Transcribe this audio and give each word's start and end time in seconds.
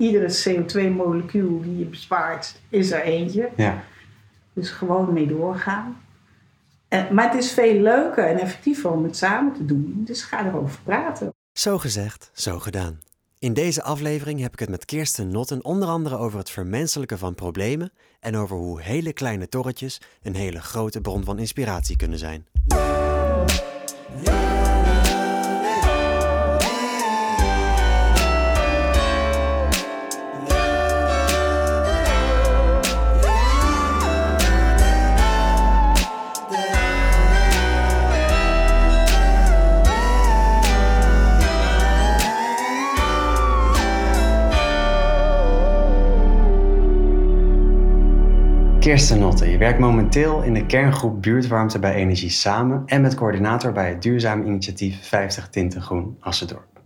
iedere 0.00 0.28
CO2-molecuul 0.28 1.62
die 1.62 1.78
je 1.78 1.84
bespaart, 1.84 2.60
is 2.68 2.90
er 2.90 3.02
eentje. 3.02 3.48
Ja. 3.56 3.82
Dus 4.52 4.70
gewoon 4.70 5.12
mee 5.12 5.26
doorgaan. 5.26 6.00
Eh, 6.88 7.10
maar 7.10 7.32
het 7.32 7.42
is 7.42 7.52
veel 7.52 7.80
leuker 7.80 8.26
en 8.26 8.38
effectiever 8.38 8.90
om 8.90 9.04
het 9.04 9.16
samen 9.16 9.52
te 9.52 9.64
doen. 9.64 10.02
Dus 10.04 10.22
ga 10.22 10.46
erover 10.46 10.80
praten. 10.84 11.34
Zo 11.52 11.78
gezegd, 11.78 12.30
zo 12.34 12.58
gedaan. 12.58 13.00
In 13.38 13.52
deze 13.52 13.82
aflevering 13.82 14.40
heb 14.40 14.52
ik 14.52 14.58
het 14.58 14.68
met 14.68 14.84
Kirsten 14.84 15.28
Notten 15.28 15.64
onder 15.64 15.88
andere 15.88 16.16
over 16.16 16.38
het 16.38 16.50
vermenselijken 16.50 17.18
van 17.18 17.34
problemen 17.34 17.92
en 18.20 18.36
over 18.36 18.56
hoe 18.56 18.80
hele 18.80 19.12
kleine 19.12 19.48
torretjes 19.48 20.00
een 20.22 20.34
hele 20.34 20.60
grote 20.60 21.00
bron 21.00 21.24
van 21.24 21.38
inspiratie 21.38 21.96
kunnen 21.96 22.18
zijn. 22.18 22.46
Kirsten 48.80 49.18
Notte, 49.18 49.50
je 49.50 49.58
werkt 49.58 49.78
momenteel 49.78 50.42
in 50.42 50.54
de 50.54 50.66
kerngroep 50.66 51.22
Buurtwarmte 51.22 51.78
bij 51.78 51.94
Energie 51.94 52.30
Samen 52.30 52.82
en 52.86 53.00
met 53.00 53.14
coördinator 53.14 53.72
bij 53.72 53.88
het 53.88 54.02
duurzaam 54.02 54.46
initiatief 54.46 55.08
50 55.08 55.48
Tinten 55.48 55.82
Groen 55.82 56.16
Assendorp. 56.20 56.80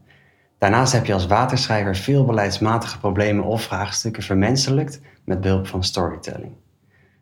Daarnaast 0.59 0.93
heb 0.93 1.07
je 1.07 1.13
als 1.13 1.27
waterschrijver 1.27 1.97
veel 1.97 2.25
beleidsmatige 2.25 2.99
problemen 2.99 3.45
of 3.45 3.63
vraagstukken 3.63 4.23
vermenselijkt 4.23 5.01
met 5.25 5.41
behulp 5.41 5.67
van 5.67 5.85
storytelling. 5.85 6.53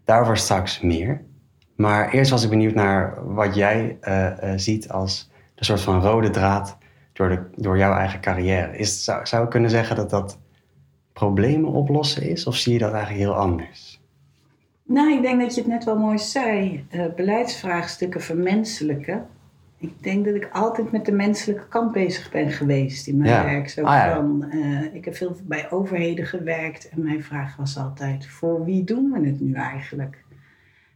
Daarover 0.05 0.37
straks 0.37 0.81
meer. 0.81 1.25
Maar 1.77 2.11
eerst 2.11 2.31
was 2.31 2.45
ik 2.45 2.51
benieuwd 2.51 2.75
naar 2.75 3.34
wat 3.34 3.55
jij 3.55 3.98
uh, 4.03 4.27
uh, 4.27 4.53
ziet 4.57 4.89
als 4.89 5.31
de 5.55 5.64
soort 5.64 5.81
van 5.81 6.01
rode 6.01 6.31
draad 6.31 6.79
door, 7.12 7.29
de, 7.29 7.51
door 7.57 7.79
jouw 7.79 7.95
eigen 7.95 8.20
carrière. 8.20 8.77
Is, 8.77 9.05
zou, 9.05 9.27
zou 9.27 9.45
ik 9.45 9.51
kunnen 9.51 9.70
zeggen 9.70 9.97
dat 9.97 10.11
dat 10.11 10.39
problemen 11.12 11.70
oplossen 11.70 12.23
is 12.23 12.47
of 12.47 12.57
zie 12.57 12.73
je 12.73 12.79
dat 12.79 12.92
eigenlijk 12.92 13.25
heel 13.25 13.34
anders? 13.36 13.92
Nou, 14.93 15.12
ik 15.12 15.23
denk 15.23 15.41
dat 15.41 15.55
je 15.55 15.61
het 15.61 15.71
net 15.71 15.85
wel 15.85 15.98
mooi 15.98 16.19
zei. 16.19 16.85
Uh, 16.95 17.05
beleidsvraagstukken 17.17 18.21
vermenselijken. 18.21 19.27
Ik 19.79 20.03
denk 20.03 20.25
dat 20.25 20.35
ik 20.35 20.48
altijd 20.53 20.93
met 20.93 21.05
de 21.07 21.12
menselijke 21.12 21.69
kant 21.69 21.93
bezig 21.93 22.31
ben 22.31 22.51
geweest 22.51 23.07
in 23.07 23.17
mijn 23.17 23.31
Ja. 23.31 23.45
werk. 23.45 23.69
Zo 23.69 23.83
Ah, 23.83 23.95
ja. 23.95 24.15
van, 24.15 24.47
eh, 24.51 24.95
ik 24.95 25.05
heb 25.05 25.17
veel 25.17 25.37
bij 25.45 25.70
overheden 25.70 26.27
gewerkt 26.27 26.89
en 26.89 27.03
mijn 27.03 27.23
vraag 27.23 27.57
was 27.57 27.79
altijd: 27.79 28.27
voor 28.27 28.65
wie 28.65 28.85
doen 28.85 29.11
we 29.13 29.27
het 29.27 29.41
nu 29.41 29.53
eigenlijk? 29.55 30.25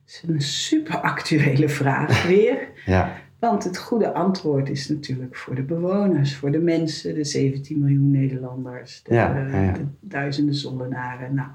Dat 0.05 0.15
is 0.15 0.23
een 0.29 0.41
super 0.41 1.01
actuele 1.01 1.69
vraag 1.69 2.27
weer. 2.29 2.69
Ja, 2.85 3.13
Want 3.39 3.65
het 3.65 3.79
goede 3.79 4.13
antwoord 4.13 4.69
is 4.69 4.89
natuurlijk 4.89 5.37
voor 5.37 5.55
de 5.55 5.63
bewoners, 5.63 6.37
voor 6.37 6.51
de 6.51 6.59
mensen, 6.61 7.15
de 7.15 7.25
17 7.25 7.79
miljoen 7.79 8.11
Nederlanders, 8.11 9.03
de, 9.03 9.15
Ja, 9.15 9.37
ja, 9.37 9.61
ja. 9.63 9.73
de 9.73 9.85
duizenden 10.01 10.55
zondenaren. 10.55 11.35
Nou. 11.35 11.49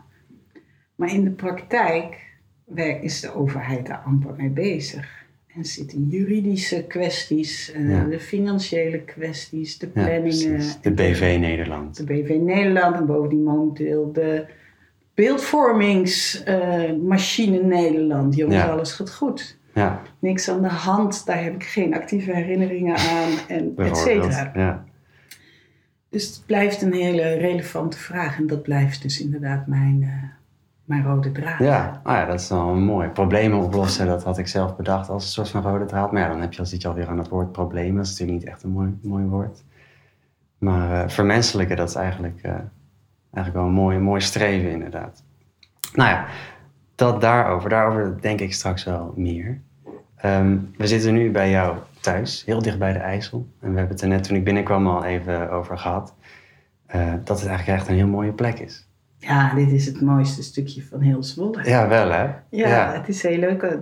Maar 0.95 1.13
in 1.13 1.23
de 1.23 1.29
praktijk 1.31 2.29
werk- 2.73 3.03
is 3.03 3.19
de 3.21 3.35
overheid 3.35 3.85
daar 3.87 4.01
amper 4.05 4.33
mee 4.37 4.49
bezig. 4.49 5.19
En 5.55 5.65
zitten 5.65 6.07
juridische 6.09 6.83
kwesties, 6.87 7.71
eh, 7.71 7.89
Ja. 7.89 8.03
de 8.03 8.19
financiële 8.19 8.99
kwesties, 9.01 9.77
de 9.77 9.87
planningen. 9.87 10.61
De 10.81 10.91
BV 10.91 11.37
Nederland. 11.39 11.97
De 11.97 12.03
BV 12.03 12.37
Nederland 12.41 12.95
en 12.95 13.05
bovendien 13.05 13.43
momenteel 13.43 14.11
de 14.11 14.45
beeldvormingsmachine 15.13 17.63
Nederland. 17.63 18.35
Jongens, 18.35 18.57
Ja. 18.57 18.67
alles 18.67 18.91
gaat 18.93 19.13
goed 19.13 19.59
Ja, 19.73 20.01
niks 20.19 20.49
aan 20.49 20.61
de 20.61 20.67
hand. 20.67 21.25
Daar 21.25 21.43
heb 21.43 21.53
ik 21.55 21.63
geen 21.63 21.93
actieve 21.93 22.33
herinneringen 22.35 22.95
aan. 22.97 23.29
En 23.47 23.73
et 23.77 23.97
cetera. 23.97 24.51
Ja. 24.55 24.85
Dus 26.09 26.27
het 26.27 26.43
blijft 26.45 26.81
een 26.81 26.93
hele 26.93 27.33
relevante 27.33 27.97
vraag. 27.97 28.37
En 28.37 28.47
dat 28.47 28.63
blijft 28.63 29.01
dus 29.01 29.21
inderdaad 29.21 29.67
mijn, 29.67 29.99
eh, 30.03 30.23
mijn 30.91 31.03
rode 31.05 31.31
draad. 31.31 31.59
Ja, 31.59 31.99
ah 32.03 32.15
ja, 32.15 32.25
dat 32.25 32.39
is 32.39 32.49
wel 32.49 32.73
mooi. 32.73 33.09
Problemen 33.09 33.59
oplossen, 33.59 34.05
dat 34.05 34.23
had 34.23 34.37
ik 34.37 34.47
zelf 34.47 34.75
bedacht 34.75 35.09
als 35.09 35.23
een 35.23 35.29
soort 35.31 35.49
van 35.49 35.61
rode 35.61 35.85
draad. 35.85 36.11
Maar 36.11 36.21
ja, 36.21 36.27
dan 36.27 36.41
heb 36.41 36.53
je, 36.53 36.59
al- 36.59 36.65
zit 36.65 36.81
je 36.81 36.87
alweer 36.87 37.07
aan 37.07 37.17
het 37.17 37.27
woord 37.29 37.51
problemen. 37.51 37.95
Dat 37.95 38.05
is 38.05 38.11
natuurlijk 38.11 38.39
niet 38.39 38.47
echt 38.47 38.63
een 38.63 38.69
mooi, 38.69 38.97
mooi 39.01 39.23
woord. 39.25 39.63
Maar 40.57 41.01
eh, 41.03 41.09
vermenselijken, 41.09 41.75
dat 41.75 41.89
is 41.89 41.95
eigenlijk, 41.95 42.39
eh, 42.41 42.51
eigenlijk 43.33 43.53
wel 43.55 43.65
een 43.65 43.71
mooi, 43.83 43.97
mooi 43.99 44.21
streven 44.21 44.71
inderdaad. 44.71 45.23
Nou 45.93 46.09
ja, 46.09 46.25
dat 46.95 47.21
daarover. 47.21 47.69
Daarover 47.69 48.21
denk 48.21 48.39
ik 48.39 48.53
straks 48.53 48.83
wel 48.83 49.13
meer. 49.15 49.61
Ehm, 50.15 50.57
we 50.77 50.87
zitten 50.87 51.13
nu 51.13 51.31
bij 51.31 51.49
jou 51.49 51.77
thuis, 52.01 52.43
heel 52.45 52.61
dicht 52.61 52.79
bij 52.79 52.93
de 52.93 52.99
IJssel. 52.99 53.47
En 53.59 53.71
we 53.71 53.77
hebben 53.77 53.95
het 53.95 54.01
er 54.01 54.07
net 54.07 54.23
toen 54.23 54.35
ik 54.37 54.43
binnenkwam 54.43 54.87
al 54.87 55.03
even 55.03 55.51
over 55.51 55.77
gehad. 55.77 56.13
eh, 56.85 57.13
dat 57.23 57.39
het 57.39 57.47
eigenlijk 57.49 57.79
echt 57.79 57.89
een 57.89 57.95
heel 57.95 58.07
mooie 58.07 58.31
plek 58.31 58.59
is. 58.59 58.87
Ja, 59.21 59.53
dit 59.53 59.71
is 59.71 59.85
het 59.85 60.01
mooiste 60.01 60.43
stukje 60.43 60.83
van 60.83 61.01
heel 61.01 61.23
Zwolle. 61.23 61.63
Ja, 61.63 61.87
wel 61.87 62.11
hè? 62.11 62.29
Ja, 62.49 62.93
het 62.93 63.07
is 63.07 63.21
heel 63.23 63.37
leuk. 63.37 63.77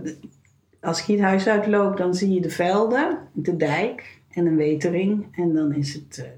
Als 0.81 0.99
ik 0.99 1.05
hier 1.05 1.17
het 1.17 1.25
huis 1.25 1.47
uitloop, 1.47 1.97
dan 1.97 2.13
zie 2.13 2.33
je 2.33 2.41
de 2.41 2.49
velden, 2.49 3.17
de 3.33 3.55
dijk 3.55 4.19
en 4.29 4.45
een 4.45 4.55
wetering. 4.55 5.25
En 5.35 5.53
dan 5.53 5.73
is 5.73 5.93
het 5.93 6.17
eh, 6.23 6.29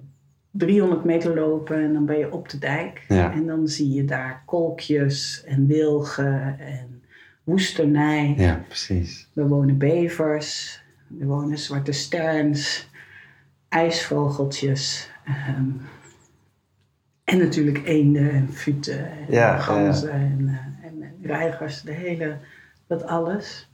300 0.51 1.03
meter 1.03 1.35
lopen 1.35 1.83
en 1.83 1.93
dan 1.93 2.05
ben 2.05 2.17
je 2.17 2.31
op 2.31 2.49
de 2.49 2.57
dijk. 2.57 3.05
Ja. 3.07 3.33
En 3.33 3.45
dan 3.45 3.67
zie 3.67 3.93
je 3.93 4.05
daar 4.05 4.43
kolkjes 4.45 5.43
en 5.45 5.67
wilgen 5.67 6.59
en 6.59 7.03
woesternij. 7.43 8.33
Ja, 8.37 8.63
precies. 8.67 9.29
Er 9.35 9.47
wonen 9.47 9.77
bevers, 9.77 10.81
er 11.19 11.25
wonen 11.27 11.57
zwarte 11.57 11.91
sterns, 11.91 12.89
ijsvogeltjes. 13.69 15.09
ehm, 15.25 15.69
en 17.31 17.37
natuurlijk 17.37 17.81
eenden 17.85 18.31
en 18.31 18.49
futen 18.51 19.11
en 19.11 19.25
Ja, 19.29 19.57
ganzen 19.57 20.11
en, 20.11 20.45
eh, 20.47 20.87
en, 20.87 21.01
en 21.01 21.15
reigers, 21.21 21.81
de 21.81 21.91
hele, 21.91 22.37
dat 22.87 23.05
alles. 23.05 23.69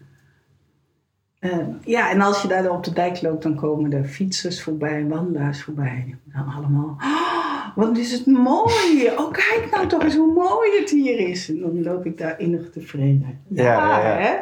Ehm, 1.39 1.69
ja, 1.83 2.11
en 2.11 2.21
als 2.21 2.41
je 2.41 2.47
daar 2.47 2.63
dan 2.63 2.75
op 2.75 2.83
de 2.83 2.93
dijk 2.93 3.21
loopt, 3.21 3.43
dan 3.43 3.55
komen 3.55 3.93
er 3.93 4.03
fietsers 4.03 4.61
voorbij, 4.61 5.05
wandelaars 5.07 5.63
voorbij. 5.63 6.15
Dan 6.23 6.53
allemaal, 6.55 6.97
"Oh, 6.99 7.75
wat 7.75 7.97
is 7.97 8.11
het 8.11 8.25
mooi! 8.25 9.11
Oh, 9.17 9.31
kijk 9.31 9.67
nou 9.71 9.87
toch 9.87 10.03
eens 10.03 10.15
hoe 10.15 10.33
mooi 10.33 10.79
het 10.79 10.89
hier 10.89 11.19
is. 11.19 11.49
En 11.49 11.59
dan 11.59 11.83
loop 11.83 12.05
ik 12.05 12.17
daar 12.17 12.39
innig 12.39 12.69
tevreden. 12.71 13.39
Ja, 13.47 13.63
ja, 13.63 13.99
ja. 13.99 14.17
hè? 14.17 14.35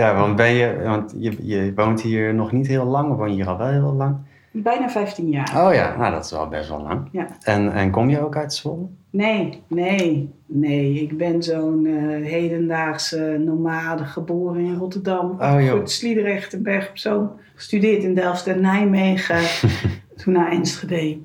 Ja, 0.00 0.14
want, 0.14 0.36
ben 0.36 0.52
je, 0.52 0.80
want 0.82 1.14
je, 1.18 1.46
je 1.46 1.72
woont 1.74 2.00
hier 2.00 2.34
nog 2.34 2.52
niet 2.52 2.66
heel 2.66 2.84
lang, 2.84 3.10
of 3.10 3.16
woon 3.16 3.28
je 3.28 3.34
hier 3.34 3.48
al 3.48 3.58
wel 3.58 3.68
heel 3.68 3.92
lang? 3.92 4.16
Bijna 4.56 4.88
15 4.88 5.28
jaar. 5.28 5.66
Oh 5.66 5.74
ja, 5.74 5.96
nou 5.96 6.12
dat 6.12 6.24
is 6.24 6.30
wel 6.30 6.48
best 6.48 6.68
wel 6.68 6.82
lang. 6.82 7.08
Ja. 7.12 7.26
En, 7.42 7.72
en 7.72 7.90
kom 7.90 8.08
je 8.10 8.20
ook 8.24 8.36
uit 8.36 8.54
Zwolle? 8.54 8.86
Nee, 9.10 9.62
nee, 9.66 10.34
nee. 10.46 11.02
Ik 11.02 11.16
ben 11.16 11.42
zo'n 11.42 11.86
eh, 11.86 12.30
hedendaagse 12.30 13.42
nomade 13.44 14.04
geboren 14.04 14.64
in 14.64 14.74
Rotterdam. 14.74 15.36
Oh, 15.40 15.56
joh. 15.58 15.86
Sliedrecht 15.86 16.52
en 16.52 16.62
Berg 16.62 16.88
op 16.88 16.98
Zoom. 16.98 17.30
Gestudeerd 17.54 18.02
in 18.02 18.14
Delft 18.14 18.46
en 18.46 18.60
Nijmegen. 18.60 19.40
Toen 20.24 20.32
naar 20.32 20.50
Enschede 20.50 21.18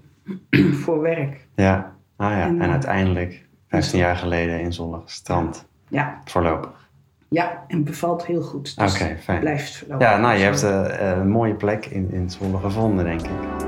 voor 0.83 1.01
werk. 1.01 1.47
Ja. 1.55 1.95
Ah 2.15 2.31
ja, 2.31 2.41
En, 2.45 2.55
en, 2.61 2.61
eh, 2.61 2.71
uiteindelijk, 2.71 3.45
15 3.67 3.99
jaar 3.99 4.15
geleden 4.15 4.59
in 4.59 4.73
Zwolle 4.73 5.01
gestrand. 5.05 5.67
Ja, 5.87 6.21
Voorlopig. 6.25 6.88
Ja, 7.29 7.63
en 7.67 7.83
bevalt 7.83 8.25
heel 8.25 8.41
goed. 8.41 8.77
Dus 8.77 8.93
Oké, 8.93 9.17
fijn. 9.17 9.39
Blijft 9.39 9.77
voorlopig. 9.77 10.07
Ja, 10.07 10.17
nou 10.17 10.37
je 10.37 10.43
hebt 10.43 10.59
zo. 10.59 10.81
eh, 10.81 11.17
een 11.17 11.29
mooie 11.29 11.53
plek 11.55 11.85
in, 11.85 12.11
in 12.11 12.29
Zwolle 12.29 12.57
gevonden, 12.57 13.05
denk 13.05 13.21
ik. 13.21 13.67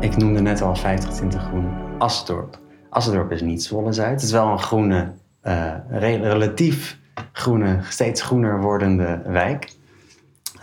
Ik 0.00 0.16
noemde 0.16 0.40
net 0.40 0.60
al 0.62 0.76
50 0.76 1.10
tinten 1.14 1.40
groen 1.40 1.68
Assendorp. 1.98 2.58
Assendorp 2.90 3.32
is 3.32 3.40
niet 3.40 3.62
Zwolle-Zuid. 3.62 4.10
Het 4.10 4.22
is 4.22 4.30
wel 4.32 4.46
een 4.48 4.58
groene, 4.58 5.12
eh, 5.40 5.72
re- 5.90 6.16
relatief 6.28 6.98
groene, 7.32 7.78
steeds 7.88 8.22
groener 8.22 8.60
wordende 8.60 9.22
wijk. 9.26 9.72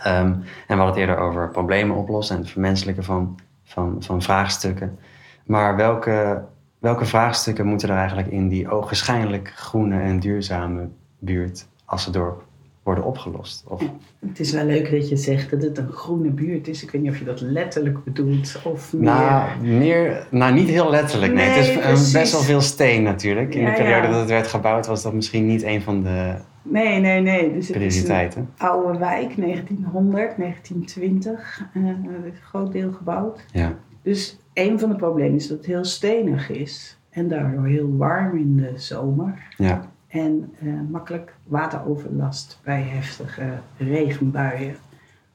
Ehm, 0.02 0.26
en 0.26 0.42
we 0.66 0.74
hadden 0.74 0.86
het 0.86 0.96
eerder 0.96 1.18
over 1.18 1.48
problemen 1.50 1.96
oplossen 1.96 2.36
en 2.36 2.42
het 2.42 2.50
vermenselijken 2.50 3.04
van, 3.04 3.38
van, 3.64 3.96
van 4.02 4.22
vraagstukken. 4.22 4.98
Maar 5.46 5.76
welke, 5.76 6.42
welke 6.78 7.04
vraagstukken 7.04 7.66
moeten 7.66 7.88
er 7.88 7.96
eigenlijk 7.96 8.28
in 8.28 8.48
die 8.48 8.70
ogenschijnlijk 8.70 9.52
groene 9.56 10.00
en 10.00 10.20
duurzame 10.20 10.88
buurt 11.18 11.66
Assendorp 11.84 12.42
worden 12.82 13.04
opgelost? 13.04 13.64
Of, 13.68 13.82
Het 14.26 14.40
is 14.40 14.52
wel 14.52 14.64
leuk 14.64 14.90
dat 14.90 15.08
je 15.08 15.16
zegt 15.16 15.50
dat 15.50 15.62
het 15.62 15.78
een 15.78 15.92
groene 15.92 16.30
buurt 16.30 16.68
is. 16.68 16.82
Ik 16.82 16.90
weet 16.90 17.02
niet 17.02 17.10
of 17.10 17.18
je 17.18 17.24
dat 17.24 17.40
letterlijk 17.40 18.04
bedoelt 18.04 18.60
of 18.64 18.92
meer... 18.92 19.02
nou, 19.02 19.60
meer, 19.60 20.26
nou, 20.30 20.54
niet 20.54 20.68
heel 20.68 20.90
letterlijk. 20.90 21.32
Nee, 21.32 21.48
Nee, 21.48 21.58
het 21.58 21.66
is 21.68 21.78
precies. 21.78 22.12
best 22.12 22.32
wel 22.32 22.40
veel 22.40 22.60
steen 22.60 23.02
natuurlijk. 23.02 23.54
In 23.54 23.60
Ja, 23.62 23.70
de 23.70 23.76
periode 23.76 24.06
ja. 24.06 24.10
dat 24.10 24.20
het 24.20 24.28
werd 24.28 24.46
gebouwd 24.46 24.86
was 24.86 25.02
dat 25.02 25.12
misschien 25.14 25.46
niet 25.46 25.62
een 25.62 25.82
van 25.82 26.02
de 26.02 26.34
Nee, 26.64 27.00
nee, 27.00 27.20
nee. 27.20 27.52
Dus 27.52 27.68
het 27.68 27.82
is 27.82 28.08
een 28.08 28.48
oude 28.56 28.98
wijk, 28.98 29.36
1900, 29.36 30.36
1920. 30.36 31.62
eh, 31.74 31.82
een 31.82 32.32
groot 32.42 32.72
deel 32.72 32.92
gebouwd. 32.92 33.44
Ja. 33.52 33.74
Dus 34.02 34.38
een 34.54 34.78
van 34.78 34.88
de 34.88 34.96
problemen 34.96 35.34
is 35.34 35.48
dat 35.48 35.56
het 35.56 35.66
heel 35.66 35.84
stenig 35.84 36.50
is. 36.50 36.98
En 37.10 37.28
daardoor 37.28 37.66
heel 37.66 37.96
warm 37.96 38.36
in 38.36 38.56
de 38.56 38.72
zomer. 38.76 39.42
Ja. 39.56 39.90
En 40.08 40.52
eh, 40.60 40.68
makkelijk 40.90 41.34
wateroverlast 41.46 42.60
bij 42.64 42.82
heftige 42.82 43.58
regenbuien. 43.76 44.76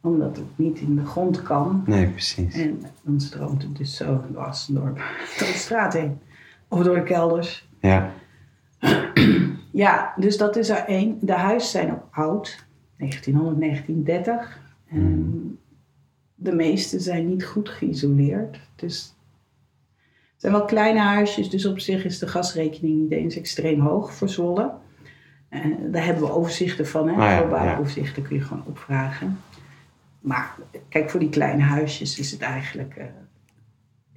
Omdat 0.02 0.36
het 0.36 0.46
niet 0.56 0.80
in 0.80 0.96
de 0.96 1.06
grond 1.06 1.44
kan. 1.44 1.84
Nee, 1.86 2.08
precies. 2.08 2.56
En 2.56 2.82
dan 3.02 3.20
stroomt 3.20 3.62
het 3.62 3.78
dus 3.78 3.96
zo 3.96 4.24
door 4.70 4.94
de 5.38 5.44
straat 5.44 5.94
heen. 5.94 6.20
Of 6.68 6.84
door 6.84 6.96
de 6.96 7.04
kelders. 7.04 7.70
Ja. 7.80 8.12
Ja, 9.72 10.14
dus 10.18 10.38
dat 10.38 10.56
is 10.56 10.70
er 10.70 10.86
één. 10.86 11.18
De 11.22 11.34
huizen 11.34 11.70
zijn 11.70 11.92
ook 11.92 12.08
oud. 12.12 12.68
1900, 12.98 13.60
1930. 13.60 14.60
En 14.88 15.60
de 16.36 16.52
meeste 16.52 17.00
zijn 17.00 17.28
niet 17.28 17.46
goed 17.46 17.70
geïsoleerd. 17.70 18.60
Dus 18.76 19.16
het 20.32 20.42
zijn 20.42 20.54
wel 20.54 20.66
kleine 20.66 21.00
huisjes. 21.00 21.50
Dus 21.50 21.66
op 21.66 21.80
zich 21.80 22.06
is 22.06 22.20
de 22.20 22.28
gasrekening 22.28 23.02
niet 23.02 23.12
eens 23.12 23.36
extreem 23.36 23.80
hoog 23.80 24.14
voor 24.14 24.30
Zwolle. 24.30 24.74
Eh, 25.50 25.66
daar 25.92 26.06
hebben 26.06 26.24
we 26.24 26.32
overzichten 26.32 26.88
van. 26.88 27.08
Hè? 27.08 27.14
Ah 27.14 27.50
ja, 27.52 27.64
ja. 27.64 28.12
kun 28.22 28.36
je 28.36 28.42
gewoon 28.42 28.64
opvragen. 28.66 29.40
Maar 30.20 30.56
kijk, 30.90 31.10
voor 31.10 31.20
die 31.20 31.30
kleine 31.30 31.64
huisjes 31.64 32.20
is 32.20 32.32
het 32.32 32.42
eigenlijk... 32.42 32.96
eh, 32.96 33.06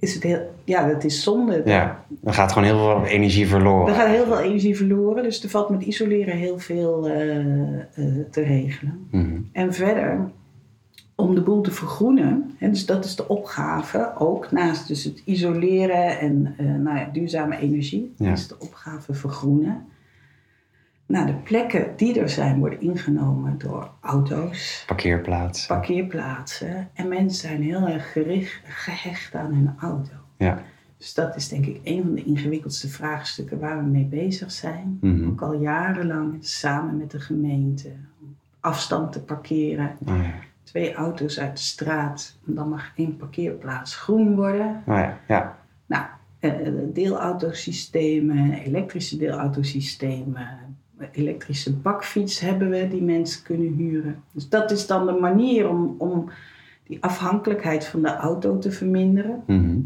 is 0.03 0.13
het 0.13 0.23
heel, 0.23 0.51
ja, 0.63 0.87
dat 0.87 1.03
is 1.03 1.23
zonde. 1.23 1.61
Ja. 1.65 2.05
Dan 2.09 2.33
gaat 2.33 2.51
gewoon 2.51 2.67
heel 2.67 2.77
veel 2.77 3.05
energie 3.05 3.47
verloren. 3.47 3.87
Er 3.93 3.99
gaat 3.99 4.07
heel 4.07 4.25
veel 4.25 4.39
energie 4.39 4.77
verloren, 4.77 5.23
dus 5.23 5.43
er 5.43 5.49
valt 5.49 5.69
met 5.69 5.81
isoleren 5.81 6.35
heel 6.37 6.59
veel 6.59 7.07
eh, 7.07 7.37
eh, 7.39 7.85
te 8.31 8.41
regelen. 8.41 9.07
Mhm. 9.11 9.39
En 9.51 9.73
verder, 9.73 10.29
om 11.15 11.35
de 11.35 11.41
boel 11.41 11.61
te 11.61 11.71
vergroenen, 11.71 12.51
hè, 12.57 12.69
dus 12.69 12.85
dat 12.85 13.05
is 13.05 13.15
de 13.15 13.27
opgave 13.27 14.11
ook, 14.17 14.51
naast 14.51 14.87
dus 14.87 15.03
het 15.03 15.21
isoleren 15.25 16.19
en 16.19 16.53
eh, 16.57 16.65
nou 16.65 16.97
ja, 16.97 17.09
duurzame 17.13 17.57
energie, 17.57 18.13
Ja. 18.17 18.31
is 18.31 18.47
de 18.47 18.55
opgave 18.59 19.13
vergroenen. 19.13 19.85
Nou, 21.05 21.25
de 21.25 21.33
plekken 21.33 21.93
die 21.95 22.19
er 22.19 22.29
zijn 22.29 22.59
worden 22.59 22.81
ingenomen 22.81 23.57
door 23.57 23.89
auto's, 24.01 24.83
Parkeerplaats. 24.87 25.65
parkeerplaatsen. 25.65 26.89
En 26.93 27.07
mensen 27.07 27.47
zijn 27.49 27.61
heel 27.61 27.87
erg 27.87 28.11
gericht, 28.11 28.61
gehecht 28.63 29.35
aan 29.35 29.53
hun 29.53 29.73
auto. 29.79 30.13
Ja. 30.37 30.61
Dus 30.97 31.13
dat 31.13 31.35
is 31.35 31.47
denk 31.47 31.65
ik 31.65 31.79
een 31.83 32.01
van 32.03 32.13
de 32.15 32.23
ingewikkeldste 32.23 32.87
vraagstukken 32.87 33.59
waar 33.59 33.77
we 33.77 33.89
mee 33.89 34.05
bezig 34.05 34.51
zijn. 34.51 34.97
Mhm. 35.01 35.27
Ook 35.29 35.41
al 35.41 35.53
jarenlang 35.53 36.37
samen 36.39 36.97
met 36.97 37.11
de 37.11 37.19
gemeente. 37.19 37.87
Om 38.21 38.35
afstand 38.59 39.11
te 39.11 39.23
parkeren. 39.23 39.91
Ah, 40.05 40.23
ja. 40.23 40.33
Twee 40.63 40.93
auto's 40.93 41.39
uit 41.39 41.57
de 41.57 41.63
straat. 41.63 42.37
En 42.47 42.53
dan 42.53 42.69
mag 42.69 42.91
één 42.95 43.17
parkeerplaats 43.17 43.95
groen 43.95 44.35
worden. 44.35 44.83
Ah, 44.85 44.97
ja. 44.97 45.17
Ja. 45.27 45.57
Nou, 45.85 46.03
eh, 46.39 46.51
deelautosystemen, 46.93 48.51
elektrische 48.53 49.17
deelautosystemen. 49.17 50.72
Elektrische 51.11 51.73
bakfiets 51.73 52.39
hebben 52.39 52.69
we 52.69 52.87
die 52.87 53.01
mensen 53.01 53.43
kunnen 53.43 53.73
huren. 53.73 54.23
Dus 54.31 54.49
dat 54.49 54.71
is 54.71 54.87
dan 54.87 55.05
de 55.05 55.11
manier 55.11 55.69
om, 55.69 55.95
om 55.97 56.29
die 56.83 57.03
afhankelijkheid 57.03 57.85
van 57.85 58.01
de 58.01 58.15
auto 58.15 58.57
te 58.57 58.71
verminderen. 58.71 59.43
Mhm. 59.47 59.79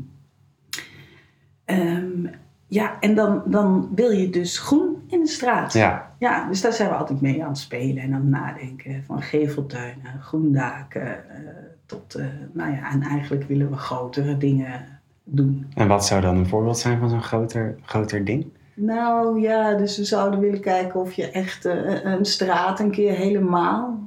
Ehm, 1.65 2.27
ja, 2.67 2.99
en 2.99 3.15
dan, 3.15 3.43
dan 3.45 3.89
wil 3.95 4.11
je 4.11 4.29
dus 4.29 4.59
groen 4.59 4.95
in 5.07 5.19
de 5.19 5.27
straat. 5.27 5.73
Ja. 5.73 6.15
Ja, 6.19 6.47
dus 6.47 6.61
daar 6.61 6.73
zijn 6.73 6.89
we 6.89 6.95
altijd 6.95 7.21
mee 7.21 7.43
aan 7.43 7.49
het 7.49 7.57
spelen 7.57 8.03
en 8.03 8.13
aan 8.13 8.21
het 8.21 8.29
nadenken. 8.29 9.03
Van 9.05 9.21
geveltuinen, 9.21 10.21
groendaken, 10.21 11.29
eh, 11.29 11.39
tot, 11.85 12.15
eh, 12.15 12.25
nou 12.51 12.71
ja, 12.71 12.91
en 12.91 13.01
eigenlijk 13.01 13.43
willen 13.43 13.69
we 13.69 13.75
grotere 13.75 14.37
dingen 14.37 14.99
doen. 15.23 15.67
En 15.73 15.87
wat 15.87 16.05
zou 16.05 16.21
dan 16.21 16.37
een 16.37 16.47
voorbeeld 16.47 16.77
zijn 16.77 16.99
van 16.99 17.09
zo'n 17.09 17.23
groter, 17.23 17.75
groter 17.81 18.25
ding? 18.25 18.45
Nou 18.79 19.39
ja, 19.41 19.73
dus 19.73 19.97
we 19.97 20.03
zouden 20.03 20.39
willen 20.39 20.59
kijken 20.59 20.99
of 20.99 21.13
je 21.13 21.29
echt 21.31 21.65
eh, 21.65 22.03
een 22.03 22.25
straat 22.25 22.79
een 22.79 22.91
keer 22.91 23.13
helemaal 23.13 23.99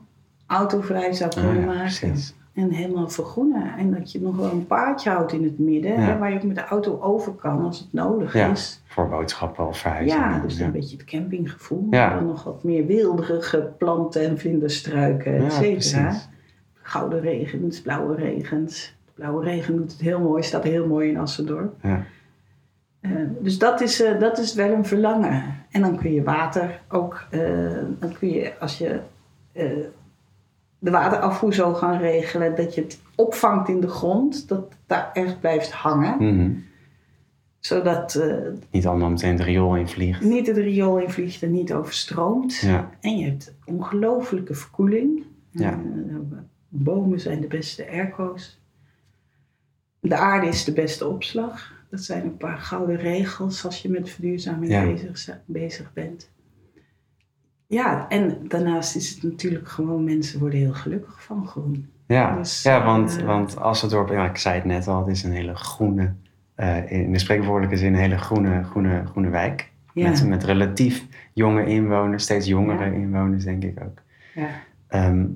autovrij 0.47 1.13
zou 1.13 1.31
Ah, 1.37 1.43
kunnen 1.45 1.61
ja, 1.61 1.67
maken. 1.67 1.83
precies. 2.11 2.35
En 2.55 2.71
helemaal 2.71 3.09
vergroenen. 3.09 3.73
En 3.79 3.91
dat 3.95 4.13
je 4.13 4.21
nog 4.21 4.37
wel 4.37 4.51
een 4.51 4.67
paardje 4.67 5.11
houdt 5.11 5.33
in 5.33 5.45
het 5.45 5.59
midden, 5.59 5.93
Ja. 5.93 5.99
hè, 5.99 6.19
waar 6.19 6.31
je 6.31 6.37
ook 6.37 6.43
met 6.43 6.57
de 6.57 6.65
auto 6.65 7.01
over 7.01 7.33
kan 7.33 7.65
als 7.65 7.79
het 7.79 7.93
nodig 7.93 8.33
Ja. 8.35 8.51
is. 8.51 8.83
Voor 8.87 9.09
boodschappen 9.09 9.67
of 9.67 9.79
verhuizingen. 9.79 10.25
Ja, 10.31 10.39
dus 10.41 10.59
een 10.59 10.73
beetje 10.73 10.97
het 10.97 11.07
campinggevoel. 11.07 11.87
Maar 11.91 12.15
dan 12.15 12.27
nog 12.27 12.45
wat 12.45 12.65
meer 12.65 12.87
wilderige 12.87 13.73
planten 13.79 14.23
en 14.29 14.39
vlinderstruiken, 14.39 15.45
et 15.45 15.53
cetera. 15.53 16.15
Gouden 16.83 17.21
regens, 17.21 17.81
blauwe 17.81 18.15
regens. 18.15 18.95
De 19.05 19.11
blauwe 19.15 19.45
regen 19.45 19.77
doet 19.77 19.93
het 19.93 20.01
heel 20.01 20.21
mooi, 20.21 20.43
staat 20.43 20.65
heel 20.65 20.87
mooi 20.87 21.09
in 21.11 21.19
Assendorp. 21.19 21.75
Ja. 21.83 22.03
Eh, 23.01 23.11
dus 23.41 23.59
dat 23.59 23.81
is, 23.81 24.03
eh, 24.03 24.21
dat 24.21 24.39
is 24.39 24.55
wel 24.55 24.73
een 24.73 24.85
verlangen. 24.85 25.65
En 25.71 25.81
dan 25.81 25.97
kun 25.97 26.13
je 26.13 26.23
water 26.23 26.81
ook, 26.89 27.27
eh, 27.31 27.41
dan 27.99 28.13
kun 28.13 28.29
je 28.29 28.59
als 28.59 28.79
je 28.79 29.01
de 30.79 30.91
waterafvoer 30.91 31.55
zo 31.55 31.75
gaan 31.75 31.99
regelen 31.99 32.57
dat 32.57 32.75
je 32.75 32.81
het 32.81 33.01
opvangt 33.15 33.69
in 33.69 33.81
de 33.81 33.89
grond, 33.89 34.49
dat 34.49 34.59
het 34.59 34.79
daar 34.87 35.11
echt 35.13 35.41
blijft 35.41 35.73
hangen. 35.73 36.35
Mhm. 36.35 36.51
Zodat 37.59 38.23
Niet 38.71 38.87
allemaal 38.87 39.11
meteen 39.11 39.33
het 39.33 39.41
riool 39.41 39.77
in 39.77 39.89
vliegt. 39.89 40.21
niet 40.21 40.47
het 40.47 40.57
riool 40.57 40.99
invliegt 40.99 41.43
en 41.43 41.51
niet 41.51 41.73
overstroomt. 41.73 42.57
Ja. 42.57 42.91
En 43.01 43.19
je 43.19 43.25
hebt 43.25 43.55
ongelooflijke 43.65 44.55
verkoeling. 44.55 45.23
Ja. 45.51 45.79
Bomen 46.69 47.21
zijn 47.21 47.41
de 47.41 47.47
beste 47.47 47.89
airco's. 47.91 48.61
De 50.01 50.17
aarde 50.17 50.47
is 50.47 50.65
de 50.65 50.73
beste 50.73 51.09
opslag. 51.09 51.80
Dat 51.91 52.01
zijn 52.01 52.25
een 52.25 52.37
paar 52.37 52.59
gouden 52.59 52.97
regels 52.97 53.65
als 53.65 53.83
je 53.83 53.89
met 53.91 54.11
verduurzaming 54.11 54.73
Ja. 54.73 54.85
bezig, 54.85 55.19
zi- 55.19 55.33
bezig 55.45 55.93
bent. 55.93 56.31
Ja, 57.67 58.09
en 58.09 58.39
daarnaast 58.49 58.97
is 58.97 59.11
het 59.11 59.23
natuurlijk 59.23 59.69
gewoon, 59.69 60.05
mensen 60.05 60.41
worden 60.41 60.59
heel 60.59 60.73
gelukkig 60.75 61.23
van 61.25 61.47
groen. 61.47 61.89
Ja, 62.07 62.37
Dus, 62.37 62.63
ja 62.63 62.85
want, 62.85 63.17
eh, 63.19 63.27
want 63.27 63.57
Assendorp, 63.57 64.09
ja, 64.09 64.29
ik 64.29 64.37
zei 64.37 64.55
het 64.55 64.65
net 64.65 64.89
al, 64.89 64.99
het 65.07 65.17
is 65.17 65.23
een 65.23 65.33
hele 65.33 65.55
groene, 65.55 66.13
eh, 66.55 66.91
in 66.93 67.13
de 67.13 67.19
spreekwoordelijke 67.19 67.77
zin, 67.77 67.93
een 67.95 68.01
hele 68.01 68.19
groene, 68.19 68.63
groene, 68.65 69.07
groene 69.07 69.29
wijk. 69.29 69.71
Ja. 69.95 70.09
Met, 70.09 70.27
met 70.27 70.45
relatief 70.45 71.07
jonge 71.33 71.65
inwoners, 71.67 72.23
steeds 72.23 72.47
jongere 72.47 72.85
Ja. 72.85 72.91
inwoners 72.93 73.45
denk 73.45 73.65
ik 73.65 73.83
ook. 73.85 74.03
Ja. 74.35 74.49
Ehm, 74.87 75.27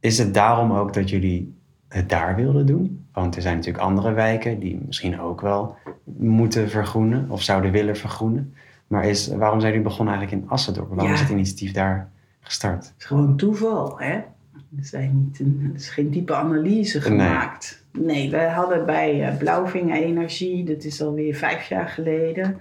is 0.00 0.18
het 0.18 0.34
daarom 0.34 0.72
ook 0.72 0.92
dat 0.94 1.10
jullie 1.10 1.54
het 1.88 2.08
daar 2.08 2.36
wilden 2.36 2.66
doen? 2.66 3.03
Want 3.14 3.36
er 3.36 3.42
zijn 3.42 3.56
natuurlijk 3.56 3.84
andere 3.84 4.12
wijken 4.12 4.58
die 4.58 4.80
misschien 4.86 5.20
ook 5.20 5.40
wel 5.40 5.76
moeten 6.04 6.70
vergroenen 6.70 7.30
of 7.30 7.42
zouden 7.42 7.70
willen 7.70 7.96
vergroenen. 7.96 8.54
Maar 8.86 9.04
is, 9.04 9.28
waarom 9.28 9.60
zijn 9.60 9.72
jullie 9.72 9.88
begonnen 9.88 10.14
eigenlijk 10.14 10.44
in 10.44 10.50
Assendorp? 10.50 10.88
Waarom 10.88 11.06
Ja. 11.06 11.12
is 11.14 11.20
het 11.20 11.28
initiatief 11.30 11.72
daar 11.72 12.10
gestart? 12.40 12.84
Het 12.84 12.94
is 12.98 13.04
gewoon 13.04 13.36
toeval, 13.36 13.98
hè? 14.00 14.12
Er, 14.12 14.84
zijn 14.84 15.24
niet 15.24 15.40
een, 15.40 15.68
er 15.70 15.74
is 15.80 15.88
geen 15.88 16.10
diepe 16.10 16.34
analyse 16.34 17.00
gemaakt. 17.00 17.84
Nee, 17.92 18.30
we 18.30 18.42
hadden 18.42 18.86
bij 18.86 19.22
eh, 19.28 19.36
Blauwvinger 19.36 19.96
Energie, 19.96 20.64
dat 20.64 20.84
is 20.84 21.02
alweer 21.02 21.34
vijf 21.34 21.68
jaar 21.68 21.88
geleden, 21.88 22.56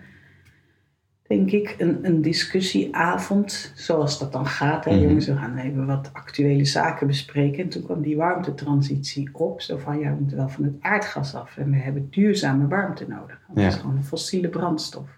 denk 1.27 1.51
ik, 1.51 1.75
een, 1.77 1.99
een 2.05 2.21
discussieavond, 2.21 3.71
zoals 3.75 4.19
dat 4.19 4.31
dan 4.31 4.45
gaat. 4.47 4.85
Hè? 4.85 4.91
Mhm. 4.91 5.01
Jongens, 5.01 5.27
we 5.27 5.35
gaan 5.35 5.57
even 5.57 5.85
wat 5.85 6.09
actuele 6.13 6.65
zaken 6.65 7.07
bespreken. 7.07 7.63
En 7.63 7.69
toen 7.69 7.83
kwam 7.83 8.01
die 8.01 8.17
warmtetransitie 8.17 9.29
op, 9.33 9.61
zo 9.61 9.77
van, 9.77 9.99
ja, 9.99 10.09
we 10.09 10.19
moeten 10.19 10.37
wel 10.37 10.49
van 10.49 10.63
het 10.63 10.73
aardgas 10.79 11.35
af 11.35 11.57
en 11.57 11.71
we 11.71 11.77
hebben 11.77 12.07
duurzame 12.09 12.67
warmte 12.67 13.05
nodig. 13.07 13.39
Dat 13.47 13.63
Ja. 13.63 13.67
is 13.67 13.75
gewoon 13.75 13.95
een 13.95 14.03
fossiele 14.03 14.49
brandstof. 14.49 15.09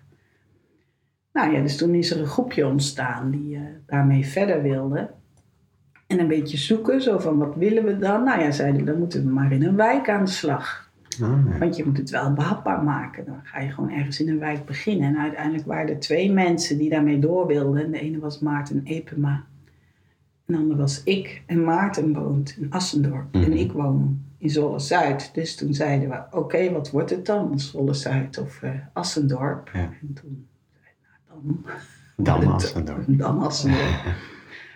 Nou 1.34 1.54
ja, 1.54 1.62
dus 1.62 1.78
toen 1.78 1.94
is 1.96 2.12
er 2.12 2.20
een 2.20 2.26
groepje 2.28 2.68
ontstaan 2.68 3.32
die 3.32 3.56
eh, 3.56 3.62
daarmee 3.86 4.26
verder 4.26 4.62
wilde. 4.62 5.10
En 6.08 6.20
een 6.20 6.28
beetje 6.28 6.58
zoeken, 6.58 7.02
zo 7.02 7.20
van 7.20 7.38
wat 7.38 7.56
willen 7.56 7.84
we 7.86 7.98
dan? 7.98 8.24
Nou 8.24 8.42
ja, 8.42 8.52
zeiden 8.52 8.80
we, 8.80 8.92
dan 8.92 9.00
moeten 9.00 9.24
we 9.26 9.30
maar 9.32 9.52
in 9.52 9.64
een 9.64 9.76
wijk 9.76 10.10
aan 10.10 10.26
de 10.26 10.32
slag. 10.32 10.85
Ah. 11.22 11.60
Want 11.60 11.76
je 11.76 11.86
moet 11.86 11.98
het 11.98 12.10
wel 12.10 12.34
behapbaar 12.34 12.84
maken. 12.84 13.26
Dan 13.26 13.40
ga 13.44 13.60
je 13.60 13.70
gewoon 13.72 13.92
ergens 13.92 14.20
in 14.20 14.30
een 14.30 14.40
wijk 14.40 14.66
beginnen. 14.66 15.08
En 15.16 15.18
uiteindelijk 15.22 15.66
waren 15.66 15.90
er 15.90 16.00
twee 16.00 16.32
mensen 16.32 16.78
die 16.78 16.90
daarmee 16.90 17.20
door 17.20 17.48
wilden. 17.48 17.84
En 17.84 17.92
de 17.92 18.00
ene 18.00 18.20
was 18.20 18.40
Maarten 18.40 18.82
Epema. 18.84 19.44
En 20.46 20.54
de 20.54 20.58
andere 20.60 20.80
was 20.80 21.04
ik. 21.04 21.42
En 21.46 21.64
Maarten 21.64 22.14
woont 22.14 22.56
in 22.60 22.72
Assendorp. 22.72 23.34
Mhm. 23.36 23.44
En 23.44 23.54
ik 23.54 23.72
woon 23.72 24.22
in 24.38 24.50
Zolle-Zuid. 24.50 25.30
Dus 25.34 25.56
toen 25.56 25.74
zeiden 25.74 26.10
we, 26.10 26.24
oké, 26.32 26.72
wat 26.72 26.92
wordt 26.92 27.10
het 27.10 27.26
dan? 27.26 27.60
Zolle-Zuid 27.60 28.38
of 28.38 28.62
eh, 28.62 28.70
Assendorp? 28.94 29.70
Ja. 29.74 29.80
En 29.80 30.14
toen 30.14 30.48
zei 30.74 30.86
ik, 30.86 30.96
nou 31.28 31.42
dan 32.16 32.42
Dan 32.42 32.54
het- 32.54 32.54
Assendorp. 32.64 33.04
Dan 33.08 33.40
Assendorp. 33.40 34.04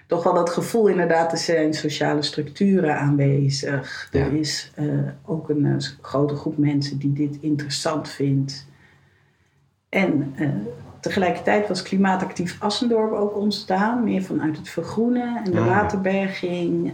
Toch 0.10 0.24
wel 0.24 0.34
dat 0.34 0.50
gevoel 0.50 0.88
inderdaad, 0.88 1.32
er 1.32 1.38
zijn 1.38 1.74
sociale 1.74 2.22
structuren 2.22 3.00
aanwezig. 3.00 4.10
Er 4.12 4.34
is 4.34 4.72
eh, 4.76 4.86
ook 5.26 5.50
een 5.50 5.66
eh, 5.66 5.76
grote 6.02 6.36
groep 6.36 6.58
mensen 6.58 6.98
die 6.98 7.14
dit 7.14 7.38
interessant 7.42 8.10
vindt. 8.10 8.68
En 9.90 10.34
eh, 10.36 10.50
tegelijkertijd 11.00 11.68
was 11.68 11.82
klimaatactief 11.82 12.62
Assendorp 12.62 13.12
ook 13.12 13.38
ontstaan. 13.38 14.04
Meer 14.04 14.22
vanuit 14.22 14.58
het 14.58 14.70
vergroenen 14.70 15.44
en 15.44 15.52
de 15.52 15.60
Ah, 15.60 15.68
waterberging. 15.68 16.94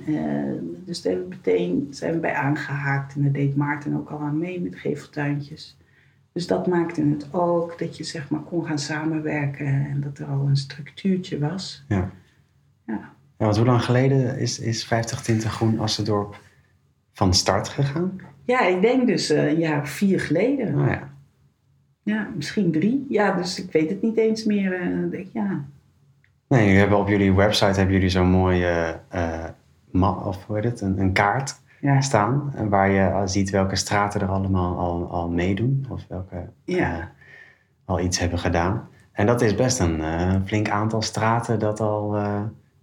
dus 0.86 1.02
daar 1.02 1.14
hebben 1.14 1.30
we 1.30 1.36
meteen 1.36 1.88
zijn 1.90 2.14
we 2.14 2.20
bij 2.20 2.34
aangehaakt. 2.34 3.16
En 3.16 3.22
daar 3.22 3.32
deed 3.32 3.56
Maarten 3.56 3.96
ook 3.96 4.10
al 4.10 4.20
aan 4.20 4.38
mee 4.38 4.62
met 4.62 4.76
geveltuintjes. 4.76 5.78
Dus 6.32 6.48
dat 6.48 6.68
maakte 6.68 7.02
het 7.02 7.28
ook 7.34 7.80
dat 7.80 7.98
je 7.98 8.04
zeg 8.04 8.30
maar 8.30 8.42
kon 8.42 8.66
gaan 8.66 8.80
samenwerken. 8.80 9.66
En 9.66 10.02
dat 10.02 10.18
er 10.18 10.26
al 10.26 10.48
een 10.48 10.58
structuurtje 10.58 11.40
was. 11.40 11.86
Ja. 11.88 12.12
Ja. 12.86 13.00
Ja, 13.38 13.46
want 13.46 13.58
hoe 13.58 13.66
lang 13.66 13.84
geleden 13.84 14.38
is, 14.40 14.60
is 14.60 14.86
50 14.86 15.22
Tinten 15.22 15.50
Groen 15.50 15.80
Assendorp 15.80 16.40
van 17.14 17.34
start 17.34 17.68
gegaan? 17.70 18.20
Ja, 18.46 18.62
ik 18.68 18.82
denk 18.82 19.08
dus 19.08 19.30
eh, 19.30 19.48
een 19.48 19.60
jaar 19.60 19.82
of 19.82 19.90
vier 19.90 20.20
geleden. 20.20 20.80
Oh 20.80 20.88
ja. 20.88 21.10
Ja, 22.04 22.28
misschien 22.36 22.72
drie. 22.72 23.06
Ja, 23.10 23.32
dus 23.32 23.64
ik 23.64 23.72
weet 23.72 23.90
het 23.90 24.02
niet 24.02 24.18
eens 24.18 24.44
meer. 24.44 24.74
eh, 25.14 25.26
ja. 25.34 25.64
Nee, 26.48 26.64
jullie 26.64 26.80
hebben 26.80 26.98
op 26.98 27.08
jullie 27.08 27.34
website 27.34 27.78
hebben 27.78 27.94
jullie 27.96 28.10
zo'n 28.10 28.30
mooie 28.30 29.00
eh, 29.08 29.44
map, 29.92 30.26
of 30.26 30.46
hoe 30.46 30.56
heet 30.56 30.66
het, 30.66 30.82
een, 30.82 31.00
een 31.00 31.14
kaart 31.14 31.60
Ja. 31.82 32.02
staan. 32.02 32.54
Waar 32.70 32.90
je 32.92 33.22
ziet 33.28 33.50
welke 33.50 33.76
straten 33.76 34.22
er 34.22 34.28
allemaal 34.28 34.78
al, 34.78 35.10
al 35.10 35.30
meedoen. 35.30 35.86
Of 35.90 36.06
welke 36.10 36.50
Ja. 36.64 37.12
al 37.86 38.00
iets 38.00 38.20
hebben 38.20 38.40
gedaan. 38.40 38.88
En 39.12 39.26
dat 39.26 39.42
is 39.42 39.56
best 39.56 39.80
een 39.80 40.02
flink 40.46 40.70
aantal 40.70 41.02
straten 41.02 41.60
dat 41.60 41.80
al 41.80 42.18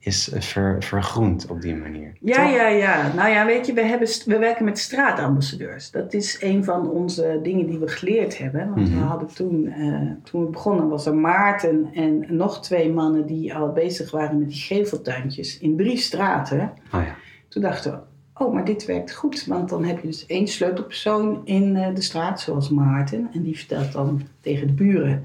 is 0.04 0.30
ver, 0.38 0.82
vergroend 0.82 1.46
op 1.50 1.60
die 1.60 1.74
manier. 1.76 2.12
Ja, 2.20 2.36
Toch? 2.44 2.54
ja, 2.54 2.66
ja. 2.68 3.12
Nou 3.14 3.28
ja, 3.28 3.46
weet 3.46 3.66
je, 3.66 3.72
we, 3.72 3.80
hebben, 3.82 4.08
we 4.26 4.38
werken 4.38 4.64
met 4.64 4.78
straatambassadeurs. 4.78 5.90
Dat 5.90 6.12
is 6.14 6.36
een 6.40 6.64
van 6.64 6.90
onze 6.90 7.40
dingen 7.42 7.66
die 7.66 7.78
we 7.78 7.88
geleerd 7.88 8.38
hebben. 8.38 8.74
Want 8.74 8.88
we 8.88 8.94
Mhm. 8.94 9.04
hadden 9.06 9.28
toen, 9.34 9.66
eh, 9.66 10.10
toen 10.24 10.44
we 10.44 10.50
begonnen, 10.50 10.88
was 10.88 11.06
er 11.06 11.14
Maarten 11.14 11.88
en 11.94 12.24
nog 12.28 12.62
twee 12.62 12.92
mannen 12.92 13.26
die 13.26 13.54
al 13.54 13.72
bezig 13.72 14.10
waren 14.10 14.38
met 14.38 14.48
die 14.48 14.60
geveltuintjes 14.60 15.58
in 15.58 15.76
drie 15.76 15.96
straten. 15.98 16.72
Oh 16.94 17.02
ja. 17.02 17.14
Toen 17.48 17.62
dachten 17.62 17.92
we, 17.92 17.98
oh, 18.44 18.52
maar 18.54 18.64
dit 18.64 18.84
werkt 18.86 19.14
goed. 19.14 19.44
Want 19.46 19.68
dan 19.68 19.84
heb 19.84 20.00
je 20.00 20.06
dus 20.06 20.26
één 20.26 20.48
sleutelpersoon 20.48 21.40
in 21.44 21.76
eh, 21.76 21.94
de 21.94 22.02
straat, 22.02 22.40
zoals 22.40 22.68
Maarten. 22.70 23.28
En 23.34 23.42
die 23.42 23.56
vertelt 23.58 23.92
dan 23.92 24.22
tegen 24.40 24.66
de 24.66 24.72
buren... 24.72 25.24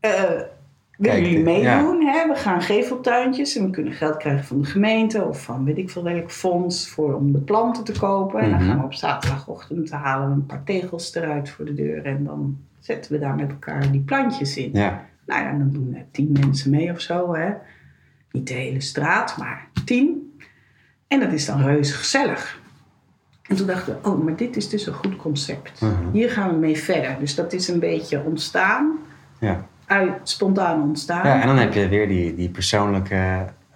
eh, 0.00 0.22
willen 1.00 1.20
jullie 1.30 1.38
ja. 1.60 1.76
meedoen? 1.80 2.06
Hè? 2.06 2.28
We 2.28 2.34
gaan 2.34 2.62
geveltuintjes 2.62 3.56
en 3.56 3.64
we 3.64 3.70
kunnen 3.70 3.92
geld 3.92 4.16
krijgen 4.16 4.44
van 4.44 4.60
de 4.60 4.66
gemeente... 4.66 5.24
of 5.24 5.42
van 5.42 5.64
weet 5.64 5.78
ik 5.78 5.90
veel 5.90 6.02
welk 6.02 6.30
fonds 6.30 6.88
voor, 6.88 7.14
om 7.14 7.32
de 7.32 7.38
planten 7.38 7.84
te 7.84 7.92
kopen. 7.98 8.40
En 8.40 8.50
dan 8.50 8.58
Mhm. 8.58 8.68
gaan 8.68 8.78
we 8.78 8.84
op 8.84 8.94
zaterdagochtend 8.94 9.90
halen 9.90 10.28
we 10.28 10.34
een 10.34 10.46
paar 10.46 10.64
tegels 10.64 11.14
eruit 11.14 11.50
voor 11.50 11.64
de 11.64 11.74
deur... 11.74 12.04
en 12.04 12.24
dan 12.24 12.58
zetten 12.78 13.12
we 13.12 13.18
daar 13.18 13.34
met 13.34 13.50
elkaar 13.50 13.90
die 13.90 14.00
plantjes 14.00 14.56
in. 14.56 14.70
Ja. 14.72 15.04
Nou 15.26 15.42
ja, 15.42 15.50
dan 15.58 15.70
doen 15.72 15.94
er 15.94 16.04
tien 16.10 16.36
mensen 16.40 16.70
mee 16.70 16.90
of 16.90 17.00
zo. 17.00 17.34
Hè? 17.34 17.50
Niet 18.32 18.46
de 18.48 18.54
hele 18.54 18.80
straat, 18.80 19.36
maar 19.36 19.68
tien. 19.84 20.38
En 21.08 21.20
dat 21.20 21.32
is 21.32 21.46
dan 21.46 21.62
reuze 21.62 21.94
gezellig. 21.94 22.58
En 23.42 23.56
toen 23.56 23.66
dachten 23.66 23.98
we, 24.02 24.08
oh, 24.08 24.24
maar 24.24 24.36
dit 24.36 24.56
is 24.56 24.68
dus 24.68 24.86
een 24.86 24.92
goed 24.94 25.16
concept. 25.16 25.80
Mhm. 25.80 26.10
Hier 26.12 26.30
gaan 26.30 26.50
we 26.50 26.56
mee 26.56 26.76
verder. 26.78 27.16
Dus 27.18 27.34
dat 27.34 27.52
is 27.52 27.68
een 27.68 27.78
beetje 27.78 28.22
ontstaan, 28.24 28.98
Ja. 29.38 29.66
Uit 29.90 30.12
spontaan 30.22 30.82
ontstaan. 30.82 31.26
ja, 31.26 31.40
en 31.40 31.46
dan 31.46 31.56
heb 31.58 31.72
je 31.72 31.88
weer 31.88 32.08
die, 32.08 32.34
die 32.34 32.48
persoonlijke... 32.48 33.14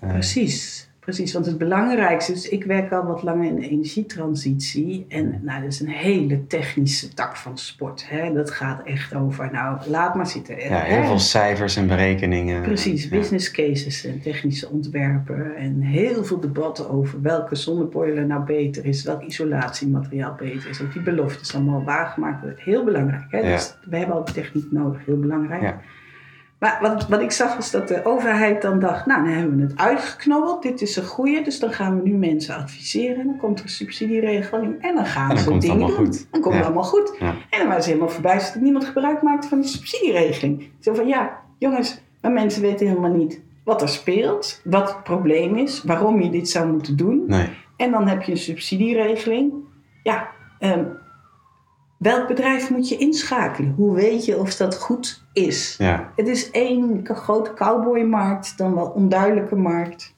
eh, 0.01 0.09
Precies, 0.09 0.89
precies. 1.01 1.33
Want 1.33 1.47
het 1.47 1.59
belangrijkste 1.59 2.33
is, 2.33 2.49
ik 2.49 2.65
werk 2.65 2.93
al 2.93 3.05
wat 3.05 3.23
langer 3.23 3.45
in 3.47 3.55
de 3.55 3.69
energietransitie. 3.69 5.07
En 5.09 5.41
nou, 5.43 5.63
dat 5.63 5.73
is 5.73 5.81
een 5.81 5.89
hele 5.89 6.47
technische 6.47 7.09
tak 7.15 7.37
van 7.37 7.59
sport. 7.59 8.05
Hè? 8.09 8.33
Dat 8.33 8.51
gaat 8.51 8.83
echt 8.85 9.15
over, 9.15 9.49
nou, 9.53 9.79
laat 9.89 10.15
maar 10.15 10.27
zitten. 10.27 10.57
ja, 10.59 10.79
heel 10.81 11.01
Hè? 11.01 11.07
veel 11.07 11.19
cijfers 11.19 11.77
en 11.77 11.87
berekeningen. 11.87 12.63
Precies, 12.63 13.09
business 13.09 13.51
cases 13.51 14.05
en 14.05 14.21
technische 14.21 14.69
ontwerpen. 14.69 15.57
En 15.57 15.81
heel 15.81 16.25
veel 16.25 16.41
debatten 16.41 16.91
over 16.91 17.23
welke 17.23 17.55
zonneboiler 17.55 18.27
nou 18.27 18.45
beter 18.45 18.85
is, 18.85 19.03
welk 19.05 19.23
isolatiemateriaal 19.23 20.35
beter 20.39 20.69
is. 20.71 20.81
Of 20.81 20.93
die 20.93 21.03
beloftes 21.03 21.55
allemaal 21.55 21.85
waargemaakt 21.85 22.41
worden. 22.41 22.59
Heel 22.63 22.85
belangrijk. 22.85 23.25
Hè? 23.31 23.39
Ja. 23.39 23.51
Dus 23.51 23.75
we 23.91 23.97
hebben 23.97 24.17
al 24.17 24.25
die 24.25 24.35
techniek 24.35 24.73
nodig, 24.73 25.01
heel 25.07 25.19
belangrijk. 25.19 25.63
Ja. 25.63 25.81
Maar 26.65 26.79
wat, 26.81 27.09
wat 27.09 27.21
ik 27.21 27.31
zag 27.31 27.57
was 27.57 27.71
dat 27.71 27.89
de 27.89 28.05
overheid 28.05 28.63
dan 28.63 28.79
dacht, 28.79 29.07
nou, 29.07 29.25
dan 29.25 29.33
hebben 29.33 29.57
we 29.57 29.63
het 29.63 29.77
uitgeknobbeld. 29.77 30.63
Dit 30.63 30.83
is 30.83 30.97
een 30.97 31.05
goeie, 31.05 31.45
dus 31.45 31.59
dan 31.59 31.73
gaan 31.73 31.97
we 32.03 32.09
nu 32.09 32.17
mensen 32.17 32.57
adviseren. 32.57 33.17
En 33.21 33.27
dan 33.27 33.37
komt 33.37 33.59
er 33.59 33.65
een 33.65 33.71
subsidieregeling 33.71 34.83
en 34.83 34.95
dan 34.95 35.07
gaan 35.07 35.29
En 35.31 35.35
dan 35.35 35.39
ze 35.45 35.51
komt 35.51 35.63
het 35.63 35.73
dingen 35.73 35.87
allemaal 35.87 36.05
doen. 36.05 36.13
goed. 36.15 36.27
Dan 36.31 36.41
komt 36.41 36.55
Ja. 36.55 36.61
het 36.61 36.67
allemaal 36.67 36.89
goed. 36.91 37.17
Ja. 37.19 37.27
En 37.27 37.59
dan 37.59 37.67
waren 37.67 37.83
ze 37.83 37.89
helemaal 37.89 38.09
verbijsterd 38.11 38.55
dat 38.55 38.63
niemand 38.63 38.85
gebruik 38.85 39.23
maakte 39.23 39.49
van 39.49 39.61
die 39.61 39.69
subsidieregeling. 39.71 40.69
Zo 40.81 40.95
van, 40.95 41.07
ja, 41.07 41.39
jongens, 41.59 42.01
maar 42.21 42.33
mensen 42.33 42.63
weten 42.63 42.87
helemaal 42.87 43.15
niet 43.15 43.41
wat 43.65 43.83
er 43.83 43.89
speelt, 43.89 44.61
wat 44.65 44.89
het 44.89 45.03
probleem 45.03 45.57
is, 45.57 45.83
waarom 45.83 46.21
je 46.23 46.31
dit 46.31 46.49
zou 46.49 46.69
moeten 46.73 46.97
doen. 46.97 47.25
Nee. 47.27 47.49
En 47.77 47.91
dan 47.91 48.09
heb 48.09 48.23
je 48.23 48.33
een 48.33 48.39
subsidieregeling. 48.39 49.53
Ja, 50.03 50.29
ehm, 50.59 50.85
welk 51.97 52.29
bedrijf 52.29 52.71
moet 52.71 52.89
je 52.89 52.97
inschakelen? 52.97 53.75
Hoe 53.77 53.95
weet 53.95 54.25
je 54.25 54.39
of 54.39 54.57
dat 54.57 54.79
goed 54.79 55.25
is? 55.33 55.75
Ja. 55.79 56.13
Het 56.17 56.29
is 56.29 56.51
één 56.51 57.01
grote 57.05 57.53
cowboymarkt, 57.55 58.59
dan 58.59 58.75
wel 58.75 58.87
onduidelijke 58.87 59.57
markt. 59.57 60.15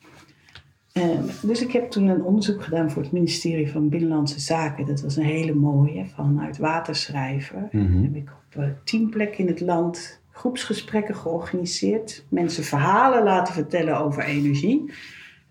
Ehm, 0.93 1.23
dus 1.43 1.63
ik 1.63 1.73
heb 1.73 1.91
toen 1.91 2.09
een 2.09 2.23
onderzoek 2.23 2.63
gedaan 2.63 2.91
voor 2.91 3.03
het 3.03 3.13
ministerie 3.13 3.71
van 3.71 3.89
Binnenlandse 3.89 4.41
Zaken. 4.41 4.87
Dat 4.87 5.01
was 5.01 5.17
een 5.17 5.25
hele 5.25 5.55
mooie, 5.55 6.07
vanuit 6.15 6.59
Waterschrijver. 6.59 7.69
Mhm. 7.71 8.03
heb 8.03 8.15
ik 8.15 8.31
op 8.31 8.63
eh, 8.63 8.69
tien 8.85 9.09
plekken 9.09 9.39
in 9.39 9.47
het 9.47 9.61
land 9.61 10.21
groepsgesprekken 10.31 11.15
georganiseerd. 11.15 12.25
Mensen 12.29 12.65
verhalen 12.65 13.23
laten 13.23 13.55
vertellen 13.55 13.99
over 13.99 14.23
energie. 14.23 14.93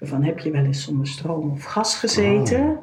Van 0.01 0.23
heb 0.23 0.39
je 0.39 0.51
wel 0.51 0.63
eens 0.63 0.83
zonder 0.83 1.07
stroom 1.07 1.51
of 1.51 1.63
gas 1.63 1.95
gezeten? 1.95 2.79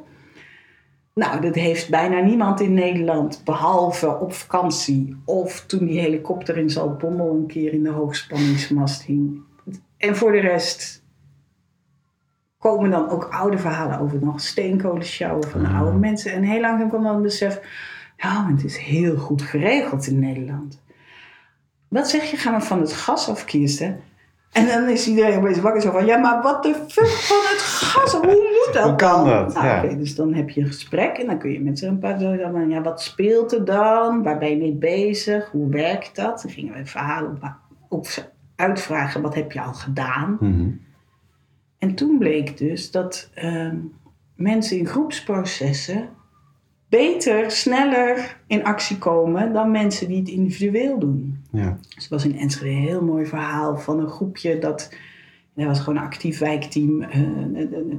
Nou, 1.14 1.40
dat 1.40 1.54
heeft 1.54 1.90
bijna 1.90 2.20
niemand 2.20 2.60
in 2.60 2.74
Nederland, 2.74 3.40
behalve 3.44 4.18
op 4.18 4.32
vakantie 4.32 5.16
of 5.24 5.64
toen 5.66 5.86
die 5.86 6.00
helikopter 6.00 6.58
in 6.58 6.70
Zaltbommel 6.70 7.34
een 7.34 7.46
keer 7.46 7.72
in 7.72 7.82
de 7.82 7.90
hoogspanningsmast 7.90 9.02
hing. 9.02 9.40
En 9.96 10.16
voor 10.16 10.32
de 10.32 10.40
rest 10.40 11.04
komen 12.58 12.90
dan 12.90 13.08
ook 13.08 13.24
oude 13.24 13.58
verhalen 13.58 13.98
over 13.98 14.18
nog 14.20 14.40
steenkolenshower 14.40 15.48
van 15.48 15.66
Ah. 15.66 15.80
oude 15.80 15.98
mensen. 15.98 16.32
En 16.32 16.42
heel 16.42 16.60
langzaam 16.60 16.88
kwam 16.88 17.02
dan 17.02 17.14
het 17.14 17.22
besef, 17.22 17.60
ja, 18.16 18.48
het 18.50 18.64
is 18.64 18.76
heel 18.76 19.16
goed 19.16 19.42
geregeld 19.42 20.06
in 20.06 20.18
Nederland. 20.18 20.82
Wat 21.88 22.08
zeg 22.08 22.30
je, 22.30 22.36
gaan 22.36 22.54
we 22.54 22.60
van 22.60 22.80
het 22.80 22.92
gas 22.92 23.28
afkiezen? 23.28 24.00
En 24.52 24.66
dan 24.66 24.88
is 24.88 25.08
iedereen 25.08 25.38
opeens 25.38 25.60
wakker 25.60 25.82
zo 25.82 25.90
van, 25.90 26.06
ja, 26.06 26.16
maar 26.16 26.42
wat 26.42 26.62
de 26.62 26.74
fuck 26.88 27.06
van 27.06 27.36
het 27.36 27.60
gas? 27.60 28.12
Hoe 28.12 28.26
moet 28.26 28.74
dat 28.74 28.84
Hoe 28.84 28.94
kan 28.94 29.24
dat? 29.28 29.54
Nou, 29.54 29.66
Ja. 29.66 29.94
dus 29.94 30.14
dan 30.14 30.34
heb 30.34 30.50
je 30.50 30.60
een 30.60 30.66
gesprek 30.66 31.16
en 31.18 31.26
dan 31.26 31.38
kun 31.38 31.50
je 31.52 31.60
met 31.60 31.78
z'n 31.78 31.86
een 31.86 31.98
paar 31.98 32.18
zo 32.18 32.36
van, 32.52 32.68
ja, 32.68 32.80
wat 32.82 33.02
speelt 33.02 33.52
er 33.52 33.64
dan? 33.64 34.22
Waar 34.22 34.38
ben 34.38 34.50
je 34.50 34.56
mee 34.56 34.74
bezig? 34.74 35.50
Hoe 35.50 35.70
werkt 35.70 36.16
dat? 36.16 36.42
Dan 36.42 36.50
gingen 36.50 36.74
we 36.74 36.86
verhalen 36.86 37.30
op, 37.30 37.54
op 37.88 38.06
uitvragen, 38.56 39.22
wat 39.22 39.34
heb 39.34 39.52
je 39.52 39.60
al 39.60 39.74
gedaan? 39.74 40.36
Mhm. 40.40 40.68
En 41.78 41.94
toen 41.94 42.18
bleek 42.18 42.58
dus 42.58 42.90
dat 42.90 43.30
ehm, 43.34 43.76
mensen 44.36 44.78
in 44.78 44.86
groepsprocessen 44.86 46.08
beter, 46.92 47.50
sneller 47.50 48.36
in 48.46 48.64
actie 48.64 48.98
komen 48.98 49.52
dan 49.52 49.70
mensen 49.70 50.08
die 50.08 50.18
het 50.18 50.28
individueel 50.28 50.98
doen. 50.98 51.44
Ja. 51.50 51.78
Dus 51.94 52.04
er 52.04 52.10
was 52.10 52.24
in 52.24 52.38
Enschede 52.38 52.70
een 52.70 52.76
heel 52.76 53.04
mooi 53.04 53.26
verhaal 53.26 53.78
van 53.78 54.00
een 54.00 54.08
groepje 54.08 54.58
dat, 54.58 54.90
dat 55.54 55.66
was 55.66 55.80
gewoon 55.80 55.98
een 55.98 56.04
actief 56.04 56.38
wijkteam. 56.38 57.02
eh, 57.02 57.20
eh, 57.54 57.72
eh, 57.72 57.96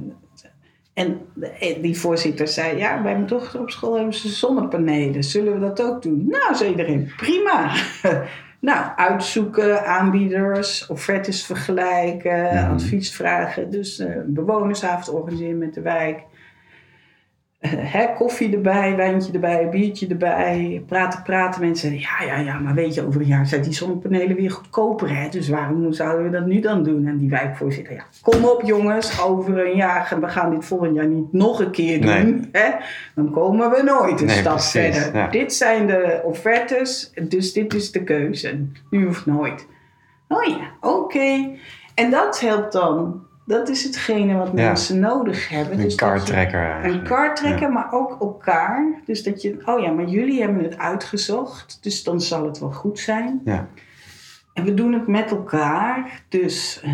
en 0.92 1.20
die 1.82 1.98
voorzitter 1.98 2.48
zei, 2.48 2.78
ja, 2.78 3.02
bij 3.02 3.12
mijn 3.12 3.26
dochter 3.26 3.60
op 3.60 3.70
school 3.70 3.94
hebben 3.94 4.14
ze 4.14 4.28
zonnepanelen. 4.28 5.24
Zullen 5.24 5.52
we 5.52 5.60
dat 5.60 5.82
ook 5.82 6.02
doen? 6.02 6.26
Nou, 6.28 6.54
zei 6.54 6.70
iedereen, 6.70 7.10
prima. 7.16 7.72
nou, 8.60 8.86
uitzoeken, 8.96 9.86
aanbieders, 9.86 10.86
offertes 10.86 11.44
vergelijken, 11.44 12.68
advies 12.68 13.12
vragen. 13.12 13.70
Dus 13.70 13.98
een 13.98 14.24
bewonersavond 14.26 15.08
organiseren 15.08 15.58
met 15.58 15.74
de 15.74 15.80
wijk. 15.80 16.22
Hè, 17.94 18.06
koffie 18.16 18.54
erbij, 18.54 18.96
wijntje 18.96 19.32
erbij, 19.32 19.68
biertje 19.68 20.06
erbij. 20.06 20.82
Praten, 20.86 21.22
praten. 21.22 21.60
Mensen 21.60 21.90
zeggen, 21.90 22.26
ja, 22.26 22.34
ja, 22.34 22.40
ja, 22.44 22.58
maar 22.58 22.74
weet 22.74 22.94
je, 22.94 23.06
over 23.06 23.20
een 23.20 23.26
jaar 23.26 23.46
zijn 23.46 23.62
die 23.62 23.72
zonnepanelen 23.72 24.36
weer 24.36 24.50
goedkoper. 24.50 25.16
Hè? 25.16 25.28
Dus 25.28 25.48
waarom 25.48 25.92
zouden 25.92 26.24
we 26.24 26.30
dat 26.30 26.46
nu 26.46 26.60
dan 26.60 26.82
doen? 26.82 27.06
En 27.06 27.18
die 27.18 27.30
wijkvoorzitter, 27.30 27.94
ja, 27.94 28.04
kom 28.22 28.44
op 28.44 28.62
jongens, 28.62 29.22
over 29.22 29.66
een 29.66 29.76
jaar, 29.76 30.16
we 30.20 30.28
gaan 30.28 30.50
dit 30.50 30.64
volgend 30.64 30.94
jaar 30.94 31.06
niet 31.06 31.32
nog 31.32 31.60
een 31.60 31.70
keer 31.70 32.00
doen. 32.00 32.10
Nee. 32.12 32.48
Hè? 32.52 32.70
Dan 33.14 33.30
komen 33.30 33.70
we 33.70 33.82
nooit 33.82 34.20
een 34.20 34.26
Nee, 34.26 34.36
stap 34.36 34.52
precies, 34.52 34.70
verder. 34.70 35.16
ja. 35.20 35.28
Dit 35.28 35.52
zijn 35.54 35.86
de 35.86 36.20
offertes, 36.24 37.12
dus 37.28 37.52
dit 37.52 37.74
is 37.74 37.92
de 37.92 38.04
keuze. 38.04 38.58
Nu 38.90 39.04
hoeft 39.04 39.26
nooit. 39.26 39.66
Oh 40.28 40.44
ja, 40.44 40.70
oké. 40.80 41.48
En 41.94 42.10
dat 42.10 42.40
helpt 42.40 42.72
dan. 42.72 43.22
Dat 43.46 43.68
is 43.68 43.84
hetgene 43.84 44.34
wat 44.36 44.52
mensen 44.52 44.98
nodig 44.98 45.48
hebben. 45.48 45.78
Een 45.78 45.84
Dus 45.84 45.94
kaarttrekker 45.94 46.84
een 46.84 47.34
trekken, 47.34 47.72
maar 47.72 47.92
ook 47.92 48.20
elkaar. 48.20 48.86
Dus 49.04 49.22
dat 49.22 49.42
je, 49.42 49.62
oh 49.64 49.80
ja, 49.80 49.90
maar 49.90 50.04
jullie 50.04 50.40
hebben 50.40 50.62
het 50.62 50.78
uitgezocht, 50.78 51.78
dus 51.82 52.02
dan 52.04 52.20
zal 52.20 52.44
het 52.46 52.58
wel 52.58 52.72
goed 52.72 52.98
zijn. 52.98 53.40
Ja. 53.44 53.66
En 54.52 54.64
we 54.64 54.74
doen 54.74 54.92
het 54.92 55.06
met 55.06 55.30
elkaar. 55.30 56.22
Dus, 56.28 56.80
eh, 56.84 56.90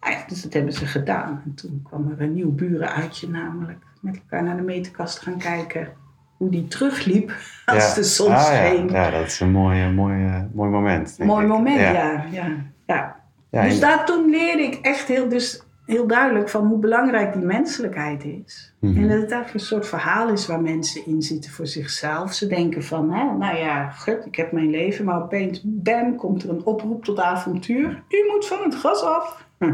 ja, 0.00 0.24
dus 0.28 0.42
dat 0.42 0.52
hebben 0.52 0.72
ze 0.72 0.86
gedaan. 0.86 1.42
En 1.44 1.54
toen 1.54 1.82
kwam 1.88 2.10
er 2.10 2.22
een 2.22 2.34
nieuw 2.34 2.50
burenuitje 2.52 3.28
namelijk. 3.28 3.78
Met 4.00 4.16
elkaar 4.16 4.42
naar 4.42 4.56
de 4.56 4.62
meterkast 4.62 5.18
gaan 5.18 5.38
kijken. 5.38 5.88
Hoe 6.36 6.50
die 6.50 6.68
terugliep 6.68 7.30
als 7.66 7.88
Ja. 7.88 7.94
de 7.94 8.02
zon 8.04 8.32
Ah, 8.32 8.34
ja. 8.36 8.42
scheen. 8.42 8.88
Ja, 8.88 9.10
dat 9.10 9.26
is 9.26 9.40
een 9.40 9.50
mooi, 9.50 9.90
mooi, 9.90 10.24
eh, 10.26 10.40
mooi 10.52 10.70
moment. 10.70 11.18
Mooi 11.18 11.42
ik. 11.42 11.48
moment, 11.50 11.80
ja. 11.80 11.92
ja. 11.92 12.48
ja, 12.86 13.16
ja. 13.50 13.62
Dus 13.62 13.80
daar, 13.80 14.06
toen 14.06 14.30
leerde 14.30 14.62
ik 14.62 14.78
echt 14.82 15.08
heel, 15.08 15.28
dus 15.28 15.62
heel 15.92 16.06
duidelijk 16.06 16.48
van 16.48 16.66
hoe 16.66 16.78
belangrijk 16.78 17.32
die 17.32 17.42
menselijkheid 17.42 18.24
is. 18.24 18.74
Mhm. 18.78 18.96
En 18.96 19.08
dat 19.08 19.20
het 19.20 19.30
eigenlijk 19.30 19.54
een 19.54 19.60
soort 19.60 19.86
verhaal 19.86 20.28
is 20.28 20.46
waar 20.46 20.60
mensen 20.60 21.06
in 21.06 21.22
zitten 21.22 21.50
voor 21.50 21.66
zichzelf. 21.66 22.32
Ze 22.32 22.46
denken 22.46 22.84
van, 22.84 23.12
hè, 23.12 23.24
nou 23.24 23.56
ja, 23.56 23.90
gut, 23.90 24.26
ik 24.26 24.36
heb 24.36 24.52
mijn 24.52 24.70
leven, 24.70 25.04
maar 25.04 25.22
opeens, 25.22 25.60
bam, 25.64 26.16
komt 26.16 26.42
er 26.42 26.50
een 26.50 26.64
oproep 26.64 27.04
tot 27.04 27.20
avontuur. 27.20 28.02
U 28.08 28.30
moet 28.32 28.46
van 28.46 28.58
het 28.62 28.74
gas 28.74 29.02
af. 29.02 29.46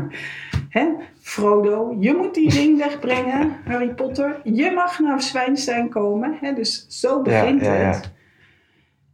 Hè? 0.69 0.87
Frodo, 1.21 1.97
je 2.01 2.15
moet 2.15 2.35
die 2.35 2.51
ring 2.51 2.79
wegbrengen. 2.85 3.57
Harry 3.65 3.95
Potter, 3.95 4.41
je 4.45 4.71
mag 4.71 4.99
naar 4.99 5.23
Zwijnstein 5.23 5.89
komen. 5.89 6.39
Hè? 6.41 6.53
Dus 6.53 6.87
zo 6.89 7.23
begint 7.23 7.61
ja, 7.61 7.75
ja. 7.75 7.91
het. 7.91 8.17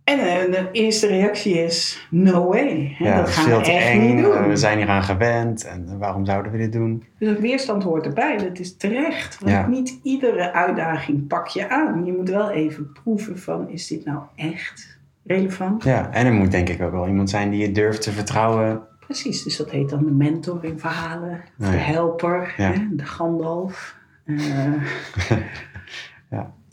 En 0.04 0.18
eh, 0.18 0.50
de 0.52 0.68
eerste 0.72 1.06
reactie 1.06 1.54
is, 1.54 2.06
no 2.10 2.46
way. 2.48 2.94
Hè? 2.98 3.04
Ja, 3.04 3.16
dat 3.16 3.28
gaan 3.30 3.44
veel 3.44 3.58
we 3.58 3.64
te 3.64 3.72
echt 3.72 3.86
eng. 3.86 4.06
niet 4.14 4.24
doen. 4.24 4.32
eh, 4.34 4.46
We 4.46 4.56
zijn 4.56 4.78
hier 4.78 4.88
aan 4.88 5.02
gewend. 5.02 5.64
En 5.64 5.98
waarom 5.98 6.24
zouden 6.24 6.52
we 6.52 6.58
dit 6.58 6.72
doen? 6.72 7.04
Dus 7.18 7.28
dat 7.28 7.38
weerstand 7.38 7.82
hoort 7.82 8.06
erbij, 8.06 8.36
dat 8.38 8.58
is 8.58 8.76
terecht. 8.76 9.38
Want 9.38 9.50
Ja. 9.52 9.66
niet 9.66 9.98
iedere 10.02 10.52
uitdaging 10.52 11.26
pak 11.26 11.46
je 11.48 11.68
aan. 11.68 12.04
Je 12.04 12.12
moet 12.12 12.28
wel 12.28 12.50
even 12.50 12.92
proeven 13.02 13.38
van, 13.38 13.68
is 13.70 13.86
dit 13.86 14.04
nou 14.04 14.18
echt 14.36 14.98
relevant? 15.24 15.84
Ja, 15.84 16.10
en 16.12 16.26
er 16.26 16.32
moet 16.32 16.50
denk 16.50 16.68
ik 16.68 16.82
ook 16.82 16.92
wel 16.92 17.08
iemand 17.08 17.30
zijn 17.30 17.50
die 17.50 17.60
je 17.60 17.72
durft 17.72 18.02
te 18.02 18.12
vertrouwen. 18.12 18.82
Precies, 19.00 19.42
dus 19.42 19.56
dat 19.56 19.70
heet 19.70 19.88
dan 19.90 20.04
de 20.04 20.10
mentor 20.12 20.64
in 20.64 20.78
verhalen. 20.78 21.40
Ja. 21.58 21.70
De 21.70 21.76
helper, 21.76 22.54
Ja. 22.56 22.72
hè, 22.72 22.78
de 22.90 23.04
Gandalf. 23.04 23.96
Eh, 24.24 24.36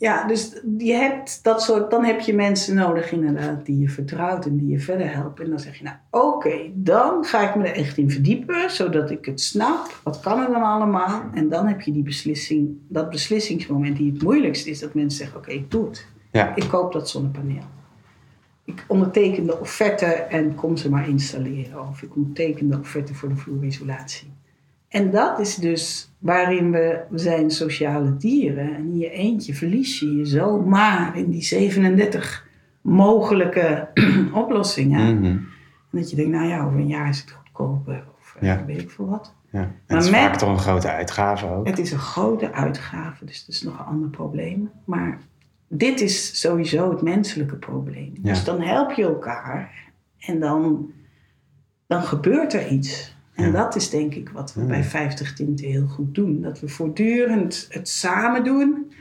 Ja. 0.02 0.26
dus 0.26 0.60
je 0.78 0.92
hebt 0.92 1.38
dat 1.42 1.62
soort, 1.62 1.90
dan 1.90 2.04
heb 2.04 2.20
je 2.20 2.34
mensen 2.34 2.74
nodig 2.74 3.12
inderdaad 3.12 3.66
die 3.66 3.78
je 3.78 3.88
vertrouwt 3.88 4.46
en 4.46 4.56
die 4.56 4.68
je 4.68 4.78
verder 4.78 5.12
helpen. 5.12 5.44
En 5.44 5.50
dan 5.50 5.58
zeg 5.58 5.78
je, 5.78 5.84
nou 5.84 5.96
oké, 6.10 6.70
dan 6.74 7.24
ga 7.24 7.48
ik 7.48 7.54
me 7.54 7.68
er 7.68 7.74
echt 7.74 7.96
in 7.96 8.10
verdiepen, 8.10 8.70
zodat 8.70 9.10
ik 9.10 9.24
het 9.24 9.40
snap. 9.40 10.00
Wat 10.02 10.20
kan 10.20 10.40
er 10.40 10.50
dan 10.52 10.62
allemaal? 10.62 11.22
En 11.34 11.48
dan 11.48 11.66
heb 11.66 11.80
je 11.80 11.92
die 11.92 12.02
beslissing, 12.02 12.76
dat 12.88 13.10
beslissingsmoment 13.10 13.96
die 13.96 14.12
het 14.12 14.22
moeilijkst 14.22 14.66
is, 14.66 14.80
dat 14.80 14.94
mensen 14.94 15.18
zeggen, 15.18 15.38
oké, 15.38 15.50
ik 15.50 15.70
doe 15.70 15.84
het. 15.84 16.06
Ja, 16.32 16.56
Ik 16.56 16.68
koop 16.68 16.92
dat 16.92 17.08
zonnepaneel. 17.08 17.64
Ik 18.64 18.84
onderteken 18.88 19.46
de 19.46 19.60
offerte 19.60 20.06
en 20.06 20.54
kom 20.54 20.76
ze 20.76 20.90
maar 20.90 21.08
installeren. 21.08 21.88
Of 21.88 22.02
ik 22.02 22.16
onderteken 22.16 22.70
de 22.70 22.78
offerte 22.78 23.14
voor 23.14 23.28
de 23.28 23.36
vloerisolatie. 23.36 24.32
En 24.92 25.10
dat 25.10 25.38
is 25.38 25.54
dus 25.54 26.12
waarin 26.18 26.70
we, 26.70 27.00
we 27.10 27.18
zijn 27.18 27.50
sociale 27.50 28.16
dieren. 28.16 28.74
En 28.74 28.80
in 28.84 28.98
je 28.98 29.10
eentje 29.10 29.54
verlies 29.54 30.00
je 30.00 30.16
je 30.16 30.24
zomaar 30.26 31.16
in 31.16 31.30
die 31.30 31.42
37 31.42 32.46
mogelijke 32.80 33.88
oplossingen. 34.42 35.14
Mhm. 35.18 35.24
En 35.24 35.48
dat 35.90 36.10
je 36.10 36.16
denkt, 36.16 36.30
nou 36.32 36.46
ja, 36.48 36.64
over 36.64 36.78
een 36.78 36.86
jaar 36.86 37.08
is 37.08 37.20
het 37.20 37.30
goedkoper. 37.30 38.04
Of 38.20 38.36
eh, 38.40 38.48
Ja. 38.48 38.64
weet 38.64 38.80
ik 38.82 38.90
veel 38.90 39.06
wat. 39.08 39.34
ja. 39.50 39.58
En 39.60 39.66
Maar 39.86 39.96
het 39.96 40.04
is 40.04 40.10
met- 40.10 40.20
vaak 40.20 40.36
toch 40.36 40.48
een 40.48 40.58
grote 40.58 40.90
uitgave 40.90 41.46
ook. 41.46 41.66
Het 41.66 41.78
is 41.78 41.92
een 41.92 41.98
grote 41.98 42.52
uitgave, 42.52 43.24
dus 43.24 43.44
dat 43.46 43.54
is 43.54 43.62
nog 43.62 43.78
een 43.78 43.84
ander 43.84 44.08
probleem. 44.08 44.70
Maar 44.84 45.18
dit 45.68 46.00
is 46.00 46.40
sowieso 46.40 46.90
het 46.90 47.02
menselijke 47.02 47.56
probleem. 47.56 48.12
Ja. 48.22 48.30
Dus 48.32 48.44
dan 48.44 48.60
help 48.60 48.90
je 48.92 49.02
elkaar 49.04 49.74
en 50.18 50.40
dan, 50.40 50.90
dan 51.86 52.02
gebeurt 52.02 52.52
er 52.54 52.68
iets. 52.68 53.16
En 53.34 53.44
Ja. 53.44 53.50
dat 53.50 53.76
is 53.76 53.90
denk 53.90 54.14
ik 54.14 54.28
wat 54.28 54.54
we 54.54 54.60
Ja. 54.60 54.66
bij 54.66 54.84
50 54.84 55.34
Tinten 55.34 55.66
heel 55.66 55.86
goed 55.86 56.14
doen. 56.14 56.40
Dat 56.40 56.60
we 56.60 56.68
voortdurend 56.68 57.66
het 57.70 57.88
samen 57.88 58.44
doen. 58.44 58.92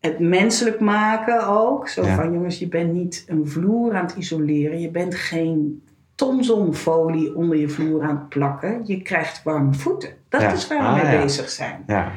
Het 0.00 0.18
menselijk 0.18 0.80
maken 0.80 1.46
ook. 1.48 1.88
Zo 1.88 2.04
Ja. 2.04 2.14
van 2.16 2.32
jongens, 2.32 2.58
je 2.58 2.68
bent 2.68 2.92
niet 2.92 3.24
een 3.28 3.48
vloer 3.48 3.94
aan 3.94 4.04
het 4.06 4.16
isoleren. 4.16 4.80
Je 4.80 4.90
bent 4.90 5.14
geen 5.14 5.82
tonzonfolie 6.14 7.34
onder 7.36 7.58
je 7.58 7.68
vloer 7.68 8.02
aan 8.02 8.16
het 8.16 8.28
plakken. 8.28 8.80
Je 8.84 9.02
krijgt 9.02 9.42
warme 9.42 9.74
voeten. 9.74 10.10
Dat 10.28 10.52
is 10.52 10.66
waar 10.68 10.94
we 10.94 11.00
Ah, 11.00 11.10
mee 11.10 11.22
bezig 11.22 11.48
zijn. 11.50 11.82
Ja, 11.86 12.12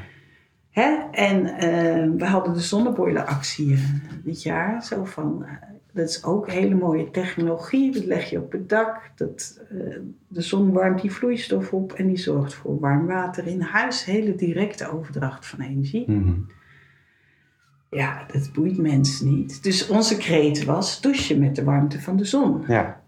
Hè? 0.69 0.95
En 1.11 1.45
eh, 1.45 2.09
we 2.17 2.25
hadden 2.25 2.53
de 2.53 2.59
zonneboileractie 2.59 3.73
eh, 3.73 3.79
dit 4.23 4.43
jaar. 4.43 4.83
Zo 4.83 5.03
van, 5.05 5.45
eh, 5.45 5.51
dat 5.93 6.09
is 6.09 6.23
ook 6.23 6.51
hele 6.51 6.75
mooie 6.75 7.11
technologie. 7.11 7.91
Dat 7.91 8.05
leg 8.05 8.29
je 8.29 8.41
op 8.41 8.51
het 8.51 8.69
dak. 8.69 9.11
Dat, 9.15 9.61
eh, 9.69 9.77
de 10.27 10.41
zon 10.41 10.71
warmt 10.71 11.01
die 11.01 11.11
vloeistof 11.11 11.73
op 11.73 11.93
en 11.93 12.07
die 12.07 12.17
zorgt 12.17 12.53
voor 12.53 12.79
warm 12.79 13.05
water 13.05 13.47
in 13.47 13.61
huis. 13.61 14.05
Hele 14.05 14.35
directe 14.35 14.91
overdracht 14.91 15.45
van 15.45 15.59
energie. 15.59 16.11
Mhm. 16.11 16.33
Ja, 17.89 18.25
dat 18.31 18.49
boeit 18.53 18.77
mensen 18.77 19.35
niet. 19.35 19.63
Dus 19.63 19.87
onze 19.87 20.17
kreet 20.17 20.63
was 20.63 21.01
douchen 21.01 21.39
met 21.39 21.55
de 21.55 21.63
warmte 21.63 22.01
van 22.01 22.17
de 22.17 22.25
zon. 22.25 22.63
ja. 22.67 23.02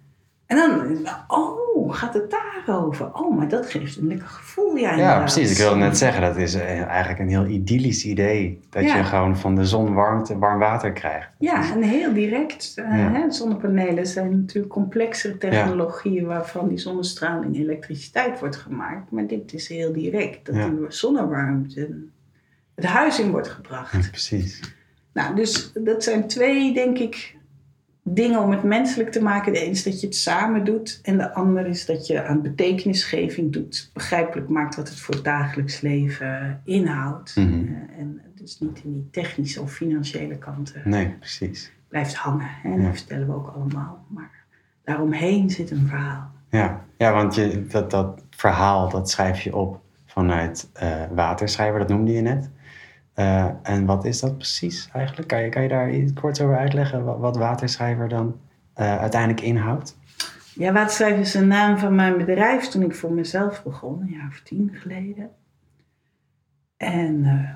En 0.46 0.58
dan, 0.58 1.08
oh, 1.28 1.94
gaat 1.96 2.14
het 2.14 2.36
daarover? 2.66 3.14
Oh, 3.14 3.38
maar 3.38 3.48
dat 3.48 3.70
geeft 3.70 3.98
een 3.98 4.08
lekker 4.08 4.28
gevoel. 4.28 4.76
Ja, 4.76 4.96
ja 4.96 5.20
precies. 5.20 5.52
Ik 5.52 5.58
wilde 5.58 5.76
net 5.76 5.98
zeggen, 5.98 6.22
dat 6.22 6.36
is 6.38 6.54
eh, 6.54 6.82
eigenlijk 6.82 7.20
een 7.20 7.30
heel 7.30 7.46
idyllisch 7.46 8.06
idee. 8.06 8.60
Dat 8.70 8.84
Ja. 8.84 8.96
je 8.98 9.04
gewoon 9.04 9.38
van 9.38 9.56
de 9.56 9.66
zon 9.66 9.94
warmte, 9.94 10.38
warm 10.38 10.60
water 10.60 10.92
krijgt. 10.94 11.30
Ja, 11.40 11.72
en 11.74 11.82
heel 11.82 12.14
direct. 12.14 12.74
eh, 12.76 12.86
Ja. 12.86 13.12
hè, 13.12 13.32
zonnepanelen 13.32 14.08
zijn 14.08 14.40
natuurlijk 14.40 14.74
complexere 14.74 15.38
technologieën 15.38 16.26
waarvan 16.26 16.68
die 16.68 16.78
zonnestraling 16.78 17.56
elektriciteit 17.56 18.40
wordt 18.40 18.56
gemaakt. 18.56 19.12
Maar 19.12 19.28
dit 19.28 19.54
is 19.54 19.68
heel 19.68 19.94
direct, 19.94 20.46
dat 20.46 20.56
die 20.56 20.86
zonnewarmte 20.88 21.96
het 22.76 22.86
huis 22.86 23.20
in 23.20 23.32
wordt 23.32 23.48
gebracht. 23.58 23.92
Ja, 23.94 24.00
precies. 24.10 24.74
Nou, 25.14 25.36
dus 25.36 25.72
dat 25.74 26.04
zijn 26.04 26.28
twee, 26.28 26.74
denk 26.74 26.98
ik, 26.98 27.35
dingen 28.08 28.42
om 28.42 28.52
het 28.52 28.64
menselijk 28.64 29.12
te 29.12 29.22
maken. 29.22 29.54
De 29.54 29.60
ene 29.60 29.72
is 29.72 29.84
dat 29.84 30.02
je 30.02 30.08
het 30.08 30.16
samen 30.16 30.64
doet 30.64 31.00
en 31.04 31.18
de 31.18 31.34
andere 31.34 31.70
is 31.70 31.86
dat 31.86 32.08
je 32.08 32.24
aan 32.24 32.42
betekenisgeving 32.42 33.54
doet. 33.54 33.90
Begrijpelijk 33.94 34.50
maakt 34.50 34.76
wat 34.76 34.90
het 34.90 35.00
voor 35.00 35.16
het 35.16 35.24
dagelijks 35.24 35.82
leven 35.82 36.62
inhoudt. 36.64 37.36
Mhm. 37.36 37.48
Eh, 37.48 38.00
en 38.00 38.22
dus 38.36 38.60
niet 38.60 38.82
in 38.84 38.94
die 38.94 39.10
technische 39.12 39.62
of 39.62 39.72
financiële 39.74 40.38
kanten 40.38 40.82
Nee, 40.84 41.10
precies. 41.10 41.72
blijft 41.88 42.16
hangen. 42.16 42.48
Hè? 42.62 42.70
Ja. 42.70 42.84
Dat 42.84 42.96
vertellen 42.98 43.28
we 43.28 43.34
ook 43.34 43.52
allemaal. 43.56 44.06
Maar 44.08 44.32
daaromheen 44.84 45.50
zit 45.50 45.72
een 45.72 45.88
verhaal. 45.88 46.32
Ja, 46.50 46.86
ja 46.98 47.14
want 47.14 47.36
je, 47.36 47.66
dat, 47.68 47.92
dat 47.92 48.24
verhaal 48.30 48.90
dat 48.90 49.10
schrijf 49.10 49.42
je 49.42 49.56
op 49.56 49.82
vanuit 50.06 50.70
eh, 50.74 51.04
waterschrijver, 51.12 51.80
dat 51.80 51.90
noemde 51.90 52.12
je 52.12 52.22
net. 52.22 52.50
Eh, 53.16 53.50
en 53.64 53.86
wat 53.86 54.06
is 54.06 54.20
dat 54.20 54.38
precies 54.38 54.90
eigenlijk? 54.94 55.28
Kan 55.52 55.62
je, 55.62 55.68
daar 55.68 55.92
iets 55.92 56.14
kort 56.14 56.42
over 56.42 56.58
uitleggen 56.58 57.04
wat, 57.04 57.20
wat 57.20 57.38
waterschrijver 57.38 58.10
dan 58.10 58.40
eh, 58.74 58.98
uiteindelijk 58.98 59.42
inhoudt? 59.42 59.98
Ja, 60.54 60.72
Waterschrijf 60.72 61.20
is 61.20 61.32
de 61.32 61.46
naam 61.46 61.78
van 61.78 61.96
mijn 61.96 62.18
bedrijf 62.18 62.68
toen 62.68 62.82
ik 62.82 62.96
voor 62.96 63.12
mezelf 63.12 63.64
begon, 63.64 64.02
een 64.02 64.10
jaar 64.10 64.28
of 64.28 64.40
tien 64.40 64.70
geleden. 64.74 65.30
En 66.78 67.26
eh, 67.26 67.50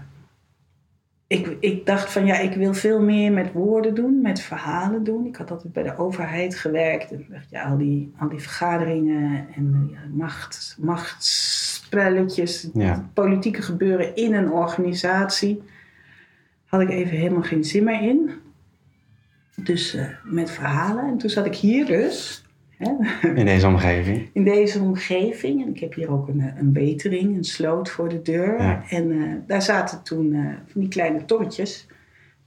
ik, 1.28 1.58
ik 1.60 1.86
dacht 1.86 2.12
van 2.12 2.26
ja, 2.26 2.38
ik 2.38 2.54
wil 2.54 2.74
veel 2.74 3.02
meer 3.02 3.32
met 3.32 3.52
woorden 3.52 3.96
doen, 3.96 4.22
met 4.22 4.42
verhalen 4.42 5.04
doen. 5.04 5.26
Ik 5.26 5.36
had 5.36 5.52
altijd 5.52 5.74
bij 5.74 5.84
de 5.84 5.98
overheid 5.98 6.56
gewerkt 6.56 7.12
en 7.12 7.26
dacht 7.30 7.50
ja, 7.50 7.64
al 7.64 7.78
die, 7.78 8.14
al 8.18 8.30
die 8.30 8.40
vergaderingen 8.40 9.48
en 9.56 9.98
macht, 10.12 10.78
machtsspelletjes, 11.96 12.70
Ja. 12.74 13.10
politieke 13.14 13.62
gebeuren 13.62 14.16
in 14.16 14.34
een 14.34 14.52
organisatie, 14.52 15.62
had 16.66 16.82
ik 16.82 16.90
even 16.90 17.18
helemaal 17.18 17.42
geen 17.44 17.64
zin 17.64 17.84
meer 17.84 18.02
in. 18.02 18.32
Dus 19.56 19.94
eh, 19.96 20.06
met 20.24 20.52
verhalen. 20.52 21.08
En 21.08 21.18
toen 21.18 21.30
zat 21.30 21.46
ik 21.46 21.56
hier 21.56 21.86
dus. 21.86 22.44
Hè, 22.78 22.92
In 23.36 23.46
deze 23.46 23.68
omgeving? 23.68 24.30
in 24.34 24.44
deze 24.44 24.80
omgeving. 24.80 25.64
En 25.66 25.70
ik 25.70 25.80
heb 25.80 25.94
hier 25.94 26.12
ook 26.12 26.28
een, 26.28 26.40
eh, 26.42 26.58
een 26.60 26.74
wetering, 26.74 27.38
een 27.38 27.44
sloot 27.44 27.90
voor 27.90 28.10
de 28.10 28.22
deur. 28.22 28.62
Ja. 28.62 28.84
En 28.90 29.12
eh, 29.12 29.34
daar 29.48 29.62
zaten 29.62 30.04
toen 30.04 30.32
van 30.68 30.82
die 30.82 30.90
kleine 30.90 31.26
torretjes. 31.26 31.88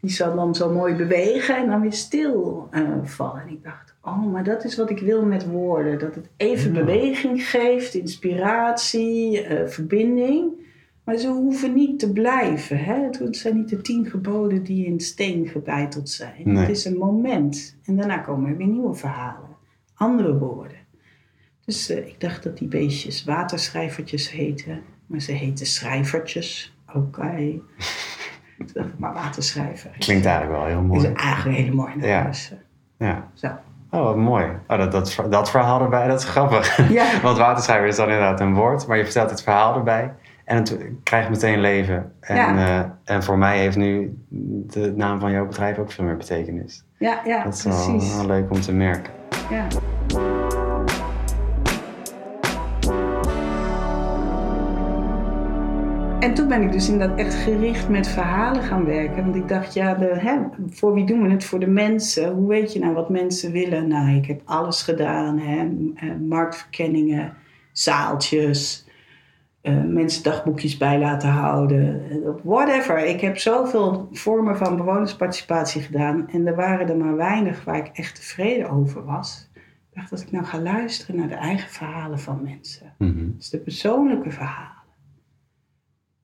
Die 0.00 0.10
zou 0.10 0.34
dan 0.36 0.54
zo 0.54 0.72
mooi 0.72 0.94
bewegen 0.94 1.56
en 1.56 1.66
dan 1.66 1.80
weer 1.80 1.92
stil 1.92 2.68
vallen. 3.04 3.42
En 3.42 3.48
ik 3.48 3.62
dacht, 3.62 3.91
oh, 4.02 4.32
maar 4.32 4.44
dat 4.44 4.64
is 4.64 4.76
wat 4.76 4.90
ik 4.90 4.98
wil 4.98 5.24
met 5.26 5.46
woorden. 5.46 5.98
Dat 5.98 6.14
het 6.14 6.28
even 6.36 6.72
Ja. 6.74 6.78
beweging 6.84 7.42
geeft, 7.48 7.94
inspiratie, 7.94 9.42
eh, 9.42 9.68
verbinding. 9.68 10.60
Maar 11.04 11.16
ze 11.16 11.28
hoeven 11.28 11.74
niet 11.74 11.98
te 11.98 12.12
blijven. 12.12 12.78
Hè? 12.78 12.94
Het 13.02 13.36
zijn 13.36 13.56
niet 13.56 13.68
de 13.68 13.80
tien 13.80 14.06
geboden 14.06 14.62
die 14.62 14.86
in 14.86 15.00
steen 15.00 15.48
gebeiteld 15.48 16.08
zijn. 16.08 16.34
Nee. 16.44 16.56
Het 16.56 16.68
is 16.68 16.84
een 16.84 16.96
moment. 16.98 17.76
En 17.84 17.96
daarna 17.96 18.18
komen 18.18 18.50
er 18.50 18.56
weer 18.56 18.66
nieuwe 18.66 18.94
verhalen. 18.94 19.48
Andere 19.94 20.38
woorden. 20.38 20.76
Dus 21.64 21.90
eh, 21.90 22.06
ik 22.06 22.20
dacht 22.20 22.42
dat 22.42 22.58
die 22.58 22.68
beestjes 22.68 23.24
waterschrijvertjes 23.24 24.30
heten. 24.30 24.80
Maar 25.06 25.20
ze 25.20 25.32
heten 25.32 25.66
schrijvertjes. 25.66 26.76
Oké. 26.94 27.60
dacht, 28.72 28.98
maar 28.98 29.14
waterschrijver. 29.14 29.90
is- 29.98 30.04
Klinkt 30.06 30.24
eigenlijk 30.26 30.58
wel 30.58 30.66
heel 30.68 30.80
Is 30.82 30.86
mooi. 31.02 31.14
eigenlijk 31.14 31.58
een 31.58 31.64
hele 31.64 31.74
mooie 31.76 31.96
naam. 31.96 32.08
Ja. 32.08 32.24
Dus, 32.26 32.50
eh, 32.50 32.58
Ja, 33.08 33.30
zo. 33.34 33.48
Oh, 33.94 34.02
wat 34.02 34.16
mooi. 34.16 34.44
Oh, 34.68 34.78
dat, 34.78 34.92
dat, 34.92 35.24
dat 35.30 35.50
verhaal 35.50 35.80
erbij, 35.80 36.06
dat 36.08 36.18
is 36.20 36.28
grappig. 36.28 36.76
Ja. 36.92 37.04
Want 37.22 37.38
waterschrijver 37.38 37.86
is 37.86 37.96
dan 37.96 38.06
inderdaad 38.08 38.40
een 38.40 38.54
woord, 38.54 38.86
maar 38.86 38.96
je 38.96 39.04
vertelt 39.04 39.30
het 39.30 39.42
verhaal 39.42 39.74
erbij. 39.74 40.12
En 40.44 40.56
het 40.56 40.78
krijgt 41.02 41.28
meteen 41.30 41.60
leven. 41.60 42.12
En, 42.20 42.36
Ja. 42.36 42.66
eh, 42.66 43.14
en 43.14 43.22
voor 43.22 43.38
mij 43.38 43.58
heeft 43.58 43.76
nu 43.76 44.18
de 44.66 44.92
naam 44.96 45.20
van 45.20 45.30
jouw 45.32 45.46
bedrijf 45.46 45.78
ook 45.78 45.90
veel 45.92 46.04
meer 46.04 46.16
betekenis. 46.16 46.84
Ja, 46.98 47.20
ja 47.24 47.44
Dat 47.44 47.54
is 47.54 47.62
wel, 47.64 48.16
wel 48.16 48.26
leuk 48.26 48.50
om 48.50 48.60
te 48.60 48.72
merken. 48.72 49.12
Ja. 49.50 49.66
En 56.22 56.34
toen 56.34 56.48
ben 56.48 56.62
ik 56.62 56.72
dus 56.72 56.88
inderdaad 56.88 57.18
echt 57.18 57.34
gericht 57.34 57.88
met 57.88 58.08
verhalen 58.08 58.62
gaan 58.62 58.84
werken. 58.84 59.22
Want 59.24 59.36
ik 59.36 59.48
dacht, 59.48 59.74
ja, 59.74 59.94
de, 59.94 60.06
hè, 60.18 60.38
voor 60.70 60.94
wie 60.94 61.04
doen 61.06 61.22
we 61.22 61.30
het? 61.30 61.44
Voor 61.44 61.60
de 61.60 61.66
mensen. 61.66 62.32
Hoe 62.32 62.48
weet 62.48 62.72
je 62.72 62.78
nou 62.78 62.94
wat 62.94 63.08
mensen 63.10 63.52
willen? 63.52 63.88
Nou, 63.88 64.16
ik 64.16 64.26
heb 64.26 64.40
alles 64.44 64.82
gedaan. 64.82 65.38
Hè. 65.38 65.68
Eh, 65.94 66.14
Marktverkenningen, 66.28 67.34
zaaltjes, 67.72 68.86
eh, 69.60 69.82
mensen 69.84 70.22
dagboekjes 70.22 70.76
bij 70.76 70.98
laten 70.98 71.28
houden. 71.28 72.02
eh, 72.10 72.16
Whatever. 72.42 72.98
Ik 73.06 73.20
heb 73.20 73.38
zoveel 73.38 74.08
vormen 74.12 74.56
van 74.56 74.76
bewonersparticipatie 74.76 75.82
gedaan. 75.82 76.28
En 76.28 76.46
er 76.46 76.54
waren 76.54 76.88
er 76.88 76.96
maar 76.96 77.16
weinig 77.16 77.64
waar 77.64 77.76
ik 77.76 77.90
echt 77.92 78.14
tevreden 78.14 78.70
over 78.70 79.04
was. 79.04 79.50
Ik 79.54 79.98
dacht, 79.98 80.12
als 80.12 80.22
ik 80.22 80.30
nou 80.30 80.44
ga 80.44 80.60
luisteren 80.60 81.16
naar 81.16 81.28
de 81.28 81.34
eigen 81.34 81.70
verhalen 81.70 82.18
van 82.18 82.42
mensen. 82.42 82.94
Mhm. 82.98 83.26
Dus 83.36 83.50
de 83.50 83.58
persoonlijke 83.58 84.30
verhalen. 84.30 84.81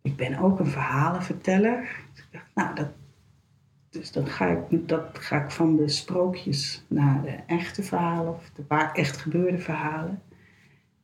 Ik 0.08 0.16
ben 0.16 0.38
ook 0.38 0.58
een 0.58 0.66
verhalenverteller. 0.66 1.88
Dus 2.14 2.24
ik 2.24 2.28
dacht, 2.32 2.50
nou, 2.54 2.74
dat, 2.74 2.88
dus 3.90 4.12
dan 4.12 4.26
ga 4.26 4.46
ik, 4.46 4.88
dat 4.88 5.08
ga 5.12 5.42
ik 5.44 5.50
van 5.50 5.76
de 5.76 5.88
sprookjes 5.88 6.84
naar 6.88 7.22
de 7.22 7.36
echte 7.46 7.82
verhalen, 7.82 8.34
of 8.34 8.50
de 8.54 8.64
waar 8.68 8.92
echt 8.92 9.16
gebeurde 9.16 9.58
verhalen. 9.58 10.22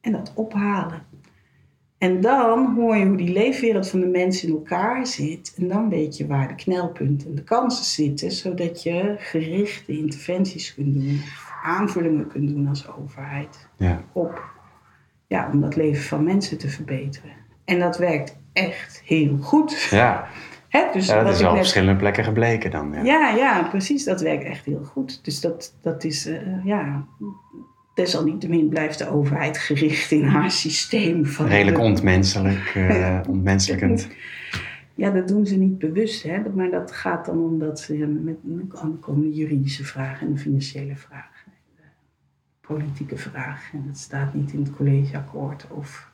En 0.01 0.13
dat 0.13 0.33
ophalen. 0.35 1.03
En 1.99 2.21
dan 2.21 2.75
hoor 2.75 2.97
je 2.97 3.07
hoe 3.07 3.17
die 3.17 3.33
leefwereld 3.33 3.89
van 3.89 4.01
de 4.01 4.07
mensen 4.07 4.49
in 4.49 4.55
elkaar 4.55 5.07
zit. 5.07 5.55
En 5.59 5.69
dan 5.69 5.89
weet 5.89 6.17
je 6.17 6.27
waar 6.27 6.49
de 6.49 6.55
knelpunten 6.55 7.29
en 7.29 7.35
de 7.35 7.45
kansen 7.45 7.85
zitten, 7.85 8.31
zodat 8.33 8.83
je 8.83 9.15
gerichte 9.19 9.99
interventies 9.99 10.75
kunt 10.75 10.95
doen, 10.95 11.21
aanvullingen 11.63 12.27
kunt 12.27 12.49
doen 12.49 12.69
als 12.69 12.89
overheid 12.89 13.69
Ja. 13.77 14.05
op 14.13 14.53
ja, 15.27 15.51
om 15.53 15.61
dat 15.61 15.77
leven 15.77 16.03
van 16.05 16.25
mensen 16.25 16.59
te 16.59 16.69
verbeteren. 16.69 17.31
En 17.65 17.79
dat 17.79 17.99
werkt 17.99 18.37
echt 18.55 19.03
heel 19.05 19.37
goed. 19.41 19.87
Ja. 19.91 20.27
Hè? 20.69 20.85
Dus 20.93 21.07
ja, 21.07 21.23
dat 21.23 21.33
is 21.35 21.39
wel 21.41 21.49
op 21.49 21.55
net- 21.57 21.65
verschillende 21.65 22.01
plekken 22.01 22.25
gebleken 22.25 22.71
dan. 22.71 22.93
Ja. 22.93 23.03
ja, 23.03 23.29
ja, 23.37 23.63
precies. 23.63 24.05
Dat 24.05 24.21
werkt 24.21 24.45
echt 24.45 24.65
heel 24.65 24.85
goed. 24.85 25.25
Dus 25.25 25.41
dat, 25.41 25.75
dat 25.83 26.05
is, 26.05 26.27
eh, 26.27 26.65
ja... 26.65 27.05
Desalniettemin 27.95 28.69
blijft 28.69 28.99
de 28.99 29.09
overheid 29.11 29.59
gericht 29.59 30.11
in 30.11 30.25
haar 30.25 30.51
systeem. 30.51 31.27
Van 31.27 31.47
Redelijk 31.47 31.77
de- 31.77 31.83
ontmenselijk, 31.83 32.73
eh 32.75 33.21
ontmenselijkend. 33.29 34.09
Ja, 34.95 35.11
dat 35.11 35.29
doen 35.29 35.47
ze 35.47 35.57
niet 35.57 35.79
bewust, 35.79 36.23
hè? 36.23 36.39
maar 36.55 36.71
dat 36.71 36.93
gaat 36.93 37.27
dan 37.27 37.39
omdat 37.39 37.81
ze 37.81 37.95
met 37.97 38.37
dan 38.43 38.99
komen 39.01 39.23
de 39.23 39.35
juridische 39.37 39.85
vragen 39.85 40.27
en 40.27 40.33
de 40.33 40.39
financiële 40.41 40.97
vragen. 40.97 41.47
En 41.47 41.53
de 42.61 42.67
politieke 42.67 43.17
vragen. 43.17 43.79
En 43.79 43.85
dat 43.87 43.99
staat 43.99 44.35
niet 44.35 44.53
in 44.53 44.59
het 44.63 44.77
collegeakkoord. 44.77 45.67
Of, 45.71 46.11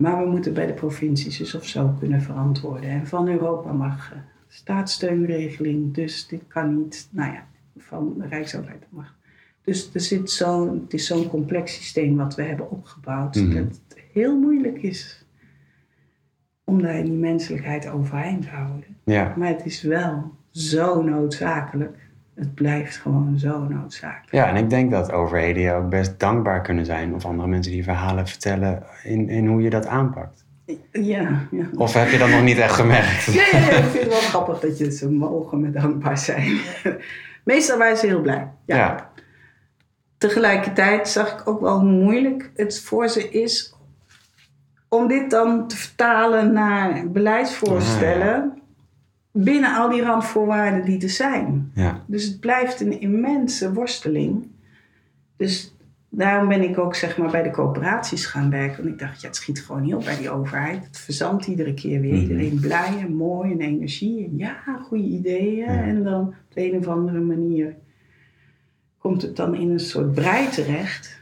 maar 0.00 0.24
we 0.24 0.30
moeten 0.30 0.54
bij 0.54 0.66
de 0.66 0.72
provincies 0.72 1.38
dus 1.38 1.54
of 1.54 1.66
zo 1.66 1.94
kunnen 1.98 2.22
verantwoorden. 2.22 2.90
En 2.90 3.06
van 3.06 3.28
Europa 3.28 3.72
mag 3.72 4.12
eh, 4.12 4.18
staatssteunregeling, 4.48 5.94
dus 5.94 6.26
dit 6.26 6.42
kan 6.48 6.76
niet. 6.76 7.08
Nou 7.10 7.32
ja, 7.32 7.46
van 7.76 8.14
de 8.18 8.26
Rijksoverheid 8.26 8.86
mag. 8.88 9.14
Dus 9.64 9.94
er 9.94 10.00
zit 10.00 10.30
zo, 10.30 10.72
het 10.82 10.92
is 10.92 11.06
zo'n 11.06 11.28
complex 11.28 11.74
systeem 11.74 12.16
wat 12.16 12.34
we 12.34 12.42
hebben 12.42 12.70
opgebouwd. 12.70 13.34
Mhm. 13.34 13.54
Dat 13.54 13.64
het 13.64 14.04
heel 14.12 14.38
moeilijk 14.38 14.82
is 14.82 15.26
om 16.64 16.82
daar 16.82 17.02
die 17.02 17.12
menselijkheid 17.12 17.88
overeind 17.88 18.42
te 18.42 18.48
houden. 18.48 18.96
Ja. 19.04 19.34
Maar 19.36 19.48
het 19.48 19.64
is 19.64 19.82
wel 19.82 20.34
zo 20.50 21.02
noodzakelijk. 21.02 21.99
Het 22.40 22.54
blijft 22.54 22.96
gewoon 22.96 23.38
zo 23.38 23.58
noodzakelijk. 23.68 24.32
ja, 24.32 24.48
en 24.48 24.56
ik 24.56 24.70
denk 24.70 24.90
dat 24.90 25.12
overheden 25.12 25.62
je 25.62 25.72
ook 25.72 25.88
best 25.88 26.20
dankbaar 26.20 26.62
kunnen 26.62 26.84
zijn 26.84 27.14
of 27.14 27.24
andere 27.24 27.48
mensen 27.48 27.72
die 27.72 27.84
verhalen 27.84 28.26
vertellen 28.26 28.82
in, 29.02 29.28
in 29.28 29.46
hoe 29.46 29.62
je 29.62 29.70
dat 29.70 29.86
aanpakt. 29.86 30.44
Ja, 30.92 31.46
ja. 31.50 31.64
Of 31.76 31.94
heb 31.94 32.10
je 32.10 32.18
dat 32.18 32.28
nog 32.28 32.42
niet 32.42 32.58
echt 32.58 32.74
gemerkt? 32.74 33.24
Ja, 33.24 33.42
ik 33.52 33.84
vind 33.84 34.04
het 34.04 34.08
wel 34.08 34.20
grappig 34.20 34.60
dat 34.60 34.78
je 34.78 34.92
ze 34.92 35.10
mogen 35.10 35.60
met 35.60 35.72
dankbaar 35.74 36.18
zijn. 36.18 36.58
Meestal 37.44 37.78
waren 37.78 37.96
ze 37.96 38.06
heel 38.06 38.20
blij. 38.20 38.48
Ja. 38.64 38.76
Ja. 38.76 39.10
Tegelijkertijd 40.18 41.08
zag 41.08 41.32
ik 41.32 41.48
ook 41.48 41.60
wel 41.60 41.78
hoe 41.78 41.90
moeilijk 41.90 42.50
het 42.54 42.80
voor 42.80 43.08
ze 43.08 43.30
is 43.30 43.74
om 44.88 45.08
dit 45.08 45.30
dan 45.30 45.68
te 45.68 45.76
vertalen 45.76 46.52
naar 46.52 47.10
beleidsvoorstellen 47.10 48.59
binnen 49.32 49.76
al 49.76 49.90
die 49.90 50.02
randvoorwaarden 50.02 50.84
die 50.84 51.02
er 51.02 51.10
zijn. 51.10 51.70
Ja. 51.74 52.04
Dus 52.06 52.24
het 52.24 52.40
blijft 52.40 52.80
een 52.80 53.00
immense 53.00 53.72
worsteling. 53.72 54.48
Dus 55.36 55.74
daarom 56.08 56.48
ben 56.48 56.62
ik 56.62 56.78
ook 56.78 56.94
zeg 56.94 57.18
maar, 57.18 57.30
bij 57.30 57.42
de 57.42 57.50
coöperaties 57.50 58.26
gaan 58.26 58.50
werken. 58.50 58.76
Want 58.76 58.94
ik 58.94 58.98
dacht, 58.98 59.20
ja, 59.20 59.26
het 59.26 59.36
schiet 59.36 59.62
gewoon 59.62 59.94
op 59.94 60.04
bij 60.04 60.16
die 60.16 60.30
overheid. 60.30 60.84
Het 60.84 60.98
verzandt 60.98 61.46
iedere 61.46 61.74
keer 61.74 62.00
weer. 62.00 62.12
Mhm. 62.12 62.20
Iedereen 62.20 62.60
blij 62.60 62.98
en 63.00 63.14
mooi 63.14 63.52
en 63.52 63.60
energie. 63.60 64.24
En 64.24 64.38
ja, 64.38 64.62
goede 64.82 65.04
ideeën. 65.04 65.72
Ja. 65.72 65.82
En 65.82 66.02
dan 66.02 66.26
op 66.26 66.34
de 66.54 66.72
een 66.72 66.78
of 66.78 66.86
andere 66.86 67.20
manier 67.20 67.76
komt 68.98 69.22
het 69.22 69.36
dan 69.36 69.54
in 69.54 69.70
een 69.70 69.80
soort 69.80 70.12
brei 70.12 70.48
terecht. 70.48 71.18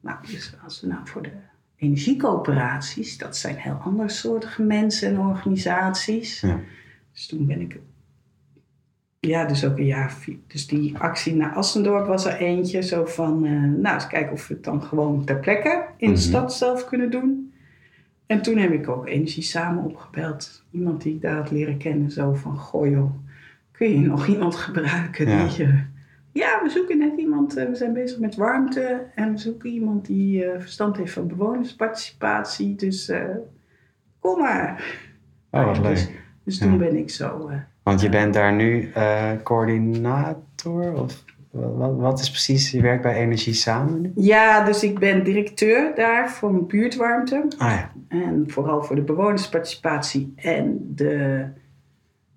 Nou, 0.00 0.16
dus 0.26 0.54
als 0.64 0.80
we 0.80 0.86
nou 0.86 1.00
voor 1.04 1.22
de 1.22 1.32
energiecoöperaties, 1.76 3.18
dat 3.18 3.36
zijn 3.36 3.56
heel 3.56 3.78
andersoortige 3.84 4.62
mensen 4.62 5.08
en 5.08 5.18
organisaties. 5.18 6.40
Ja. 6.40 6.60
Dus 7.18 7.26
toen 7.26 7.46
ben 7.46 7.60
ik 7.60 7.78
ja, 9.20 9.44
dus 9.44 9.64
ook 9.64 9.78
een 9.78 9.84
jaar. 9.86 10.14
Dus 10.46 10.66
die 10.66 10.98
actie 10.98 11.34
naar 11.34 11.54
Assendorp 11.54 12.06
was 12.06 12.24
er 12.26 12.34
eentje. 12.36 12.82
Zo 12.82 13.04
van, 13.04 13.44
eh, 13.44 13.52
nou, 13.62 13.94
eens 13.94 14.06
kijken 14.06 14.32
of 14.32 14.48
we 14.48 14.54
het 14.54 14.64
dan 14.64 14.82
gewoon 14.82 15.24
ter 15.24 15.38
plekke 15.38 15.84
in 15.96 16.06
Mhm. 16.08 16.16
de 16.16 16.22
stad 16.24 16.54
zelf 16.54 16.84
kunnen 16.84 17.10
doen. 17.10 17.52
En 18.26 18.42
toen 18.42 18.56
heb 18.56 18.72
ik 18.72 18.88
ook 18.88 19.06
Energie 19.06 19.42
Samen 19.42 19.84
opgebeld. 19.84 20.64
Iemand 20.70 21.02
die 21.02 21.14
ik 21.14 21.20
daar 21.22 21.36
had 21.36 21.50
leren 21.50 21.76
kennen. 21.78 22.10
Zo 22.10 22.34
van, 22.34 22.56
goh 22.58 22.90
joh, 22.90 23.10
kun 23.70 23.88
je 24.00 24.06
nog 24.06 24.26
iemand 24.26 24.54
gebruiken? 24.56 25.28
Ja. 25.28 25.46
Die, 25.46 25.64
eh, 25.64 25.80
ja, 26.32 26.60
we 26.62 26.68
zoeken 26.70 26.98
net 26.98 27.18
iemand. 27.18 27.56
eh, 27.56 27.66
we 27.68 27.74
zijn 27.74 27.92
bezig 27.92 28.18
met 28.18 28.34
warmte. 28.36 29.06
En 29.14 29.32
we 29.32 29.38
zoeken 29.38 29.70
iemand 29.70 30.06
die 30.06 30.44
verstand 30.58 30.96
heeft 30.96 31.12
van 31.12 31.26
bewonersparticipatie. 31.28 32.74
Dus 32.74 33.12
kom 34.18 34.38
maar. 34.38 34.84
Oh, 35.50 35.64
wat 35.64 35.74
Dus, 35.74 35.84
leuk. 35.84 35.94
dus 35.94 36.08
Ja. 36.56 36.66
toen 36.66 36.78
ben 36.78 36.96
ik 36.96 37.10
zo... 37.10 37.48
eh, 37.48 37.56
Want 37.82 38.00
je 38.00 38.08
bent 38.08 38.34
daar 38.34 38.52
nu 38.52 38.90
eh, 38.94 39.30
coördinator? 39.42 40.92
Of 41.02 41.24
wat, 41.50 41.96
wat 41.96 42.20
is 42.20 42.30
precies 42.30 42.70
je 42.70 42.80
werk 42.80 43.02
bij 43.02 43.14
Energie 43.14 43.52
Samen 43.54 44.00
nu? 44.00 44.12
Ja, 44.14 44.64
dus 44.64 44.82
ik 44.82 44.98
ben 44.98 45.24
directeur 45.24 45.92
daar 45.94 46.30
voor 46.30 46.66
buurtwarmte. 46.66 47.44
Ah 47.58 47.70
ja. 47.70 47.90
En 48.08 48.44
vooral 48.46 48.82
voor 48.82 48.96
de 48.96 49.02
bewonersparticipatie 49.02 50.32
en 50.36 50.92
de, 50.94 51.44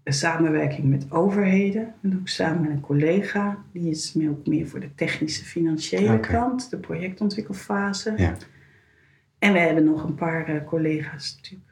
samenwerking 0.04 0.90
met 0.90 1.06
overheden. 1.10 1.94
Doe 2.02 2.20
ik 2.20 2.28
samen 2.28 2.62
met 2.62 2.72
een 2.72 2.80
collega. 2.82 3.58
Die 3.72 3.90
is 3.90 4.14
meer, 4.14 4.30
ook 4.30 4.48
meer 4.48 4.68
voor 4.68 4.80
de 4.80 4.96
technische 4.96 5.46
financiële 5.46 6.20
kant, 6.20 6.70
de 6.70 6.78
projectontwikkelfase. 6.78 8.14
Ja. 8.18 8.36
En 9.40 9.54
we 9.54 9.60
hebben 9.60 9.84
nog 9.84 10.04
een 10.04 10.16
paar 10.16 10.46
eh, 10.48 10.56
collega's 10.66 11.36
natuurlijk. 11.36 11.71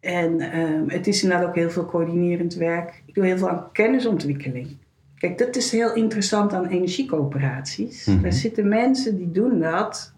En 0.00 0.40
ehm, 0.40 0.88
het 0.88 1.06
is 1.06 1.22
inderdaad 1.22 1.48
ook 1.48 1.54
heel 1.54 1.70
veel 1.70 1.86
coördinerend 1.86 2.54
werk. 2.54 3.02
Ik 3.06 3.14
doe 3.14 3.24
heel 3.24 3.38
veel 3.38 3.48
aan 3.48 3.72
kennisontwikkeling. 3.72 4.76
Kijk, 5.18 5.38
dat 5.38 5.56
is 5.56 5.70
heel 5.70 5.94
interessant 5.94 6.52
aan 6.52 6.66
energiecoöperaties. 6.66 8.04
Mhm. 8.04 8.24
Er 8.24 8.32
zitten 8.32 8.68
mensen 8.68 9.16
die 9.16 9.30
doen 9.30 9.60
dat 9.60 10.14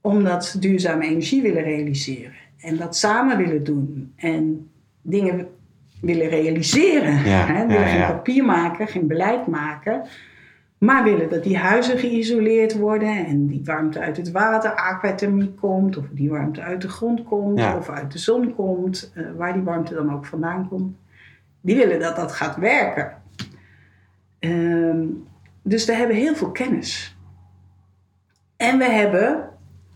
omdat 0.00 0.44
ze 0.44 0.58
duurzame 0.58 1.04
energie 1.04 1.42
willen 1.42 1.62
realiseren. 1.62 2.32
En 2.58 2.76
dat 2.76 2.96
samen 2.96 3.36
willen 3.36 3.64
doen. 3.64 4.12
En 4.16 4.70
dingen 5.02 5.48
willen 6.00 6.28
realiseren. 6.28 7.12
Ja, 7.12 7.46
hè? 7.46 7.62
ja, 7.62 7.86
geen 7.86 7.98
ja. 7.98 8.10
papier 8.10 8.44
maken, 8.44 8.88
geen 8.88 9.06
beleid 9.06 9.46
maken. 9.46 10.02
Maar 10.82 11.04
willen 11.04 11.28
dat 11.28 11.42
die 11.42 11.56
huizen 11.58 11.98
geïsoleerd 11.98 12.78
worden 12.78 13.26
en 13.26 13.46
die 13.46 13.60
warmte 13.64 14.00
uit 14.00 14.16
het 14.16 14.30
water, 14.30 14.74
aquathermie 14.74 15.54
komt, 15.54 15.96
of 15.96 16.04
die 16.10 16.30
warmte 16.30 16.60
uit 16.60 16.80
de 16.82 16.88
grond 16.88 17.22
komt, 17.22 17.58
Ja. 17.58 17.76
of 17.76 17.88
uit 17.88 18.12
de 18.12 18.18
zon 18.18 18.54
komt, 18.54 19.12
eh, 19.14 19.24
waar 19.36 19.52
die 19.52 19.62
warmte 19.62 19.94
dan 19.94 20.12
ook 20.14 20.26
vandaan 20.26 20.68
komt. 20.68 20.96
Die 21.60 21.76
willen 21.76 22.00
dat 22.00 22.16
dat 22.16 22.32
gaat 22.32 22.56
werken. 22.56 23.22
Ehm, 24.38 25.06
dus 25.62 25.84
we 25.84 25.92
hebben 25.94 26.16
heel 26.16 26.34
veel 26.34 26.50
kennis. 26.50 27.16
En 28.56 28.78
we 28.78 28.84
hebben 28.90 29.48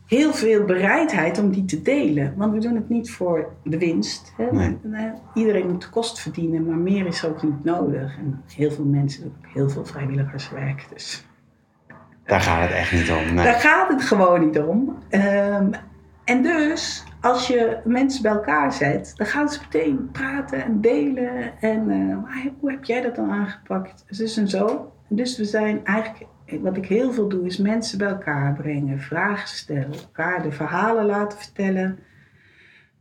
heel 0.07 0.33
veel 0.33 0.65
bereidheid 0.65 1.39
om 1.39 1.51
die 1.51 1.65
te 1.65 1.83
delen. 1.83 2.35
Want 2.37 2.53
we 2.53 2.61
doen 2.61 2.75
het 2.75 2.89
niet 2.89 3.11
voor 3.11 3.53
de 3.65 3.79
winst. 3.79 4.33
Hè? 4.37 4.47
Nee. 4.51 4.79
Nee, 4.83 5.11
Iedereen 5.35 5.71
moet 5.71 5.83
de 5.83 5.89
kost 5.91 6.21
verdienen, 6.21 6.67
maar 6.67 6.77
meer 6.77 7.07
is 7.07 7.25
ook 7.25 7.43
niet 7.43 7.65
nodig. 7.65 8.19
En 8.19 8.43
heel 8.55 8.71
veel 8.71 8.85
mensen 8.85 9.23
doen 9.23 9.33
ook 9.39 9.53
heel 9.53 9.71
veel 9.71 9.85
vrijwilligerswerk. 9.85 10.87
Dus 10.93 11.27
Daar 12.25 12.41
gaat 12.41 12.63
het 12.63 12.71
echt 12.71 12.93
niet 12.93 13.11
om. 13.11 13.35
Nee. 13.35 13.45
Daar 13.45 13.61
gaat 13.61 13.89
het 13.89 14.03
gewoon 14.03 14.41
niet 14.47 14.59
om. 14.59 14.99
Ehm, 15.09 15.71
en 16.25 16.43
dus, 16.43 17.05
als 17.21 17.47
je 17.47 17.79
mensen 17.85 18.23
bij 18.23 18.33
elkaar 18.33 18.73
zet, 18.73 19.13
dan 19.17 19.27
gaan 19.27 19.49
ze 19.49 19.61
meteen 19.61 20.09
praten 20.13 20.65
en 20.65 20.81
delen. 20.81 21.61
En 21.61 21.91
eh, 21.91 22.23
maar 22.23 22.51
hoe 22.61 22.71
heb 22.71 22.85
jij 22.85 23.01
dat 23.03 23.17
dan 23.17 23.31
aangepakt? 23.31 24.05
Dus 24.09 24.37
en 24.37 24.49
zo. 24.49 24.93
Dus 25.09 25.37
we 25.37 25.45
zijn 25.45 25.85
eigenlijk, 25.85 26.27
wat 26.61 26.77
ik 26.77 26.87
heel 26.87 27.13
veel 27.13 27.29
doe, 27.29 27.47
is 27.47 27.57
mensen 27.57 27.99
bij 27.99 28.09
elkaar 28.09 28.55
brengen, 28.55 29.01
vragen 29.01 29.49
stellen, 29.49 29.93
elkaar 29.93 30.43
de 30.43 30.53
verhalen 30.53 31.07
laten 31.07 31.39
vertellen. 31.39 31.99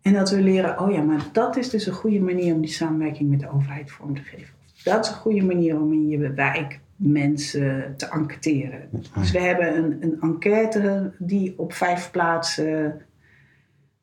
En 0.01 0.13
dat 0.13 0.29
we 0.29 0.41
leren, 0.41 0.79
oh 0.79 0.91
ja, 0.91 1.01
maar 1.01 1.25
dat 1.31 1.57
is 1.57 1.69
dus 1.69 1.85
een 1.85 1.93
goede 1.93 2.19
manier 2.19 2.53
om 2.53 2.61
die 2.61 2.69
samenwerking 2.69 3.29
met 3.29 3.39
de 3.39 3.51
overheid 3.51 3.91
vorm 3.91 4.15
te 4.15 4.21
geven. 4.21 4.53
Dat 4.83 5.05
is 5.05 5.11
een 5.11 5.17
goede 5.17 5.43
manier 5.43 5.79
om 5.79 5.93
in 5.93 6.07
je 6.07 6.33
wijk 6.33 6.79
mensen 6.95 7.93
te 7.97 8.09
enquêteren. 8.09 8.89
Dus 9.15 9.31
we 9.31 9.39
hebben 9.39 9.77
een, 9.77 9.97
een 9.99 10.17
enquête 10.21 11.11
die 11.17 11.53
op 11.57 11.73
vijf 11.73 12.11
plaatsen, 12.11 13.01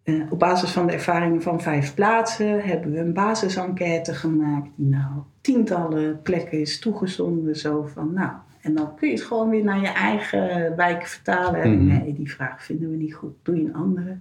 uh, 0.05 0.33
op 0.33 0.39
basis 0.39 0.71
van 0.71 0.87
de 0.87 0.93
ervaringen 0.93 1.43
van 1.43 1.61
vijf 1.61 1.95
plaatsen, 1.95 2.65
hebben 2.65 2.93
we 2.93 2.99
een 2.99 3.13
basisenquête 3.13 4.15
gemaakt 4.15 4.69
die 4.77 4.87
nou 4.87 5.23
tientallen 5.41 6.23
plekken 6.23 6.61
is 6.61 6.79
toegezonden. 6.79 7.57
Zo 7.57 7.83
van, 7.83 8.13
nou, 8.13 8.33
en 8.63 8.75
dan 8.75 8.95
kun 8.97 9.09
je 9.09 9.15
het 9.15 9.25
gewoon 9.25 9.51
weer 9.51 9.65
naar 9.65 9.81
je 9.81 9.89
eigen 9.89 10.77
wijk 10.77 11.07
vertalen. 11.07 11.71
Mm. 11.71 11.87
Nee, 11.87 12.15
die 12.15 12.31
vraag 12.31 12.65
vinden 12.65 12.91
we 12.91 12.97
niet 12.97 13.15
goed, 13.15 13.35
doe 13.43 13.57
je 13.57 13.65
een 13.65 13.75
andere. 13.75 14.19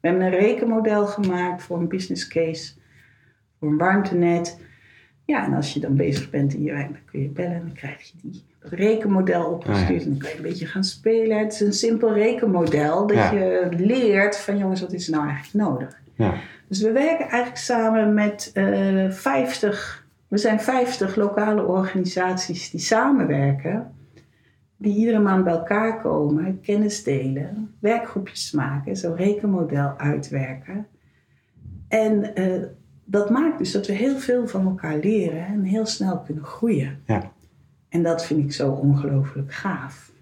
We 0.00 0.08
hebben 0.08 0.22
een 0.22 0.38
rekenmodel 0.38 1.06
gemaakt 1.06 1.62
voor 1.62 1.78
een 1.78 1.88
business 1.88 2.28
case, 2.28 2.72
voor 3.58 3.68
een 3.68 3.76
warmtenet. 3.76 4.60
Ja, 5.24 5.44
en 5.44 5.54
als 5.54 5.74
je 5.74 5.80
dan 5.80 5.96
bezig 5.96 6.30
bent 6.30 6.54
in 6.54 6.62
je 6.62 6.72
wijk, 6.72 6.88
dan 6.88 7.04
kun 7.04 7.20
je 7.20 7.28
bellen 7.28 7.54
en 7.54 7.60
dan 7.60 7.72
krijg 7.72 8.02
je 8.02 8.12
die, 8.22 8.44
dat 8.58 8.72
rekenmodel 8.72 9.44
opgestuurd. 9.44 10.02
En 10.02 10.08
dan 10.08 10.18
kan 10.18 10.30
je 10.30 10.36
een 10.36 10.42
beetje 10.42 10.66
gaan 10.66 10.84
spelen. 10.84 11.38
Het 11.38 11.52
is 11.52 11.60
een 11.60 11.72
simpel 11.72 12.12
rekenmodel 12.12 13.06
dat 13.06 13.30
je 13.30 13.68
leert 13.70 14.36
van 14.36 14.58
jongens, 14.58 14.80
wat 14.80 14.92
is 14.92 15.08
nou 15.08 15.28
eigenlijk 15.28 15.66
nodig? 15.66 16.00
Ja. 16.14 16.34
Dus 16.68 16.82
we 16.82 16.92
werken 16.92 17.28
eigenlijk 17.28 17.56
samen 17.56 18.14
met 18.14 18.50
uh, 18.54 19.10
50, 19.10 20.03
we 20.34 20.40
zijn 20.40 20.60
50 20.60 21.16
lokale 21.16 21.66
organisaties 21.66 22.70
die 22.70 22.80
samenwerken. 22.80 23.94
Die 24.76 24.96
iedere 24.96 25.18
maand 25.18 25.44
bij 25.44 25.52
elkaar 25.52 26.00
komen, 26.00 26.60
kennis 26.60 27.02
delen, 27.02 27.74
werkgroepjes 27.78 28.52
maken, 28.52 28.96
zo'n 28.96 29.16
rekenmodel 29.16 29.94
uitwerken. 29.96 30.86
En 31.88 32.40
uh, 32.40 32.62
dat 33.04 33.30
maakt 33.30 33.58
dus 33.58 33.72
dat 33.72 33.86
we 33.86 33.92
heel 33.92 34.18
veel 34.18 34.48
van 34.48 34.66
elkaar 34.66 34.96
leren 34.98 35.46
en 35.46 35.62
heel 35.62 35.86
snel 35.86 36.20
kunnen 36.20 36.44
groeien. 36.44 37.00
Ja. 37.06 37.32
En 37.88 38.02
dat 38.02 38.24
vind 38.24 38.44
ik 38.44 38.52
zo 38.52 38.70
ongelooflijk 38.70 39.52
gaaf. 39.52 40.12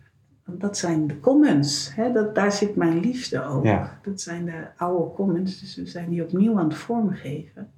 Want 0.44 0.60
dat 0.60 0.78
zijn 0.78 1.06
de 1.06 1.20
commons. 1.20 1.94
Hè? 1.94 2.12
Dat, 2.12 2.34
daar 2.34 2.52
zit 2.52 2.76
mijn 2.76 3.00
liefde 3.00 3.44
ook. 3.44 3.64
Ja. 3.64 3.98
Dat 4.02 4.20
zijn 4.20 4.44
de 4.44 4.66
oude 4.76 5.14
commons. 5.14 5.60
Dus 5.60 5.76
we 5.76 5.86
zijn 5.86 6.08
die 6.08 6.22
opnieuw 6.22 6.58
aan 6.58 6.68
het 6.68 6.76
vormgeven. 6.76 7.70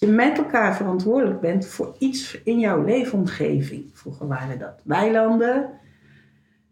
Je 0.00 0.06
met 0.06 0.38
elkaar 0.38 0.76
verantwoordelijk 0.76 1.40
bent 1.40 1.66
voor 1.66 1.94
iets 1.98 2.40
in 2.44 2.58
jouw 2.58 2.84
leefomgeving. 2.84 3.84
Vroeger 3.92 4.26
waren 4.26 4.58
dat 4.58 4.80
weilanden. 4.84 5.70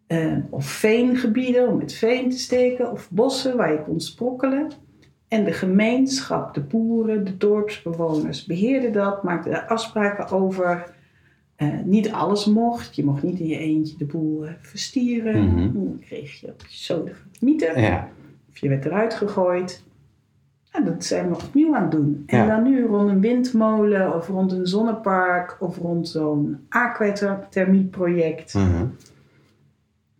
Eh, 0.06 0.36
of 0.50 0.66
veengebieden 0.66 1.68
om 1.68 1.76
met 1.76 1.92
veen 1.92 2.30
te 2.30 2.38
steken. 2.38 2.92
Of 2.92 3.10
bossen 3.10 3.56
waar 3.56 3.72
je 3.72 3.82
kon 3.82 4.00
sprokkelen. 4.00 4.70
En 5.28 5.44
de 5.44 5.52
gemeenschap, 5.52 6.54
de 6.54 6.60
boeren, 6.60 7.24
de 7.24 7.36
dorpsbewoners 7.36 8.44
beheerden 8.44 8.92
dat, 8.92 9.22
maakten 9.22 9.50
daar 9.50 9.66
afspraken 9.66 10.28
over. 10.28 10.94
Uh, 11.58 11.80
niet 11.84 12.12
alles 12.12 12.44
mocht. 12.44 12.96
Je 12.96 13.04
mocht 13.04 13.22
niet 13.22 13.38
in 13.38 13.46
je 13.46 13.58
eentje 13.58 13.96
de 13.96 14.04
boel 14.04 14.44
uh, 14.44 14.50
verstieren. 14.60 15.44
Mhm. 15.44 15.72
Dan 15.72 15.98
kreeg 16.00 16.40
je 16.40 16.46
op 16.46 16.60
je 16.60 16.76
zoden 16.76 17.14
van 17.16 17.30
mythe. 17.40 17.80
Ja. 17.80 18.08
Of 18.50 18.58
je 18.58 18.68
werd 18.68 18.84
eruit 18.84 19.14
gegooid. 19.14 19.84
En 20.76 20.84
dat 20.84 21.04
zijn 21.04 21.28
we 21.28 21.34
opnieuw 21.34 21.74
aan 21.76 21.82
het 21.82 21.90
doen. 21.90 22.22
En 22.26 22.38
Ja. 22.38 22.46
dan 22.46 22.62
nu 22.62 22.84
rond 22.86 23.10
een 23.10 23.20
windmolen 23.20 24.14
of 24.14 24.28
rond 24.28 24.52
een 24.52 24.66
zonnepark 24.66 25.56
of 25.60 25.76
rond 25.78 26.08
zo'n 26.08 26.66
aquathermieproject. 26.68 28.54
Mhm. 28.54 28.84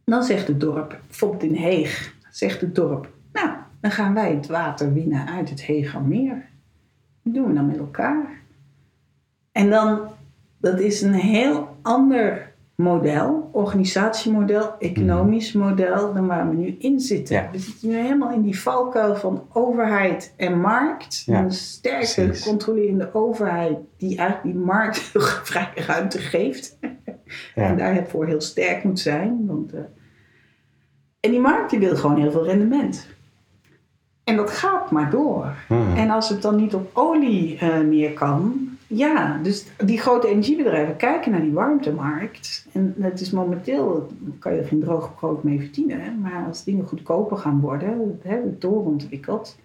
Dan 0.05 0.23
zegt 0.23 0.49
het 0.49 0.61
dorp, 0.61 0.99
bijvoorbeeld 1.07 1.43
in 1.43 1.55
Heeg, 1.55 2.15
zegt 2.31 2.61
het 2.61 2.75
dorp, 2.75 3.09
nou, 3.33 3.49
dan 3.81 3.91
gaan 3.91 4.15
wij 4.15 4.35
het 4.35 4.47
water 4.47 4.93
winnen 4.93 5.27
uit 5.27 5.51
het 5.51 5.63
Heegermeer. 5.63 6.49
Dat 7.23 7.35
doen 7.35 7.47
we 7.47 7.55
dan 7.55 7.67
met 7.67 7.79
elkaar. 7.79 8.27
En 9.53 9.71
dan, 9.71 10.01
dat 10.59 10.81
is 10.81 11.03
een 11.03 11.13
heel 11.15 11.77
ander 11.83 12.53
model, 12.75 13.46
organisatiemodel, 13.57 14.75
economisch 14.79 15.53
model, 15.53 16.13
dan 16.15 16.27
waar 16.27 16.49
we 16.49 16.55
nu 16.57 16.77
in 16.79 17.01
zitten. 17.01 17.37
Ja. 17.37 17.49
We 17.53 17.59
zitten 17.59 17.89
nu 17.89 17.95
helemaal 17.97 18.33
in 18.33 18.43
die 18.43 18.61
valkuil 18.61 19.17
van 19.17 19.47
overheid 19.53 20.35
en 20.37 20.61
markt. 20.61 21.23
Ja, 21.27 21.43
Een 21.43 21.53
sterke, 21.53 21.99
precies. 22.25 22.45
controlerende 22.47 23.11
overheid 23.15 23.77
die 23.97 24.19
eigenlijk 24.19 24.57
die 24.57 24.65
markt 24.65 24.99
vrij 25.51 25.69
ruimte 25.75 26.19
geeft. 26.19 26.79
En 26.81 26.97
Ja. 27.55 27.75
daarvoor 27.75 28.27
heel 28.27 28.41
sterk 28.41 28.85
moet 28.85 29.01
zijn. 29.01 29.47
Want, 29.47 29.73
eh, 29.73 29.81
en 31.21 31.31
die 31.31 31.41
markt 31.41 31.71
die 31.71 31.79
wil 31.79 31.97
gewoon 31.97 32.21
heel 32.21 32.31
veel 32.31 32.45
rendement. 32.45 33.07
En 34.25 34.37
dat 34.37 34.51
gaat 34.51 34.91
maar 34.91 35.11
door. 35.11 35.55
Mhm. 35.69 35.97
En 35.97 36.11
als 36.11 36.29
het 36.29 36.43
dan 36.43 36.57
niet 36.57 36.75
op 36.75 36.91
olie 36.93 37.59
eh, 37.59 37.81
meer 37.81 38.13
kan. 38.13 38.66
Ja, 38.89 39.39
dus 39.43 39.67
die 39.85 39.99
grote 40.01 40.29
energiebedrijven 40.29 40.97
kijken 40.97 41.31
naar 41.31 41.41
die 41.41 41.53
warmtemarkt. 41.53 42.67
En 42.73 42.95
het 42.99 43.21
is 43.21 43.31
momenteel, 43.31 44.07
kan 44.39 44.55
je 44.55 44.61
er 44.61 44.67
geen 44.67 44.81
droog 44.81 45.15
brood 45.15 45.43
mee 45.43 45.61
verdienen. 45.61 46.21
Maar 46.21 46.45
als 46.47 46.65
dingen 46.65 46.87
goedkoper 46.87 47.37
gaan 47.37 47.61
worden, 47.61 48.19
hebben 48.23 48.51
we 48.51 48.59
doorontwikkeld. 48.59 49.57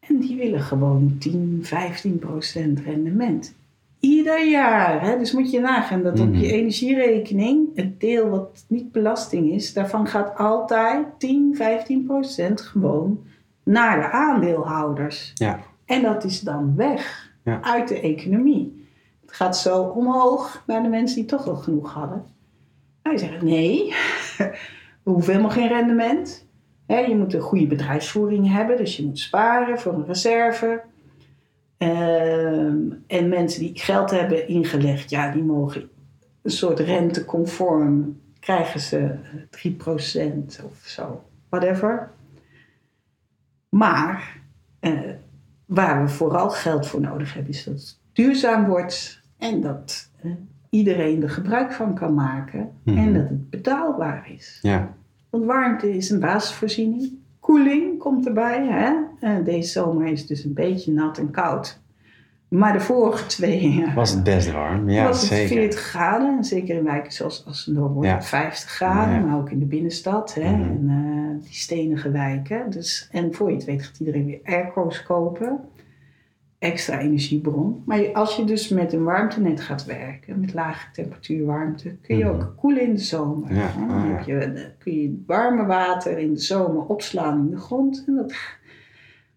En 0.00 0.18
die 0.18 0.36
willen 0.36 0.60
gewoon 0.60 1.16
10, 1.18 1.58
15 1.62 2.18
procent 2.18 2.80
rendement. 2.80 3.54
Ieder 4.00 4.48
jaar. 4.48 5.02
Hè? 5.02 5.18
Dus 5.18 5.32
moet 5.32 5.50
je 5.50 5.60
nagaan 5.60 6.02
dat 6.02 6.20
op 6.20 6.28
Mhm. 6.28 6.38
je 6.38 6.52
energierekening, 6.52 7.68
het 7.74 8.00
deel 8.00 8.28
wat 8.28 8.64
niet 8.68 8.92
belasting 8.92 9.50
is, 9.50 9.72
daarvan 9.72 10.06
gaat 10.06 10.36
altijd 10.36 11.06
10, 11.18 11.52
15 11.56 12.04
procent 12.06 12.60
gewoon 12.60 13.18
naar 13.62 14.00
de 14.00 14.10
aandeelhouders. 14.10 15.30
Ja. 15.34 15.60
En 15.84 16.02
dat 16.02 16.24
is 16.24 16.40
dan 16.40 16.76
weg 16.76 17.27
Uit 17.62 17.88
de 17.88 18.00
economie. 18.00 18.86
Het 19.20 19.32
gaat 19.32 19.58
zo 19.58 19.82
omhoog 19.82 20.62
naar 20.66 20.82
de 20.82 20.88
mensen 20.88 21.16
die 21.16 21.24
toch 21.24 21.48
al 21.48 21.56
genoeg 21.56 21.92
hadden. 21.92 22.24
Die 23.02 23.18
zeggen 23.18 23.44
nee, 23.44 23.94
we 25.02 25.10
hoeven 25.10 25.32
helemaal 25.32 25.54
geen 25.54 25.68
rendement. 25.68 26.46
Je 26.86 27.16
moet 27.16 27.34
een 27.34 27.40
goede 27.40 27.66
bedrijfsvoering 27.66 28.52
hebben, 28.52 28.76
dus 28.76 28.96
je 28.96 29.04
moet 29.04 29.18
sparen 29.18 29.78
voor 29.78 29.92
een 29.92 30.06
reserve. 30.06 30.82
Ehm, 31.76 32.76
en 33.06 33.28
mensen 33.28 33.60
die 33.60 33.78
geld 33.78 34.10
hebben 34.10 34.48
ingelegd, 34.48 35.10
ja, 35.10 35.30
die 35.30 35.42
mogen 35.42 35.90
een 36.42 36.50
soort 36.50 36.78
renteconform, 36.78 38.20
krijgen 38.40 38.80
ze 38.80 38.98
eh, 38.98 39.40
3% 39.50 40.64
of 40.64 40.78
zo, 40.82 41.24
whatever. 41.48 42.10
Maar 43.68 44.40
eh, 44.80 44.92
waar 45.68 46.02
we 46.02 46.08
vooral 46.08 46.50
geld 46.50 46.86
voor 46.86 47.00
nodig 47.00 47.34
hebben, 47.34 47.52
is 47.52 47.64
dat 47.64 47.74
het 47.74 47.98
duurzaam 48.12 48.66
wordt 48.66 49.20
en 49.38 49.60
dat 49.60 50.10
eh, 50.22 50.30
iedereen 50.70 51.22
er 51.22 51.30
gebruik 51.30 51.72
van 51.72 51.94
kan 51.94 52.14
maken 52.14 52.70
Mhm. 52.82 52.98
en 52.98 53.12
dat 53.14 53.28
het 53.28 53.50
betaalbaar 53.50 54.30
is. 54.34 54.58
Ja. 54.62 54.94
Want 55.30 55.44
warmte 55.44 55.96
is 55.96 56.10
een 56.10 56.20
basisvoorziening. 56.20 57.12
Koeling 57.40 57.98
komt 57.98 58.26
erbij. 58.26 58.66
Hè? 58.66 58.92
Eh, 59.20 59.44
deze 59.44 59.68
zomer 59.70 60.06
is 60.06 60.18
het 60.18 60.28
dus 60.28 60.44
een 60.44 60.54
beetje 60.54 60.92
nat 60.92 61.18
en 61.18 61.30
koud. 61.30 61.80
Maar 62.48 62.72
de 62.72 62.80
vorige 62.80 63.26
twee 63.26 63.70
jaar 63.70 63.94
Was 63.94 64.10
het 64.10 64.22
best 64.24 64.52
warm? 64.52 64.90
Ja, 64.90 65.04
was 65.06 65.20
het 65.20 65.30
zeker. 65.30 65.48
40 65.56 65.80
graden. 65.80 66.36
En 66.36 66.44
zeker 66.44 66.76
in 66.76 66.84
wijken 66.84 67.12
zoals 67.12 67.44
Assendorp 67.46 67.92
wordt 67.92 68.08
Ja. 68.08 68.14
het 68.14 68.26
50 68.26 68.70
graden. 68.70 69.14
Ja. 69.14 69.20
Maar 69.20 69.36
ook 69.38 69.50
in 69.50 69.58
de 69.58 69.64
binnenstad. 69.64 70.34
Hè? 70.34 70.50
Mhm. 70.56 70.62
En 70.62 70.84
eh, 70.88 71.27
die 71.42 71.52
stenige 71.54 72.10
wijken. 72.10 72.70
Dus, 72.70 73.08
en 73.12 73.34
voor 73.34 73.48
je 73.50 73.54
het 73.56 73.64
weet 73.64 73.82
gaat 73.82 73.98
iedereen 73.98 74.26
weer 74.26 74.40
airco's 74.44 75.02
kopen. 75.02 75.60
Extra 76.58 76.98
energiebron. 77.00 77.82
Maar 77.86 78.12
als 78.12 78.36
je 78.36 78.44
dus 78.44 78.68
met 78.68 78.92
een 78.92 79.04
warmtenet 79.04 79.60
gaat 79.60 79.84
werken. 79.84 80.40
Met 80.40 80.54
lage 80.54 80.90
temperatuur 80.92 81.44
warmte. 81.46 81.96
Kun 81.96 82.16
je 82.18 82.24
Mhm. 82.24 82.34
ook 82.34 82.54
koelen 82.56 82.82
in 82.82 82.94
de 82.94 83.00
zomer. 83.00 83.54
Ja, 83.54 83.60
hè? 83.60 83.86
Dan 83.86 83.90
ah, 83.96 84.16
heb 84.16 84.26
je, 84.26 84.38
eh, 84.38 84.62
kun 84.78 84.92
je 85.02 85.22
warme 85.26 85.64
water 85.66 86.18
in 86.18 86.32
de 86.34 86.40
zomer 86.40 86.84
opslaan 86.86 87.38
in 87.38 87.50
de 87.50 87.56
grond. 87.56 88.04
En 88.06 88.14
dat 88.14 88.34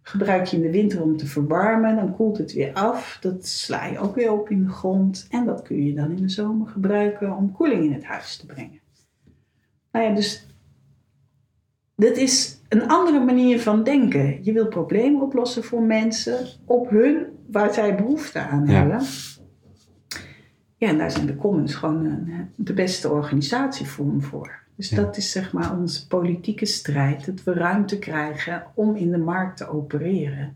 gebruik 0.02 0.46
je 0.46 0.56
in 0.58 0.62
de 0.64 0.72
winter 0.72 1.02
om 1.02 1.18
te 1.18 1.26
verwarmen. 1.26 1.96
Dan 1.96 2.16
koelt 2.16 2.38
het 2.38 2.54
weer 2.54 2.74
af. 2.74 3.18
Dat 3.22 3.48
sla 3.48 3.86
je 3.86 4.00
ook 4.00 4.16
weer 4.16 4.32
op 4.32 4.50
in 4.50 4.64
de 4.64 4.70
grond. 4.70 5.28
En 5.30 5.46
dat 5.46 5.62
kun 5.62 5.84
je 5.86 5.94
dan 5.94 6.10
in 6.12 6.22
de 6.22 6.30
zomer 6.30 6.68
gebruiken 6.68 7.36
om 7.36 7.52
koeling 7.52 7.84
in 7.84 7.94
het 7.94 8.04
huis 8.06 8.38
te 8.38 8.46
brengen. 8.46 8.80
Nou 9.92 10.06
ja, 10.06 10.16
dus 10.16 10.48
dit 12.02 12.18
is 12.18 12.62
een 12.70 12.88
andere 12.88 13.20
manier 13.26 13.60
van 13.62 13.84
denken. 13.84 14.44
Je 14.44 14.52
wil 14.52 14.68
problemen 14.68 15.22
oplossen 15.22 15.64
voor 15.64 15.82
mensen 15.82 16.48
op 16.66 16.90
hun, 16.90 17.26
waar 17.52 17.74
zij 17.74 17.96
behoefte 17.96 18.40
aan 18.40 18.66
Ja. 18.66 18.72
hebben. 18.74 19.02
Ja, 20.76 20.88
en 20.88 20.98
daar 20.98 21.12
zijn 21.12 21.26
de 21.26 21.36
commons 21.36 21.74
gewoon 21.76 22.06
eh, 22.06 22.40
de 22.56 22.74
beste 22.74 23.10
organisatievorm 23.10 24.22
voor. 24.22 24.60
Dus 24.76 24.90
Ja. 24.90 24.96
dat 24.96 25.18
is 25.18 25.32
zeg 25.32 25.54
maar 25.54 25.78
onze 25.78 26.08
politieke 26.08 26.66
strijd. 26.66 27.26
Dat 27.26 27.44
we 27.44 27.54
ruimte 27.54 28.00
krijgen 28.00 28.64
om 28.74 28.96
in 28.96 29.12
de 29.12 29.18
markt 29.18 29.58
te 29.58 29.68
opereren. 29.70 30.56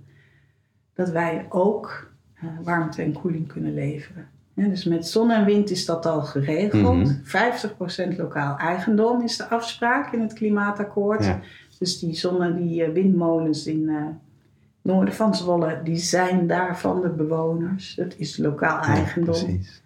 Dat 0.94 1.10
wij 1.10 1.46
ook 1.50 2.12
eh, 2.34 2.44
warmte 2.64 3.02
en 3.02 3.14
koeling 3.14 3.48
kunnen 3.48 3.74
leveren. 3.74 4.28
Ja, 4.56 4.68
dus 4.68 4.84
met 4.84 5.08
zon 5.08 5.32
en 5.32 5.46
wind 5.46 5.70
is 5.70 5.86
dat 5.86 6.06
al 6.06 6.22
geregeld. 6.22 7.04
Mhm. 7.04 7.14
50% 7.24 8.18
lokaal 8.18 8.58
eigendom 8.58 9.22
is 9.22 9.38
de 9.38 9.48
afspraak 9.50 10.14
in 10.14 10.22
het 10.22 10.34
klimaatakkoord. 10.34 11.26
Ja. 11.26 11.40
Dus 11.80 12.00
die 12.00 12.14
zonne, 12.16 12.54
die 12.56 12.84
eh, 12.84 12.92
windmolens 12.94 13.68
in 13.68 13.90
eh 13.90 14.06
noorden 14.82 15.14
van 15.14 15.36
Zwolle, 15.36 15.80
die 15.84 15.98
zijn 15.98 16.48
daar 16.48 16.78
van 16.80 17.02
de 17.02 17.10
bewoners. 17.10 17.96
Dat 17.96 18.14
is 18.18 18.38
lokaal 18.38 18.82
Ja, 18.82 18.88
eigendom. 18.88 19.34
precies. 19.34 19.84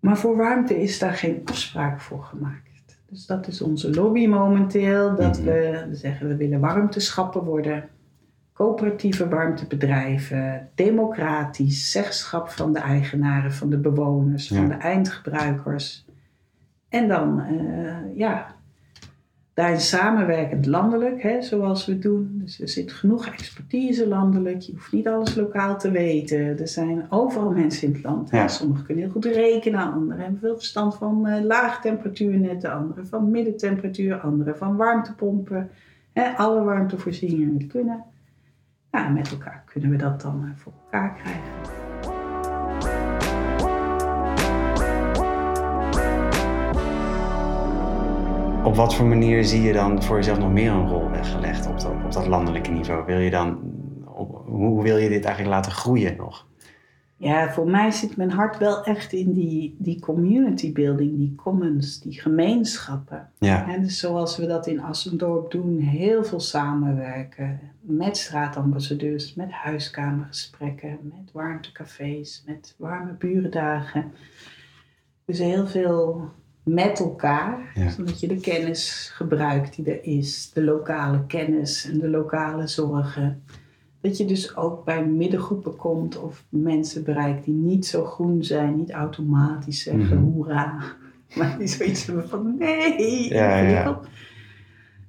Maar 0.00 0.16
voor 0.18 0.36
warmte 0.36 0.82
is 0.82 0.98
daar 0.98 1.12
geen 1.14 1.42
afspraak 1.44 2.00
voor 2.00 2.22
gemaakt. 2.22 2.70
Dus 3.08 3.26
dat 3.26 3.46
is 3.46 3.62
onze 3.62 3.90
lobby 3.94 4.26
momenteel. 4.26 5.14
Dat 5.16 5.38
Mhm. 5.38 5.44
we 5.48 5.88
zeggen 5.92 6.28
we 6.28 6.36
willen 6.36 6.60
warmteschappen 6.60 7.42
worden. 7.44 7.88
Coöperatieve 8.62 9.28
warmtebedrijven. 9.28 10.68
Democratisch. 10.74 11.90
Zeggenschap 11.90 12.48
van 12.48 12.72
de 12.72 12.78
eigenaren, 12.78 13.52
van 13.52 13.70
de 13.70 13.78
bewoners, 13.78 14.48
Ja. 14.48 14.56
van 14.56 14.68
de 14.68 14.74
eindgebruikers. 14.74 16.04
En 16.88 17.08
dan, 17.08 17.40
eh, 17.40 18.16
ja, 18.16 18.46
daarin 19.54 19.80
samenwerkend 19.80 20.66
landelijk, 20.66 21.22
hè, 21.22 21.42
zoals 21.42 21.86
we 21.86 21.98
doen. 21.98 22.38
Dus 22.42 22.60
er 22.60 22.68
zit 22.68 22.92
genoeg 22.92 23.26
expertise 23.26 24.08
landelijk. 24.08 24.60
Je 24.60 24.72
hoeft 24.72 24.92
niet 24.92 25.08
alles 25.08 25.34
lokaal 25.34 25.78
te 25.78 25.90
weten. 25.90 26.58
Er 26.58 26.68
zijn 26.68 27.06
overal 27.10 27.50
mensen 27.50 27.86
in 27.88 27.92
het 27.94 28.02
land. 28.02 28.30
Ja. 28.30 28.48
Sommigen 28.48 28.84
kunnen 28.84 29.04
heel 29.04 29.12
goed 29.12 29.24
rekenen, 29.24 29.92
anderen 29.92 30.22
hebben 30.22 30.40
veel 30.40 30.56
verstand 30.56 30.94
van 30.94 31.26
eh 31.26 31.44
laagtemperatuurnetten, 31.44 32.72
anderen 32.72 33.06
van 33.06 33.30
middentemperatuur, 33.30 34.20
anderen 34.20 34.56
van 34.56 34.76
warmtepompen. 34.76 35.70
Hè, 36.12 36.28
alle 36.36 36.62
warmtevoorzieningen 36.62 37.66
kunnen. 37.66 38.04
Ja, 38.92 39.06
en 39.06 39.12
met 39.12 39.30
elkaar 39.30 39.62
kunnen 39.66 39.90
we 39.90 39.96
dat 39.96 40.20
dan 40.20 40.44
eh, 40.44 40.50
voor 40.56 40.72
elkaar 40.82 41.14
krijgen. 41.14 41.42
Op 48.64 48.76
wat 48.76 48.94
voor 48.94 49.06
manier 49.06 49.44
zie 49.44 49.62
je 49.62 49.72
dan 49.72 50.02
voor 50.02 50.16
jezelf 50.16 50.38
nog 50.38 50.52
meer 50.52 50.70
een 50.70 50.88
rol 50.88 51.10
weggelegd 51.10 51.66
op 51.66 51.80
dat, 51.80 52.04
op 52.04 52.12
dat 52.12 52.26
landelijke 52.26 52.70
niveau? 52.70 53.04
Wil 53.04 53.18
je 53.18 53.30
dan, 53.30 53.58
hoe 54.44 54.82
wil 54.82 54.96
je 54.96 55.08
dit 55.08 55.24
eigenlijk 55.24 55.54
laten 55.54 55.72
groeien 55.72 56.16
nog? 56.16 56.46
Ja, 57.22 57.52
voor 57.52 57.70
mij 57.70 57.90
zit 57.90 58.16
mijn 58.16 58.30
hart 58.30 58.58
wel 58.58 58.84
echt 58.84 59.12
in 59.12 59.32
die, 59.32 59.76
die 59.78 60.00
community 60.00 60.72
building, 60.72 61.16
die 61.16 61.34
commons, 61.34 62.00
die 62.00 62.20
gemeenschappen. 62.20 63.30
Ja, 63.38 63.68
En 63.68 63.82
dus 63.82 63.98
zoals 63.98 64.36
we 64.36 64.46
dat 64.46 64.66
in 64.66 64.80
Assendorp 64.80 65.50
doen, 65.50 65.78
heel 65.78 66.24
veel 66.24 66.40
samenwerken 66.40 67.60
met 67.80 68.16
straatambassadeurs, 68.16 69.34
met 69.34 69.50
huiskamergesprekken, 69.50 70.98
met 71.02 71.32
warmtecafés, 71.32 72.42
met 72.46 72.74
warme 72.78 73.12
burendagen. 73.18 74.12
Dus 75.24 75.38
heel 75.38 75.66
veel 75.66 76.30
met 76.64 76.98
elkaar, 77.00 77.70
Ja. 77.74 77.90
zodat 77.90 78.20
je 78.20 78.28
de 78.28 78.40
kennis 78.40 79.10
gebruikt 79.14 79.76
die 79.76 79.84
er 79.90 80.04
is, 80.04 80.50
de 80.54 80.64
lokale 80.64 81.26
kennis 81.26 81.84
en 81.90 81.98
de 81.98 82.08
lokale 82.08 82.66
zorgen. 82.66 83.42
Dat 84.02 84.16
je 84.16 84.24
dus 84.24 84.56
ook 84.56 84.84
bij 84.84 85.04
middengroepen 85.06 85.76
komt 85.76 86.18
of 86.22 86.44
mensen 86.48 87.04
bereikt 87.04 87.44
die 87.44 87.54
niet 87.54 87.86
zo 87.86 88.04
groen 88.04 88.44
zijn, 88.44 88.76
niet 88.76 88.90
automatisch 88.90 89.82
zeggen 89.82 90.16
Mhm. 90.22 90.32
hoera. 90.32 90.74
Maar 91.36 91.58
die 91.58 91.66
zoiets 91.66 92.06
hebben 92.06 92.28
van 92.28 92.54
nee, 92.58 93.28
Ja, 93.34 93.56
ja. 93.56 93.62
ingewikkeld. 93.62 94.06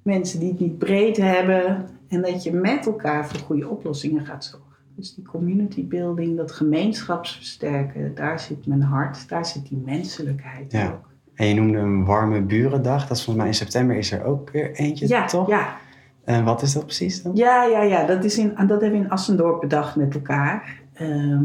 Mensen 0.01 0.39
die 0.39 0.49
het 0.49 0.59
niet 0.59 0.77
breed 0.77 1.17
hebben. 1.17 1.85
En 2.07 2.21
dat 2.21 2.43
je 2.43 2.53
met 2.53 2.85
elkaar 2.85 3.27
voor 3.27 3.39
goede 3.39 3.67
oplossingen 3.69 4.25
gaat 4.25 4.43
zorgen. 4.45 4.67
Dus 4.95 5.15
die 5.15 5.23
community 5.25 5.87
building, 5.87 6.37
dat 6.37 6.51
gemeenschapsversterken, 6.51 8.15
daar 8.15 8.39
zit 8.39 8.65
mijn 8.67 8.81
hart, 8.81 9.29
daar 9.29 9.45
zit 9.45 9.67
die 9.67 9.81
menselijkheid 9.85 10.71
Ja. 10.71 10.87
ook. 10.91 11.11
en 11.33 11.47
je 11.47 11.53
noemde 11.53 11.77
een 11.77 12.05
warme 12.05 12.41
burendag. 12.41 13.07
Dat 13.07 13.17
is 13.17 13.23
volgens 13.23 13.35
mij 13.37 13.47
in 13.47 13.53
september 13.53 13.95
is 13.95 14.11
er 14.11 14.23
ook 14.23 14.49
weer 14.49 14.71
eentje, 14.75 15.07
Ja, 15.07 15.25
toch? 15.25 15.47
ja, 15.47 15.77
En 16.23 16.43
wat 16.43 16.61
is 16.61 16.73
dat 16.73 16.85
precies 16.85 17.21
dan? 17.21 17.35
Ja, 17.35 17.63
ja, 17.63 17.81
ja. 17.81 18.05
Dat, 18.05 18.23
is 18.23 18.37
in, 18.37 18.53
dat 18.55 18.81
hebben 18.81 18.91
we 18.91 19.05
in 19.05 19.09
Assendorp 19.09 19.61
bedacht 19.61 19.95
met 19.95 20.13
elkaar. 20.13 20.81
Ehm, 20.93 21.43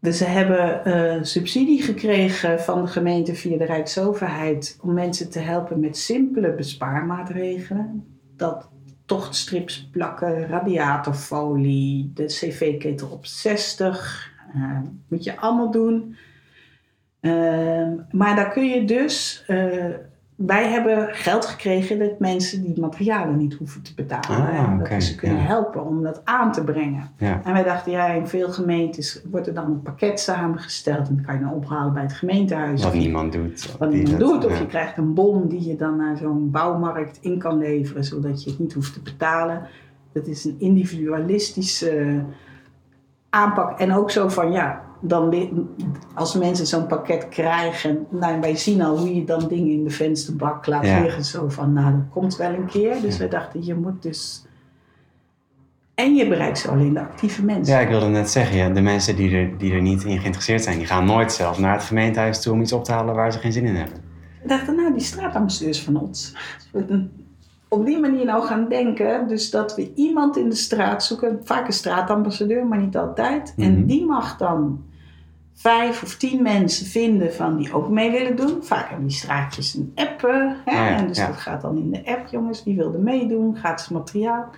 dus 0.00 0.18
ze 0.18 0.24
hebben 0.24 0.84
eh, 0.84 1.22
subsidie 1.22 1.82
gekregen 1.82 2.60
van 2.60 2.82
de 2.82 2.88
gemeente 2.88 3.34
via 3.34 3.58
de 3.58 3.64
Rijksoverheid 3.64 4.78
om 4.82 4.94
mensen 4.94 5.30
te 5.30 5.38
helpen 5.38 5.80
met 5.80 5.96
simpele 5.96 6.54
bespaarmaatregelen. 6.54 8.04
Dat 8.36 8.68
tochtstrips 9.06 9.88
plakken, 9.92 10.46
radiatorfolie, 10.46 12.10
de 12.14 12.24
cv-ketel 12.24 13.08
op 13.08 13.26
60. 13.26 14.32
eh, 14.54 14.78
moet 15.08 15.24
je 15.24 15.36
allemaal 15.36 15.70
doen. 15.70 16.16
Ehm, 17.20 17.92
maar 18.10 18.36
daar 18.36 18.52
kun 18.52 18.68
je 18.68 18.84
dus 18.84 19.44
eh, 19.46 19.84
wij 20.36 20.68
hebben 20.68 21.08
geld 21.14 21.46
gekregen 21.46 21.98
dat 21.98 22.18
mensen 22.18 22.62
die 22.62 22.80
materialen 22.80 23.36
niet 23.36 23.54
hoeven 23.54 23.82
te 23.82 23.94
betalen. 23.94 24.48
Ah, 24.48 24.58
en 24.58 24.78
dat 24.78 25.02
ze 25.02 25.14
kunnen 25.14 25.38
ja. 25.38 25.44
helpen 25.44 25.86
om 25.86 26.02
dat 26.02 26.20
aan 26.24 26.52
te 26.52 26.64
brengen. 26.64 27.10
Ja, 27.16 27.40
En 27.44 27.52
wij 27.52 27.62
dachten, 27.62 27.92
ja, 27.92 28.06
in 28.06 28.26
veel 28.26 28.48
gemeentes 28.48 29.22
wordt 29.30 29.46
er 29.46 29.54
dan 29.54 29.64
een 29.64 29.82
pakket 29.82 30.20
samengesteld. 30.20 31.08
En 31.08 31.16
dat 31.16 31.24
kan 31.24 31.34
je 31.34 31.40
dan 31.40 31.52
ophalen 31.52 31.92
bij 31.92 32.02
het 32.02 32.12
gemeentehuis. 32.12 32.82
wat 32.82 32.94
niemand 32.94 33.32
doet. 33.32 33.76
wat 33.78 33.90
niemand 33.90 34.18
doet. 34.18 34.44
Of 34.44 34.52
ja. 34.52 34.58
je 34.58 34.66
krijgt 34.66 34.96
een 34.96 35.14
bon 35.14 35.48
die 35.48 35.68
je 35.68 35.76
dan 35.76 35.96
naar 35.96 36.16
zo'n 36.16 36.50
bouwmarkt 36.50 37.18
in 37.20 37.38
kan 37.38 37.58
leveren. 37.58 38.04
Zodat 38.04 38.44
je 38.44 38.50
het 38.50 38.58
niet 38.58 38.72
hoeft 38.72 38.92
te 38.92 39.00
betalen. 39.00 39.62
Dat 40.12 40.26
is 40.26 40.44
een 40.44 40.56
individualistische 40.58 42.22
aanpak. 43.30 43.78
En 43.78 43.92
ook 43.92 44.10
zo 44.10 44.28
van, 44.28 44.52
ja, 44.52 44.82
dan 45.06 45.34
als 46.14 46.34
mensen 46.34 46.66
zo'n 46.66 46.86
pakket 46.86 47.28
krijgen. 47.28 48.06
Nou, 48.10 48.40
wij 48.40 48.56
zien 48.56 48.82
al 48.82 48.98
hoe 48.98 49.14
je 49.14 49.24
dan 49.24 49.48
dingen 49.48 49.72
in 49.72 49.84
de 49.84 49.90
vensterbak 49.90 50.66
laat 50.66 50.84
Ja. 50.86 51.00
liggen. 51.00 51.24
Zo 51.24 51.48
van, 51.48 51.72
nou, 51.72 51.92
dat 51.92 52.04
komt 52.10 52.36
wel 52.36 52.52
een 52.54 52.66
keer. 52.66 53.00
Dus 53.00 53.12
Ja. 53.12 53.18
wij 53.18 53.28
dachten, 53.28 53.64
je 53.64 53.74
moet 53.74 54.02
dus... 54.02 54.46
En 55.94 56.14
je 56.14 56.28
bereikt 56.28 56.58
zo 56.58 56.70
alleen 56.70 56.92
de 56.94 57.00
actieve 57.00 57.44
mensen. 57.44 57.74
Ja, 57.74 57.80
ik 57.80 57.88
wilde 57.88 58.06
net 58.06 58.30
zeggen, 58.30 58.56
ja, 58.56 58.68
de 58.68 58.80
mensen 58.80 59.16
die 59.16 59.36
er, 59.36 59.58
die 59.58 59.72
er 59.72 59.82
niet 59.82 60.04
in 60.04 60.18
geïnteresseerd 60.18 60.62
zijn, 60.62 60.78
die 60.78 60.86
gaan 60.86 61.04
nooit 61.06 61.32
zelf 61.32 61.58
naar 61.58 61.72
het 61.72 61.82
gemeentehuis 61.82 62.42
toe 62.42 62.52
om 62.52 62.60
iets 62.60 62.72
op 62.72 62.84
te 62.84 62.92
halen 62.92 63.14
waar 63.14 63.32
ze 63.32 63.38
geen 63.38 63.52
zin 63.52 63.64
in 63.64 63.74
hebben. 63.74 63.96
Ik 64.42 64.48
dacht, 64.48 64.66
nou, 64.66 64.92
die 64.92 65.02
straatambassadeurs 65.02 65.82
van 65.82 65.96
ons. 65.96 66.36
Op 67.68 67.84
die 67.86 68.00
manier 68.00 68.24
nou 68.24 68.44
gaan 68.44 68.68
denken. 68.68 69.28
Dus 69.28 69.50
dat 69.50 69.74
we 69.74 69.92
iemand 69.94 70.36
in 70.36 70.48
de 70.48 70.54
straat 70.54 71.04
zoeken. 71.04 71.40
Vaak 71.44 71.66
een 71.66 71.72
straatambassadeur, 71.72 72.66
maar 72.66 72.78
niet 72.78 72.96
altijd. 72.96 73.52
Mhm. 73.56 73.66
En 73.68 73.86
die 73.86 74.06
mag 74.06 74.36
dan 74.36 74.82
vijf 75.54 76.02
of 76.02 76.16
tien 76.16 76.42
mensen 76.42 76.86
vinden 76.86 77.34
van 77.34 77.56
die 77.56 77.72
ook 77.72 77.88
mee 77.88 78.10
willen 78.10 78.36
doen. 78.36 78.62
Vaak 78.62 78.88
hebben 78.88 79.06
die 79.06 79.16
straatjes 79.16 79.74
een 79.74 79.92
app. 79.94 80.20
Hè? 80.20 80.72
Ja, 80.72 80.96
en 80.96 81.06
dus 81.06 81.16
ja. 81.16 81.26
dat 81.26 81.36
gaat 81.36 81.62
dan 81.62 81.76
in 81.76 81.90
de 81.90 82.06
app, 82.06 82.26
jongens. 82.26 82.62
Die 82.62 82.76
wilden 82.76 83.02
meedoen, 83.02 83.56
gratis 83.56 83.88
materiaal. 83.88 84.50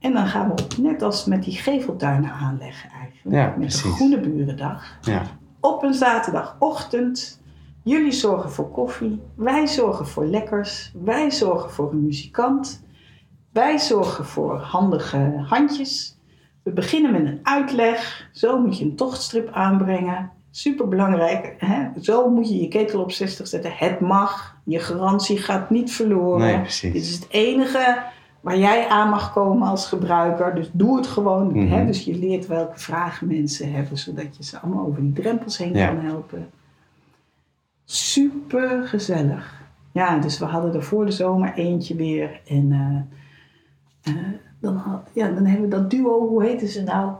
En 0.00 0.12
dan 0.12 0.26
gaan 0.26 0.54
we 0.54 0.82
net 0.82 1.02
als 1.02 1.24
met 1.24 1.42
die 1.42 1.56
geveltuinen 1.56 2.30
aanleggen 2.30 2.90
eigenlijk. 2.90 3.36
Ja, 3.36 3.46
met 3.46 3.58
precies. 3.58 3.82
de 3.82 3.88
Groene 3.88 4.20
Burendag 4.20 4.98
Ja, 5.00 5.22
op 5.60 5.82
een 5.82 5.94
zaterdagochtend. 5.94 7.40
Jullie 7.82 8.12
zorgen 8.12 8.50
voor 8.50 8.70
koffie, 8.70 9.20
wij 9.34 9.66
zorgen 9.66 10.06
voor 10.06 10.26
lekkers, 10.26 10.92
wij 11.02 11.30
zorgen 11.30 11.70
voor 11.70 11.90
een 11.90 12.04
muzikant, 12.04 12.84
wij 13.52 13.78
zorgen 13.78 14.24
voor 14.24 14.56
handige 14.56 15.44
handjes. 15.46 16.17
We 16.68 16.74
beginnen 16.74 17.12
met 17.12 17.24
een 17.26 17.40
uitleg, 17.42 18.28
zo 18.32 18.60
moet 18.60 18.78
je 18.78 18.84
een 18.84 18.96
tochtstrip 18.96 19.50
aanbrengen. 19.52 20.30
Super 20.50 20.88
belangrijk, 20.88 21.54
hè? 21.58 21.86
zo 22.00 22.30
moet 22.30 22.48
je 22.48 22.60
je 22.60 22.68
ketel 22.68 23.00
op 23.00 23.12
60 23.12 23.46
zetten. 23.46 23.72
Het 23.74 24.00
mag, 24.00 24.56
je 24.64 24.78
garantie 24.78 25.38
gaat 25.38 25.70
niet 25.70 25.92
verloren. 25.92 26.40
nee, 26.46 26.60
precies. 26.60 26.92
Dit 26.92 27.02
is 27.02 27.14
het 27.14 27.26
enige 27.30 28.02
waar 28.40 28.58
jij 28.58 28.88
aan 28.88 29.08
mag 29.08 29.32
komen 29.32 29.68
als 29.68 29.86
gebruiker. 29.86 30.54
Dus 30.54 30.70
doe 30.72 30.96
het 30.96 31.06
gewoon. 31.06 31.46
Mhm. 31.46 31.66
Hè? 31.72 31.86
Dus 31.86 32.04
je 32.04 32.18
leert 32.18 32.46
welke 32.46 32.78
vragen 32.78 33.26
mensen 33.26 33.72
hebben, 33.72 33.98
zodat 33.98 34.36
je 34.36 34.44
ze 34.44 34.58
allemaal 34.58 34.86
over 34.86 35.00
die 35.02 35.12
drempels 35.12 35.58
heen 35.58 35.74
Ja. 35.74 35.86
kan 35.86 36.00
helpen. 36.00 36.50
Super 37.84 38.88
gezellig. 38.88 39.62
Ja, 39.92 40.18
dus 40.18 40.38
we 40.38 40.44
hadden 40.44 40.74
er 40.74 40.82
voor 40.82 41.06
de 41.06 41.12
zomer 41.12 41.52
eentje 41.54 41.94
weer. 41.94 42.40
En 42.46 42.72
eh, 44.02 44.12
eh, 44.14 44.22
dan, 44.72 45.02
ja, 45.12 45.28
dan 45.30 45.44
hebben 45.44 45.68
we 45.68 45.76
dat 45.76 45.90
duo, 45.90 46.28
hoe 46.28 46.44
heten 46.44 46.68
ze 46.68 46.82
nou? 46.82 47.12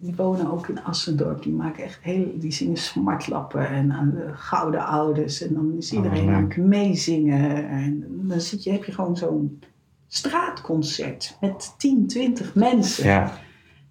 Die 0.00 0.14
wonen 0.16 0.52
ook 0.52 0.68
in 0.68 0.82
Assendorp. 0.84 1.42
Die 1.42 1.52
maken 1.52 1.84
echt 1.84 1.98
heel, 2.02 2.26
die 2.34 2.52
zingen 2.52 2.76
smartlappen 2.76 3.68
en 3.68 3.92
aan 3.92 4.10
de 4.10 4.30
gouden 4.34 4.86
ouders. 4.86 5.42
En 5.42 5.54
dan 5.54 5.74
is 5.78 5.90
Oh, 5.92 5.96
iedereen 5.96 6.28
aan 6.30 6.44
het 6.48 6.56
meezingen. 6.56 7.68
En 7.68 8.04
dan 8.08 8.40
zit 8.40 8.62
je, 8.62 8.72
heb 8.72 8.84
je 8.84 8.92
gewoon 8.92 9.16
zo'n 9.16 9.60
straatconcert 10.08 11.36
met 11.40 11.74
10, 11.78 12.06
20 12.06 12.54
mensen. 12.54 13.06
Ja, 13.06 13.32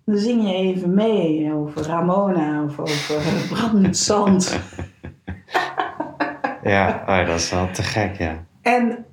Dan 0.05 0.17
zing 0.17 0.41
je 0.47 0.53
even 0.53 0.93
mee 0.93 1.53
over 1.53 1.81
Ramona 1.85 2.63
of 2.63 2.79
over 2.79 3.21
brandend 3.49 3.97
zand. 3.97 4.59
Ja, 6.63 7.03
oh, 7.07 7.27
dat 7.27 7.35
is 7.39 7.51
wel 7.51 7.71
te 7.71 7.83
gek, 7.83 8.17
ja. 8.17 8.45
En 8.61 9.05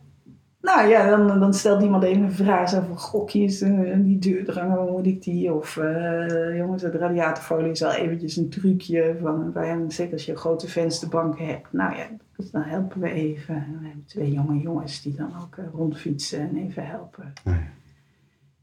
nou 0.75 0.89
ja, 0.89 1.09
dan, 1.09 1.41
dan 1.41 1.55
stelt 1.55 1.83
iemand 1.83 2.03
even 2.03 2.22
een 2.22 2.33
vraag 2.33 2.70
van 2.70 2.99
gokjes, 2.99 3.62
uh, 3.62 3.95
die 3.97 4.18
duurdrangen, 4.18 4.79
hoe 4.79 4.91
moet 4.91 5.07
ik 5.07 5.22
die? 5.22 5.53
Of 5.53 5.77
uh, 5.77 6.57
jongens, 6.57 6.83
het 6.83 6.95
radiatorfolie 6.95 7.70
is 7.70 7.83
al 7.83 7.93
eventjes 7.93 8.37
een 8.37 8.49
trucje. 8.49 9.16
Van, 9.20 9.53
zeker 9.89 10.12
als 10.12 10.25
je 10.25 10.33
een 10.33 10.39
grote 10.39 10.68
vensterbank 10.68 11.39
hebt. 11.39 11.72
Nou 11.72 11.97
ja, 11.97 12.07
dan 12.53 12.62
helpen 12.62 13.01
we 13.01 13.11
even. 13.11 13.55
En 13.55 13.79
we 13.81 13.87
hebben 13.87 14.05
twee 14.07 14.33
jonge 14.33 14.61
jongens 14.61 15.03
die 15.03 15.14
dan 15.14 15.33
ook 15.43 15.57
uh, 15.57 15.64
rondfietsen 15.72 16.41
en 16.41 16.57
even 16.57 16.87
helpen. 16.87 17.33
Ja. 17.45 17.59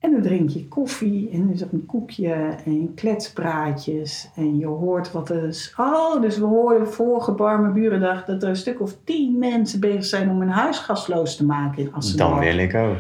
En 0.01 0.11
dan 0.11 0.21
drink 0.21 0.49
je 0.49 0.67
koffie 0.67 1.29
en 1.33 1.49
is 1.53 1.61
er 1.61 1.67
een 1.71 1.85
koekje 1.85 2.33
en 2.65 2.91
kletspraatjes. 2.95 4.29
En 4.35 4.57
je 4.57 4.65
hoort 4.65 5.11
wat 5.11 5.29
er 5.29 5.43
is. 5.43 5.73
Oh, 5.77 6.21
dus 6.21 6.37
we 6.37 6.45
hoorden 6.45 6.87
vorige 6.87 7.31
Barme 7.31 7.71
Burendag 7.71 8.25
dat 8.25 8.43
er 8.43 8.49
een 8.49 8.55
stuk 8.55 8.81
of 8.81 8.95
tien 9.03 9.37
mensen 9.37 9.79
bezig 9.79 10.05
zijn 10.05 10.29
om 10.29 10.39
hun 10.39 10.49
huis 10.49 10.77
gasloos 10.79 11.35
te 11.35 11.45
maken 11.45 11.81
in 11.83 11.93
Assenborg. 11.93 12.29
Dan 12.31 12.39
wil 12.39 12.57
ik 12.57 12.75
ook. 12.75 12.97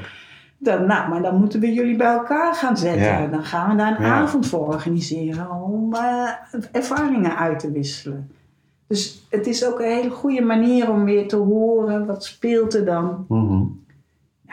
Dan, 0.57 0.85
nou, 0.85 1.09
maar 1.09 1.21
dan 1.21 1.35
moeten 1.39 1.59
we 1.59 1.73
jullie 1.73 1.95
bij 1.97 2.13
elkaar 2.13 2.53
gaan 2.55 2.77
zetten. 2.77 3.01
Ja. 3.03 3.27
Dan 3.27 3.43
gaan 3.43 3.69
we 3.69 3.75
daar 3.75 3.99
een 3.99 4.05
Ja. 4.05 4.21
avond 4.21 4.47
voor 4.47 4.67
organiseren 4.67 5.51
om 5.51 5.93
eh, 5.93 6.29
ervaringen 6.71 7.37
uit 7.37 7.59
te 7.59 7.71
wisselen. 7.71 8.31
Dus 8.87 9.25
het 9.29 9.47
is 9.47 9.65
ook 9.67 9.79
een 9.79 9.85
hele 9.95 10.09
goede 10.09 10.41
manier 10.41 10.91
om 10.91 11.03
weer 11.05 11.27
te 11.27 11.35
horen 11.35 12.05
wat 12.05 12.23
speelt 12.23 12.73
er 12.73 12.85
dan. 12.85 13.25
Mhm. 13.27 13.63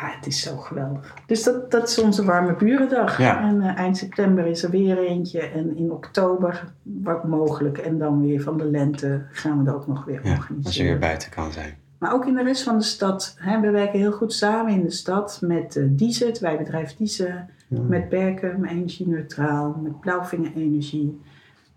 Ja, 0.00 0.10
het 0.16 0.26
is 0.26 0.42
zo 0.42 0.56
geweldig. 0.56 1.14
Dus 1.26 1.42
dat, 1.42 1.70
dat 1.70 1.88
is 1.88 1.98
onze 1.98 2.24
warme 2.24 2.54
burendag. 2.56 3.18
Ja. 3.18 3.42
En 3.42 3.60
eh, 3.62 3.76
eind 3.76 3.96
september 3.96 4.46
is 4.46 4.62
er 4.62 4.70
weer 4.70 4.98
eentje. 4.98 5.40
En 5.40 5.76
in 5.76 5.90
oktober, 5.92 6.72
wat 6.82 7.24
mogelijk. 7.24 7.78
En 7.78 7.98
dan 7.98 8.20
weer 8.20 8.40
van 8.40 8.58
de 8.58 8.64
lente 8.64 9.22
gaan 9.30 9.64
we 9.64 9.70
er 9.70 9.76
ook 9.76 9.86
nog 9.86 10.04
weer 10.04 10.20
Ja, 10.24 10.30
organiseren. 10.30 10.64
als 10.64 10.76
je 10.76 10.82
weer 10.82 10.98
buiten 10.98 11.30
kan 11.30 11.52
zijn. 11.52 11.74
Maar 11.98 12.12
ook 12.14 12.26
in 12.26 12.34
de 12.34 12.42
rest 12.42 12.62
van 12.62 12.78
de 12.78 12.84
stad. 12.84 13.34
Hè, 13.38 13.60
we 13.60 13.70
werken 13.70 13.98
heel 13.98 14.12
goed 14.12 14.32
samen 14.32 14.72
in 14.72 14.82
de 14.82 14.90
stad 14.90 15.38
met 15.42 15.76
uh, 15.76 15.84
Dieze, 15.90 16.26
het 16.26 16.38
wijbedrijf 16.38 16.96
Dieze. 16.96 17.44
Ja. 17.68 17.80
Met 17.80 18.08
Berken, 18.08 18.64
Energie 18.64 19.08
Neutraal. 19.08 19.80
Met 19.82 20.00
Blauwvinger 20.00 20.52
Energie. 20.56 21.20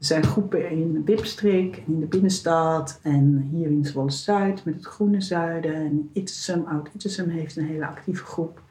Er 0.01 0.07
zijn 0.07 0.23
groepen 0.23 0.69
in 0.69 0.93
de 0.93 1.01
Wipstrik 1.05 1.75
en 1.87 1.93
in 1.93 1.99
de 1.99 2.05
binnenstad. 2.05 2.99
En 3.03 3.47
hier 3.51 3.67
in 3.67 3.85
Zwolle 3.85 4.11
Zuid 4.11 4.65
met 4.65 4.73
het 4.75 4.85
Groene 4.85 5.21
Zuiden. 5.21 5.73
En 5.73 6.09
Ittesum, 6.13 6.63
Oud 6.67 6.89
Ittesum 6.93 7.29
heeft 7.29 7.57
een 7.57 7.65
hele 7.65 7.85
actieve 7.87 8.23
groep. 8.23 8.61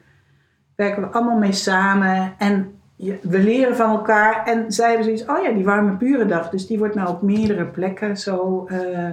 Werken 0.75 1.01
we 1.01 1.07
allemaal 1.07 1.37
mee 1.37 1.51
samen. 1.51 2.33
En 2.37 2.71
je- 2.95 3.19
we 3.21 3.39
leren 3.39 3.75
van 3.75 3.89
elkaar. 3.89 4.45
En 4.45 4.71
zij 4.71 4.87
hebben 4.87 5.05
zoiets, 5.05 5.25
oh 5.25 5.43
ja, 5.43 5.51
die 5.51 5.63
warme 5.63 5.97
burendag. 5.97 6.49
Dus 6.49 6.67
die 6.67 6.77
wordt 6.77 6.95
nou 6.95 7.09
op 7.09 7.21
meerdere 7.21 7.65
plekken 7.65 8.17
zo 8.17 8.65
eh, 8.67 9.09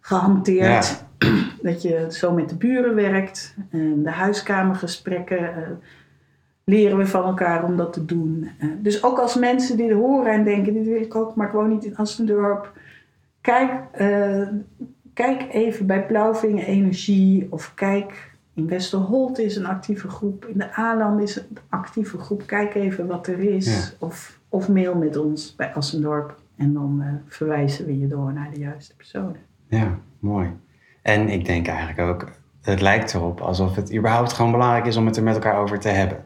gehanteerd. 0.00 1.04
Dat 1.62 1.82
je 1.82 2.06
zo 2.10 2.32
met 2.32 2.48
de 2.48 2.56
buren 2.56 2.94
werkt. 2.94 3.56
En 3.70 4.02
de 4.02 4.10
huiskamergesprekken 4.10 5.38
eh, 5.38 5.70
leren 6.70 6.98
we 6.98 7.06
van 7.06 7.24
elkaar 7.24 7.64
om 7.64 7.76
dat 7.76 7.92
te 7.92 8.04
doen. 8.04 8.48
Eh, 8.58 8.68
dus 8.78 9.04
ook 9.04 9.18
als 9.18 9.34
mensen 9.34 9.76
dit 9.76 9.92
horen 9.92 10.32
en 10.32 10.44
denken, 10.44 10.72
dit 10.72 10.86
wil 10.86 11.00
ik 11.00 11.14
ook, 11.14 11.34
maar 11.34 11.46
ik 11.46 11.52
woon 11.52 11.68
niet 11.68 11.84
in 11.84 11.96
Assendorp. 11.96 12.72
Kijk, 13.40 13.70
eh, 13.92 14.48
kijk 15.14 15.46
even 15.52 15.86
bij 15.86 16.06
Blauwvinger 16.06 16.64
Energie 16.64 17.46
of 17.50 17.72
kijk 17.74 18.34
in 18.54 18.68
Westerholt 18.68 19.38
is 19.38 19.56
een 19.56 19.66
actieve 19.66 20.08
groep. 20.08 20.44
In 20.44 20.58
de 20.58 20.72
Aanland 20.72 21.20
is 21.20 21.36
een 21.36 21.58
actieve 21.68 22.18
groep. 22.18 22.42
Kijk 22.46 22.74
even 22.74 23.06
wat 23.06 23.26
er 23.26 23.38
is. 23.38 23.66
Ja. 23.66 24.06
Of, 24.06 24.38
of 24.48 24.68
mail 24.68 24.94
met 24.94 25.16
ons 25.16 25.54
bij 25.56 25.74
Assendorp. 25.74 26.38
En 26.56 26.72
dan 26.72 27.02
eh, 27.02 27.08
verwijzen 27.28 27.86
we 27.86 27.98
je 27.98 28.06
door 28.06 28.32
naar 28.32 28.50
de 28.54 28.60
juiste 28.60 28.96
personen. 28.96 29.36
Ja, 29.68 29.98
mooi. 30.18 30.50
En 31.02 31.28
ik 31.28 31.44
denk 31.44 31.66
eigenlijk 31.66 31.98
ook, 31.98 32.30
het 32.62 32.80
lijkt 32.80 33.14
erop 33.14 33.40
alsof 33.40 33.74
het 33.74 33.94
überhaupt 33.94 34.32
gewoon 34.32 34.52
belangrijk 34.52 34.86
is 34.86 34.96
om 34.96 35.06
het 35.06 35.16
er 35.16 35.22
met 35.22 35.34
elkaar 35.34 35.58
over 35.58 35.78
te 35.78 35.88
hebben. 35.88 36.24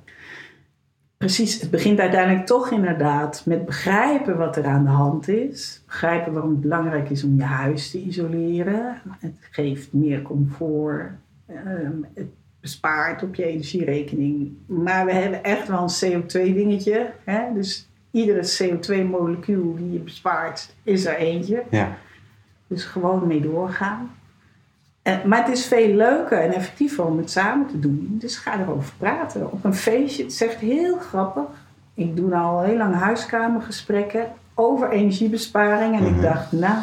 Precies, 1.20 1.60
het 1.60 1.70
begint 1.70 1.98
uiteindelijk 2.00 2.46
toch 2.46 2.70
inderdaad 2.70 3.42
met 3.46 3.64
begrijpen 3.64 4.36
wat 4.36 4.56
er 4.56 4.64
aan 4.64 4.84
de 4.84 4.90
hand 4.90 5.28
is. 5.28 5.82
Begrijpen 5.86 6.32
waarom 6.32 6.50
het 6.50 6.60
belangrijk 6.60 7.10
is 7.10 7.24
om 7.24 7.36
je 7.36 7.42
huis 7.42 7.90
te 7.90 8.00
isoleren. 8.02 9.00
Het 9.18 9.34
geeft 9.50 9.92
meer 9.92 10.22
comfort. 10.22 11.10
ehm, 11.46 11.92
het 12.14 12.26
bespaart 12.60 13.22
op 13.22 13.34
je 13.34 13.44
energierekening. 13.44 14.52
Maar 14.66 15.04
we 15.04 15.12
hebben 15.12 15.44
echt 15.44 15.68
wel 15.68 15.82
een 15.82 16.22
CO2-dingetje. 16.22 17.12
Hè? 17.24 17.54
Dus 17.54 17.88
iedere 18.10 18.42
CO2-molecuul 18.58 19.74
die 19.76 19.92
je 19.92 19.98
bespaart, 19.98 20.74
is 20.82 21.06
er 21.06 21.16
eentje. 21.16 21.62
Ja, 21.70 21.96
Dus 22.66 22.84
gewoon 22.84 23.26
mee 23.26 23.40
doorgaan. 23.40 24.10
Eh, 25.02 25.14
maar 25.24 25.38
het 25.44 25.48
is 25.58 25.66
veel 25.66 25.88
leuker 25.94 26.38
en 26.40 26.52
effectiever 26.54 27.04
om 27.04 27.18
het 27.18 27.30
samen 27.30 27.66
te 27.66 27.78
doen. 27.80 28.16
Dus 28.20 28.36
ga 28.36 28.60
erover 28.60 28.92
praten. 28.98 29.52
Op 29.52 29.64
een 29.64 29.74
feestje, 29.74 30.22
het 30.22 30.32
is 30.32 30.42
echt 30.42 30.56
heel 30.58 30.96
grappig. 30.98 31.42
Ik 31.94 32.16
doe 32.16 32.28
nou 32.28 32.44
al 32.44 32.62
heel 32.62 32.76
lang 32.76 32.94
huiskamergesprekken 32.94 34.26
over 34.54 34.90
energiebesparing. 34.90 35.96
En 35.96 36.02
Mhm. 36.02 36.14
ik 36.14 36.22
dacht, 36.22 36.52
nou, 36.52 36.74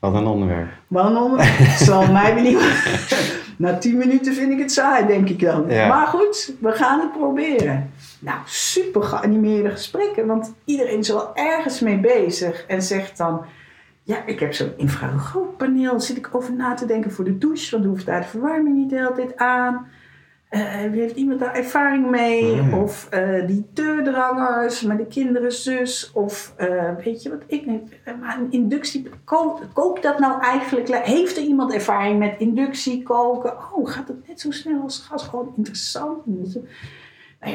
wat 0.00 0.14
een 0.14 0.26
onderwerp. 0.26 0.68
wat 0.86 1.06
een 1.10 1.16
onderwerp. 1.16 1.56
Het 1.56 1.78
zal 1.86 2.12
mij 2.12 2.40
niet... 2.42 2.58
Na 3.56 3.78
tien 3.78 3.96
minuten 3.96 4.34
vind 4.34 4.52
ik 4.52 4.58
het 4.58 4.72
saai, 4.72 5.06
denk 5.06 5.28
ik 5.28 5.40
dan. 5.40 5.64
Ja. 5.68 5.88
Maar 5.88 6.06
goed, 6.06 6.52
we 6.60 6.72
gaan 6.72 7.00
het 7.00 7.12
proberen. 7.12 7.90
Nou, 8.18 8.38
super 8.44 9.02
geanimeerde 9.02 9.70
gesprekken. 9.70 10.26
Want 10.26 10.52
iedereen 10.64 10.98
is 10.98 11.08
wel 11.08 11.36
ergens 11.36 11.80
mee 11.80 11.98
bezig. 11.98 12.64
En 12.66 12.82
zegt 12.82 13.16
dan... 13.16 13.40
Ja, 14.06 14.26
ik 14.26 14.40
heb 14.40 14.54
zo'n 14.54 14.72
infraroodpaneel. 14.76 16.00
Zit 16.00 16.16
ik 16.16 16.28
over 16.32 16.54
na 16.54 16.74
te 16.74 16.86
denken 16.86 17.12
voor 17.12 17.24
de 17.24 17.38
douche. 17.38 17.70
Want 17.70 17.82
dan 17.82 17.92
hoeft 17.92 18.06
daar 18.06 18.20
de 18.20 18.26
verwarming 18.26 18.76
niet 18.76 18.90
de 18.90 18.96
hele 18.96 19.12
tijd 19.12 19.36
aan. 19.36 19.86
Eh, 20.48 20.60
heeft 20.62 21.16
iemand 21.16 21.40
daar 21.40 21.54
ervaring 21.54 22.10
mee? 22.10 22.54
Ja. 22.54 22.78
Of 22.78 23.08
eh, 23.10 23.46
die 23.46 23.66
deurdrangers 23.72 24.82
met 24.82 24.98
de 24.98 25.06
kinderen 25.06 25.52
zus. 25.52 26.10
Of 26.12 26.54
eh, 26.56 26.90
weet 27.04 27.22
je 27.22 27.30
wat 27.30 27.42
ik 27.46 27.66
niet. 27.66 27.82
Maar 28.20 28.38
een 28.38 28.52
inductie. 28.52 29.08
Kook, 29.24 29.60
kookt 29.72 30.02
dat 30.02 30.18
nou 30.18 30.40
eigenlijk? 30.40 30.88
Heeft 30.88 31.36
er 31.36 31.42
iemand 31.42 31.72
ervaring 31.72 32.18
met 32.18 32.34
inductie 32.38 33.02
koken? 33.02 33.52
Oh, 33.74 33.90
gaat 33.90 34.08
het 34.08 34.28
net 34.28 34.40
zo 34.40 34.50
snel 34.50 34.82
als 34.82 34.98
gas? 34.98 35.26
Gewoon 35.26 35.52
interessant. 35.56 36.26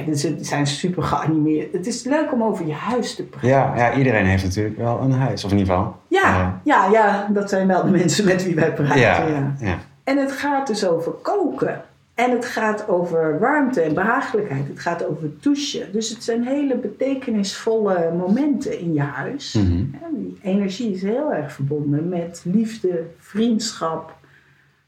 Dus, 0.05 0.23
nou 0.23 0.35
zijn- 0.41 0.67
super 0.67 1.03
geanimeerd. 1.03 1.73
Het 1.73 1.87
is 1.87 2.03
leuk 2.03 2.31
om 2.33 2.43
over 2.43 2.65
je 2.67 2.73
huis 2.73 3.15
te 3.15 3.23
praten. 3.23 3.49
Ja, 3.49 3.73
ja, 3.75 3.93
iedereen 3.97 4.25
heeft 4.25 4.43
natuurlijk 4.43 4.77
wel 4.77 4.99
een 5.01 5.11
huis, 5.11 5.43
of 5.43 5.51
in 5.51 5.57
ieder 5.57 5.73
geval. 5.73 5.95
Ja, 6.07 6.61
ja, 6.63 6.87
ja, 6.91 7.27
dat 7.33 7.49
zijn 7.49 7.67
wel 7.67 7.83
de 7.83 7.89
mensen 7.91 8.25
met 8.25 8.43
wie 8.43 8.55
wij 8.55 8.73
praten. 8.73 8.99
ja, 8.99 9.27
ja. 9.27 9.53
ja. 9.59 9.77
En 10.03 10.17
het 10.17 10.31
gaat 10.31 10.67
dus 10.67 10.87
over 10.87 11.11
koken. 11.11 11.81
En 12.13 12.31
het 12.31 12.45
gaat 12.45 12.87
over 12.87 13.39
warmte 13.39 13.81
en 13.81 13.93
behagelijkheid. 13.93 14.67
Het 14.67 14.79
gaat 14.79 15.05
over 15.07 15.29
douchen. 15.39 15.91
Dus 15.91 16.09
het 16.09 16.23
zijn 16.23 16.43
hele 16.43 16.75
betekenisvolle 16.75 18.11
momenten 18.17 18.79
in 18.79 18.93
je 18.93 19.01
huis. 19.01 19.53
Mhm. 19.53 19.83
Die 20.13 20.37
energie 20.41 20.93
is 20.93 21.01
heel 21.01 21.33
erg 21.33 21.51
verbonden 21.51 22.09
met 22.09 22.41
liefde, 22.45 23.03
vriendschap, 23.19 24.13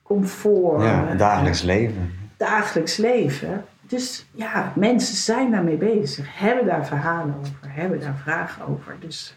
comfort, 0.03 0.83
ja, 0.83 1.13
dagelijks 1.17 1.61
leven. 1.61 2.11
dagelijks 2.37 2.97
leven. 2.97 3.65
Dus 3.91 4.25
ja, 4.31 4.73
mensen 4.75 5.15
zijn 5.15 5.51
daarmee 5.51 5.75
bezig, 5.75 6.27
hebben 6.39 6.65
daar 6.65 6.85
verhalen 6.85 7.35
over, 7.39 7.55
hebben 7.61 7.99
daar 7.99 8.19
vragen 8.23 8.67
over. 8.67 8.95
Dus 8.99 9.35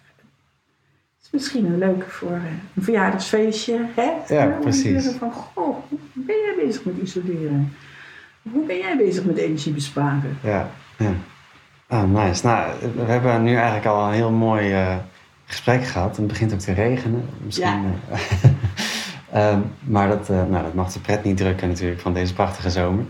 het 1.17 1.25
is 1.25 1.31
misschien 1.31 1.65
een 1.65 1.79
leuke 1.79 2.11
voor 2.11 2.31
eh, 2.31 2.43
een 2.75 2.83
verjaardagsfeestje. 2.83 3.87
Hè? 3.95 4.35
Ja, 4.35 4.47
precies. 4.47 5.07
Van, 5.19 5.33
goh, 5.33 5.77
hoe 5.89 5.99
ben 6.13 6.37
jij 6.37 6.55
bezig 6.67 6.85
met 6.85 6.95
isoleren? 7.03 7.73
Hoe 8.43 8.67
ben 8.67 8.79
jij 8.79 8.97
bezig 8.97 9.25
met 9.25 9.37
energie 9.37 9.73
besparen? 9.73 10.39
Ja, 10.43 10.71
ja. 10.99 11.13
Ah, 11.87 12.11
nice. 12.11 12.47
Nou, 12.47 12.73
we 12.95 13.03
hebben 13.03 13.43
nu 13.43 13.55
eigenlijk 13.55 13.87
al 13.87 14.07
een 14.07 14.15
heel 14.15 14.31
mooi 14.31 14.73
eh, 14.73 14.97
gesprek 15.45 15.85
gehad. 15.85 16.17
Het 16.17 16.27
begint 16.27 16.53
ook 16.53 16.59
te 16.59 16.73
regenen. 16.73 17.29
Misschien, 17.45 17.95
eh, 18.11 18.19
Ehm, 19.33 19.61
maar 19.81 20.09
dat, 20.09 20.29
nou, 20.29 20.63
dat 20.63 20.75
mag 20.75 20.93
de 20.93 21.01
pret 21.01 21.25
niet 21.25 21.37
drukken 21.37 21.69
natuurlijk 21.69 22.01
van 22.01 22.15
deze 22.15 22.35
prachtige 22.35 22.71
zomer. 22.71 23.05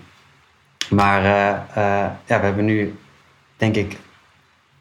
Maar 0.91 1.24
eh, 1.24 1.51
eh, 1.51 2.11
ja, 2.26 2.39
we 2.41 2.45
hebben 2.45 2.64
nu, 2.64 2.95
denk 3.57 3.76
ik, 3.76 3.99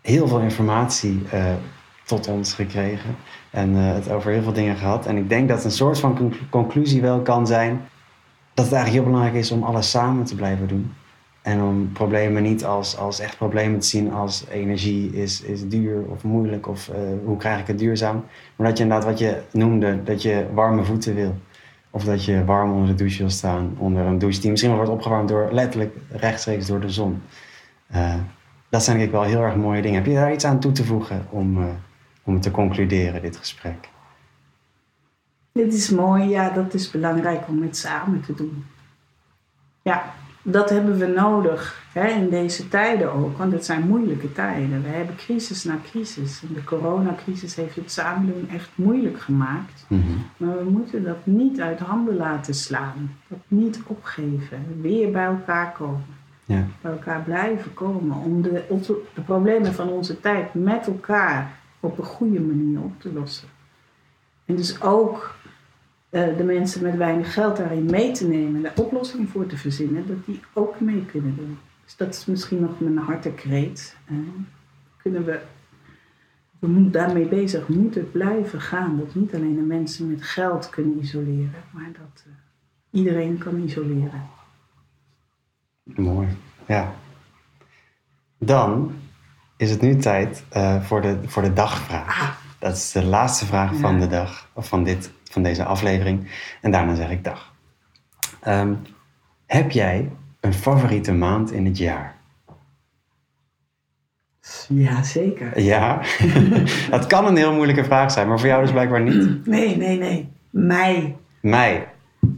heel 0.01 0.27
veel 0.27 0.39
informatie 0.39 1.21
eh, 1.31 1.45
tot 2.05 2.27
ons 2.27 2.53
gekregen. 2.53 3.15
En 3.49 3.73
het 3.73 4.11
over 4.11 4.31
heel 4.31 4.41
veel 4.41 4.53
dingen 4.53 4.75
gehad. 4.75 5.05
En 5.05 5.17
ik 5.17 5.29
denk 5.29 5.49
dat 5.49 5.63
een 5.63 5.71
soort 5.71 5.99
van 5.99 6.17
conc- 6.17 6.49
conclusie 6.49 7.01
wel 7.01 7.21
kan 7.21 7.47
zijn... 7.47 7.81
dat 8.53 8.65
het 8.65 8.73
eigenlijk 8.73 9.03
heel 9.03 9.11
belangrijk 9.11 9.43
is 9.43 9.51
om 9.51 9.63
alles 9.63 9.89
samen 9.89 10.25
te 10.25 10.35
blijven 10.35 10.67
doen. 10.67 10.93
En 11.41 11.61
om 11.61 11.91
problemen 11.91 12.43
niet 12.43 12.65
als, 12.65 12.97
als 12.97 13.19
echt 13.19 13.37
problemen 13.37 13.79
te 13.79 13.87
zien 13.87 14.13
als 14.13 14.45
energie 14.49 15.11
is, 15.13 15.41
is 15.41 15.67
duur 15.67 16.03
of 16.09 16.23
moeilijk 16.23 16.67
of 16.67 16.89
hoe 17.25 17.37
krijg 17.37 17.59
ik 17.59 17.67
het 17.67 17.79
duurzaam. 17.79 18.25
Maar 18.55 18.67
dat 18.67 18.77
je 18.77 18.83
inderdaad 18.83 19.09
wat 19.09 19.19
je 19.19 19.41
noemde, 19.51 20.03
dat 20.03 20.21
je 20.21 20.45
warme 20.53 20.83
voeten 20.83 21.15
wil. 21.15 21.35
Of 21.95 22.03
dat 22.03 22.25
je 22.25 22.45
warm 22.45 22.71
onder 22.71 22.87
de 22.87 22.95
douche 22.95 23.17
wil 23.17 23.29
staan, 23.29 23.75
onder 23.77 24.05
een 24.05 24.17
douche 24.17 24.41
die 24.41 24.49
misschien 24.49 24.71
wel 24.71 24.79
wordt 24.79 24.93
opgewarmd 24.93 25.29
door 25.29 25.49
letterlijk 25.51 25.95
rechtstreeks 26.09 26.67
door 26.67 26.79
de 26.79 26.89
zon. 26.89 27.21
Eh, 27.87 28.15
Dat 28.69 28.83
zijn 28.83 28.99
ik 28.99 29.11
wel 29.11 29.21
heel 29.23 29.41
erg 29.41 29.55
mooie 29.55 29.81
dingen. 29.81 29.97
Heb 29.97 30.05
je 30.05 30.13
daar 30.13 30.33
iets 30.33 30.45
aan 30.45 30.59
toe 30.59 30.71
te 30.71 30.83
voegen 30.83 31.25
om, 31.29 31.57
uh, 31.57 31.65
om 32.23 32.41
te 32.41 32.51
concluderen, 32.51 33.21
dit 33.21 33.37
gesprek? 33.37 33.89
Dit 35.51 35.73
is 35.73 35.89
mooi, 35.89 36.29
ja, 36.29 36.49
dat 36.49 36.73
is 36.73 36.91
belangrijk 36.91 37.47
om 37.47 37.61
het 37.61 37.77
samen 37.77 38.21
te 38.21 38.33
doen. 38.33 38.65
Ja, 39.81 40.13
dat 40.43 40.69
hebben 40.69 40.97
we 40.97 41.05
nodig 41.05 41.83
hè, 41.93 42.07
in 42.07 42.29
deze 42.29 42.67
tijden 42.67 43.13
ook, 43.13 43.37
want 43.37 43.51
het 43.51 43.65
zijn 43.65 43.87
moeilijke 43.87 44.31
tijden. 44.31 44.83
We 44.83 44.89
hebben 44.89 45.15
crisis 45.15 45.63
na 45.63 45.77
crisis. 45.83 46.41
En 46.47 46.53
de 46.53 46.63
coronacrisis 46.63 47.55
heeft 47.55 47.75
het 47.75 47.91
samendoen 47.91 48.49
echt 48.49 48.69
moeilijk 48.75 49.19
gemaakt. 49.19 49.85
Mhm. 49.87 50.01
Maar 50.37 50.57
we 50.57 50.69
moeten 50.69 51.03
dat 51.03 51.25
niet 51.25 51.61
uit 51.61 51.79
handen 51.79 52.15
laten 52.15 52.53
slaan. 52.53 53.15
Dat 53.27 53.39
niet 53.47 53.81
opgeven. 53.87 54.81
Weer 54.81 55.11
bij 55.11 55.25
elkaar 55.25 55.71
komen. 55.71 56.05
Ja. 56.45 56.65
Bij 56.81 56.91
elkaar 56.91 57.21
blijven 57.21 57.73
komen. 57.73 58.17
Om 58.17 58.41
de, 58.41 58.63
de 59.13 59.21
problemen 59.21 59.73
van 59.73 59.89
onze 59.89 60.19
tijd 60.19 60.53
met 60.53 60.87
elkaar 60.87 61.51
op 61.79 61.97
een 61.97 62.03
goede 62.03 62.39
manier 62.39 62.79
op 62.79 63.01
te 63.01 63.13
lossen. 63.13 63.47
En 64.45 64.55
dus 64.55 64.81
ook 64.81 65.35
de 66.13 66.43
mensen 66.43 66.83
met 66.83 66.95
weinig 66.95 67.33
geld 67.33 67.57
daarin 67.57 67.85
mee 67.85 68.11
te 68.11 68.27
nemen, 68.27 68.61
de 68.61 68.71
oplossing 68.75 69.29
voor 69.29 69.45
te 69.45 69.57
verzinnen, 69.57 70.07
dat 70.07 70.25
die 70.25 70.41
ook 70.53 70.79
mee 70.79 71.05
kunnen 71.05 71.35
doen. 71.35 71.57
Dus 71.83 71.95
dat 71.95 72.13
is 72.13 72.25
misschien 72.25 72.61
nog 72.61 72.79
mijn 72.79 72.97
hartekreet. 72.97 73.97
Uh, 74.11 74.17
kunnen 74.97 75.25
we, 75.25 75.39
we 76.59 76.67
moeten 76.67 76.91
daarmee 76.91 77.25
bezig 77.25 77.67
moeten 77.67 78.11
blijven 78.11 78.61
gaan. 78.61 78.97
Dat 78.97 79.15
niet 79.15 79.35
alleen 79.35 79.55
de 79.55 79.61
mensen 79.61 80.09
met 80.09 80.23
geld 80.23 80.69
kunnen 80.69 80.99
isoleren, 80.99 81.63
maar 81.71 81.91
dat 81.91 82.23
uh, 82.27 82.33
iedereen 82.91 83.37
kan 83.37 83.61
isoleren. 83.61 84.29
Mooi, 85.83 86.27
ja. 86.67 86.93
Dan 88.37 88.93
is 89.57 89.69
het 89.69 89.81
nu 89.81 89.95
tijd 89.95 90.43
voor, 90.81 91.01
de, 91.01 91.19
voor 91.25 91.41
de 91.41 91.53
dagvraag. 91.53 92.21
Ah. 92.21 92.35
Dat 92.59 92.75
is 92.75 92.91
de 92.91 93.03
laatste 93.03 93.45
vraag 93.45 93.71
ja. 93.71 93.77
van 93.77 93.99
de 93.99 94.07
dag, 94.07 94.49
of 94.53 94.67
van, 94.67 94.83
dit, 94.83 95.11
van 95.33 95.43
deze 95.43 95.63
aflevering. 95.63 96.27
En 96.61 96.71
daarna 96.71 96.95
zeg 96.95 97.09
ik 97.09 97.23
dag. 97.23 97.53
Um, 98.47 98.81
heb 99.45 99.71
jij 99.71 100.11
een 100.39 100.53
favoriete 100.53 101.13
maand 101.13 101.51
in 101.51 101.65
het 101.65 101.77
jaar? 101.77 102.15
Ja, 104.67 105.03
zeker. 105.03 105.59
Ja, 105.59 106.01
dat 106.89 107.07
kan 107.07 107.25
een 107.25 107.35
heel 107.35 107.53
moeilijke 107.53 107.83
vraag 107.83 108.11
zijn, 108.11 108.27
maar 108.27 108.39
voor 108.39 108.47
jou 108.47 108.61
dus 108.61 108.71
blijkbaar 108.71 109.01
niet. 109.01 109.45
Nee, 109.45 109.77
nee, 109.77 109.97
nee. 109.97 110.31
Mei. 110.49 111.15
Mei. 111.41 111.83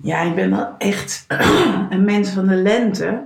Ja, 0.02 0.22
ik 0.22 0.36
ben 0.36 0.50
wel 0.50 0.76
echt 0.78 1.26
een 1.90 2.06
mens 2.06 2.30
van 2.30 2.48
de 2.48 2.56
lente. 2.56 3.24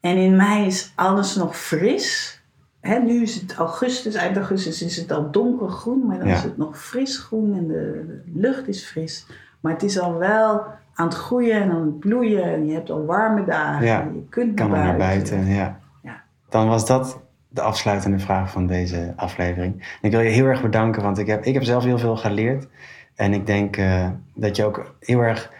En 0.00 0.16
in 0.16 0.36
mei 0.36 0.66
is 0.66 0.92
alles 0.94 1.34
nog 1.34 1.56
fris. 1.56 2.40
Hè, 2.84 2.98
nu 2.98 3.22
is 3.22 3.34
het 3.34 3.54
augustus, 3.54 4.14
eind 4.14 4.36
augustus 4.36 4.82
is 4.82 4.96
het 4.96 5.12
al 5.12 5.30
donkergroen, 5.30 6.06
maar 6.06 6.18
dan 6.18 6.28
Ja. 6.28 6.34
is 6.34 6.42
het 6.42 6.56
nog 6.56 6.78
fris 6.80 7.18
groen 7.18 7.54
en 7.56 7.66
de, 7.66 8.04
de 8.06 8.40
lucht 8.40 8.68
is 8.68 8.84
fris. 8.84 9.26
Maar 9.60 9.72
het 9.72 9.82
is 9.82 9.98
al 9.98 10.18
wel 10.18 10.62
aan 10.94 11.06
het 11.06 11.14
groeien 11.14 11.62
en 11.62 11.70
aan 11.70 11.80
het 11.80 11.98
bloeien 11.98 12.44
en 12.44 12.66
je 12.66 12.72
hebt 12.74 12.90
al 12.90 13.04
warme 13.04 13.44
dagen. 13.44 13.86
Ja, 13.86 14.00
Je 14.14 14.24
kunt 14.28 14.54
Kan 14.54 14.74
er 14.74 14.84
naar 14.84 14.96
buiten, 14.96 15.46
ja. 15.46 15.80
Ja. 16.02 16.22
Dan 16.48 16.68
was 16.68 16.86
dat 16.86 17.20
de 17.48 17.60
afsluitende 17.60 18.18
vraag 18.18 18.50
van 18.50 18.66
deze 18.66 19.12
aflevering. 19.16 19.74
En 19.74 20.08
ik 20.08 20.10
wil 20.10 20.20
je 20.20 20.30
heel 20.30 20.46
erg 20.46 20.62
bedanken, 20.62 21.02
want 21.02 21.18
ik 21.18 21.26
heb, 21.26 21.44
ik 21.44 21.54
heb 21.54 21.62
zelf 21.62 21.84
heel 21.84 21.98
veel 21.98 22.16
geleerd. 22.16 22.66
En 23.14 23.32
ik 23.32 23.46
denk 23.46 23.76
eh, 23.76 24.08
dat 24.34 24.56
je 24.56 24.64
ook 24.64 24.94
heel 25.00 25.20
erg 25.20 25.50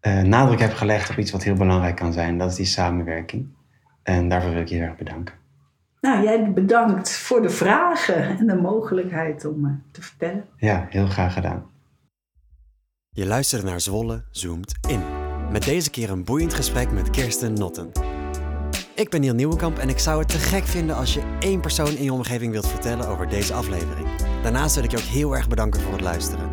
eh, 0.00 0.22
nadruk 0.22 0.60
hebt 0.60 0.74
gelegd 0.74 1.10
op 1.10 1.16
iets 1.16 1.30
wat 1.30 1.42
heel 1.42 1.54
belangrijk 1.54 1.96
kan 1.96 2.12
zijn. 2.12 2.38
Dat 2.38 2.50
is 2.50 2.56
die 2.56 2.66
samenwerking. 2.66 3.46
En 4.02 4.28
daarvoor 4.28 4.50
wil 4.50 4.60
ik 4.60 4.68
je 4.68 4.74
heel 4.74 4.84
erg 4.84 4.96
bedanken. 4.96 5.34
Nou, 6.02 6.22
jij 6.22 6.52
bedankt 6.52 7.16
voor 7.16 7.42
de 7.42 7.50
vragen 7.50 8.38
en 8.38 8.46
de 8.46 8.54
mogelijkheid 8.54 9.44
om 9.44 9.60
me 9.60 9.74
te 9.90 10.02
vertellen. 10.02 10.44
Ja, 10.56 10.86
heel 10.90 11.06
graag 11.06 11.32
gedaan. 11.32 11.70
Je 13.08 13.26
luistert 13.26 13.64
naar 13.64 13.80
Zwolle 13.80 14.24
zoomt 14.30 14.74
in. 14.88 15.00
Met 15.50 15.64
deze 15.64 15.90
keer 15.90 16.10
een 16.10 16.24
boeiend 16.24 16.54
gesprek 16.54 16.90
met 16.90 17.10
Kirsten 17.10 17.52
Notten. 17.52 17.90
Ik 18.94 19.10
ben 19.10 19.20
Niel 19.20 19.34
Nieuwenkamp 19.34 19.78
en 19.78 19.88
ik 19.88 19.98
zou 19.98 20.18
het 20.18 20.28
te 20.28 20.38
gek 20.38 20.64
vinden 20.64 20.96
als 20.96 21.14
je 21.14 21.36
één 21.40 21.60
persoon 21.60 21.96
in 21.96 22.04
je 22.04 22.12
omgeving 22.12 22.52
wilt 22.52 22.68
vertellen 22.68 23.08
over 23.08 23.28
deze 23.28 23.54
aflevering. 23.54 24.08
Daarnaast 24.42 24.74
wil 24.74 24.84
ik 24.84 24.90
je 24.90 24.96
ook 24.96 25.02
heel 25.02 25.36
erg 25.36 25.48
bedanken 25.48 25.80
voor 25.80 25.92
het 25.92 26.00
luisteren. 26.00 26.48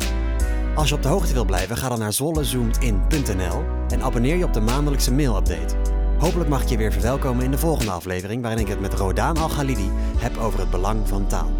Als 0.74 0.88
je 0.88 0.94
op 0.94 1.02
de 1.02 1.08
hoogte 1.08 1.32
wilt 1.32 1.46
blijven, 1.46 1.76
ga 1.76 1.88
dan 1.88 1.98
naar 1.98 2.12
zwollezoomtin.nl 2.12 3.64
en 3.88 4.02
abonneer 4.02 4.36
je 4.36 4.44
op 4.44 4.52
de 4.52 4.60
maandelijkse 4.60 5.12
mailupdate. 5.12 5.99
Hopelijk 6.20 6.48
mag 6.48 6.62
ik 6.62 6.68
je 6.68 6.76
weer 6.76 6.92
verwelkomen 6.92 7.44
in 7.44 7.50
de 7.50 7.58
volgende 7.58 7.90
aflevering 7.90 8.42
waarin 8.42 8.60
ik 8.60 8.68
het 8.68 8.80
met 8.80 8.94
Rodaan 8.94 9.36
Al-Ghalidi 9.36 9.90
heb 10.18 10.36
over 10.36 10.60
het 10.60 10.70
belang 10.70 11.08
van 11.08 11.26
taal. 11.26 11.50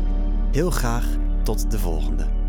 Heel 0.51 0.71
graag 0.71 1.07
tot 1.43 1.71
de 1.71 1.79
volgende. 1.79 2.40